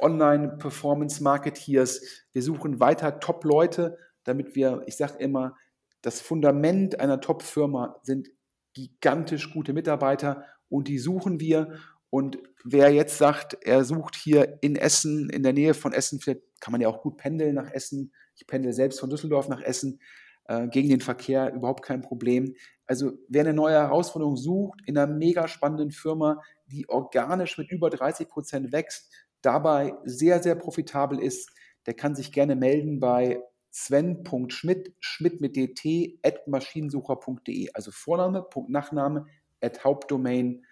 Online-Performance-Marketeers. 0.00 2.24
Wir 2.32 2.42
suchen 2.42 2.80
weiter 2.80 3.20
Top-Leute, 3.20 3.98
damit 4.24 4.54
wir, 4.54 4.82
ich 4.86 4.96
sage 4.96 5.18
immer, 5.18 5.56
das 6.02 6.20
Fundament 6.20 7.00
einer 7.00 7.20
Top-Firma 7.20 7.96
sind 8.02 8.28
gigantisch 8.74 9.52
gute 9.52 9.72
Mitarbeiter 9.72 10.44
und 10.68 10.88
die 10.88 10.98
suchen 10.98 11.40
wir. 11.40 11.78
Und 12.10 12.38
wer 12.64 12.92
jetzt 12.92 13.18
sagt, 13.18 13.56
er 13.62 13.84
sucht 13.84 14.16
hier 14.16 14.58
in 14.60 14.76
Essen, 14.76 15.30
in 15.30 15.42
der 15.42 15.52
Nähe 15.52 15.74
von 15.74 15.92
Essen, 15.92 16.20
vielleicht 16.20 16.42
kann 16.60 16.72
man 16.72 16.80
ja 16.80 16.88
auch 16.88 17.02
gut 17.02 17.16
pendeln 17.16 17.54
nach 17.54 17.70
Essen. 17.70 18.12
Ich 18.36 18.46
pendel 18.46 18.72
selbst 18.72 19.00
von 19.00 19.10
Düsseldorf 19.10 19.48
nach 19.48 19.60
Essen 19.60 20.00
äh, 20.46 20.68
gegen 20.68 20.88
den 20.88 21.00
Verkehr, 21.00 21.52
überhaupt 21.52 21.84
kein 21.84 22.02
Problem. 22.02 22.54
Also 22.86 23.12
wer 23.28 23.42
eine 23.42 23.54
neue 23.54 23.74
Herausforderung 23.74 24.36
sucht 24.36 24.80
in 24.86 24.98
einer 24.98 25.12
mega 25.12 25.48
spannenden 25.48 25.90
Firma, 25.90 26.40
die 26.66 26.88
organisch 26.88 27.58
mit 27.58 27.70
über 27.70 27.90
30 27.90 28.28
Prozent 28.28 28.72
wächst, 28.72 29.10
dabei 29.44 29.94
sehr, 30.04 30.42
sehr 30.42 30.54
profitabel 30.54 31.18
ist, 31.20 31.50
der 31.86 31.94
kann 31.94 32.14
sich 32.14 32.32
gerne 32.32 32.56
melden 32.56 33.00
bei 33.00 33.40
sven.schmidt, 33.70 34.94
schmidt 35.00 35.40
mit 35.40 35.56
dt, 35.56 36.18
at 36.22 36.46
maschinensucher.de, 36.46 37.70
also 37.74 37.90
Vorname, 37.90 38.42
Punkt, 38.42 38.70
Nachname, 38.70 39.26
at 39.60 39.84
hauptdomain.de. 39.84 40.62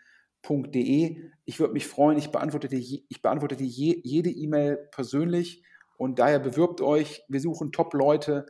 Ich 1.44 1.58
würde 1.60 1.72
mich 1.72 1.86
freuen, 1.86 2.16
ich 2.16 2.30
beantworte, 2.30 2.68
die, 2.68 3.04
ich 3.08 3.22
beantworte 3.22 3.56
je, 3.62 4.00
jede 4.04 4.30
E-Mail 4.30 4.88
persönlich 4.92 5.64
und 5.96 6.18
daher 6.18 6.38
bewirbt 6.38 6.80
euch, 6.80 7.22
wir 7.28 7.40
suchen 7.40 7.72
Top-Leute, 7.72 8.46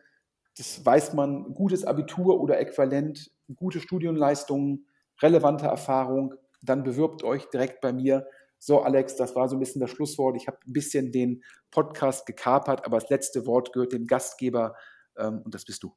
das 0.56 0.84
weiß 0.84 1.14
man, 1.14 1.54
gutes 1.54 1.84
Abitur 1.84 2.40
oder 2.40 2.60
Äquivalent, 2.60 3.30
gute 3.56 3.80
Studienleistungen, 3.80 4.86
relevante 5.22 5.66
Erfahrung, 5.66 6.34
dann 6.62 6.82
bewirbt 6.82 7.24
euch 7.24 7.46
direkt 7.46 7.80
bei 7.80 7.92
mir. 7.92 8.26
So, 8.64 8.80
Alex, 8.82 9.16
das 9.16 9.34
war 9.34 9.48
so 9.48 9.56
ein 9.56 9.58
bisschen 9.58 9.80
das 9.80 9.90
Schlusswort. 9.90 10.36
Ich 10.36 10.46
habe 10.46 10.56
ein 10.64 10.72
bisschen 10.72 11.10
den 11.10 11.42
Podcast 11.72 12.26
gekapert, 12.26 12.86
aber 12.86 13.00
das 13.00 13.10
letzte 13.10 13.44
Wort 13.44 13.72
gehört 13.72 13.92
dem 13.92 14.06
Gastgeber 14.06 14.76
ähm, 15.16 15.42
und 15.44 15.52
das 15.52 15.64
bist 15.64 15.82
du. 15.82 15.92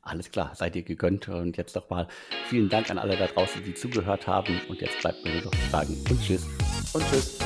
Alles 0.00 0.30
klar, 0.30 0.54
seid 0.54 0.76
ihr 0.76 0.82
gegönnt. 0.82 1.28
Und 1.28 1.58
jetzt 1.58 1.76
nochmal 1.76 2.08
vielen 2.48 2.70
Dank 2.70 2.90
an 2.90 2.96
alle 2.96 3.18
da 3.18 3.26
draußen, 3.26 3.62
die 3.62 3.74
zugehört 3.74 4.26
haben. 4.26 4.58
Und 4.70 4.80
jetzt 4.80 4.98
bleibt 5.00 5.22
mir 5.22 5.34
nur 5.34 5.42
noch 5.42 5.50
zu 5.50 5.70
sagen 5.70 6.04
und 6.08 6.22
tschüss. 6.22 6.46
Und 6.94 7.04
tschüss. 7.10 7.38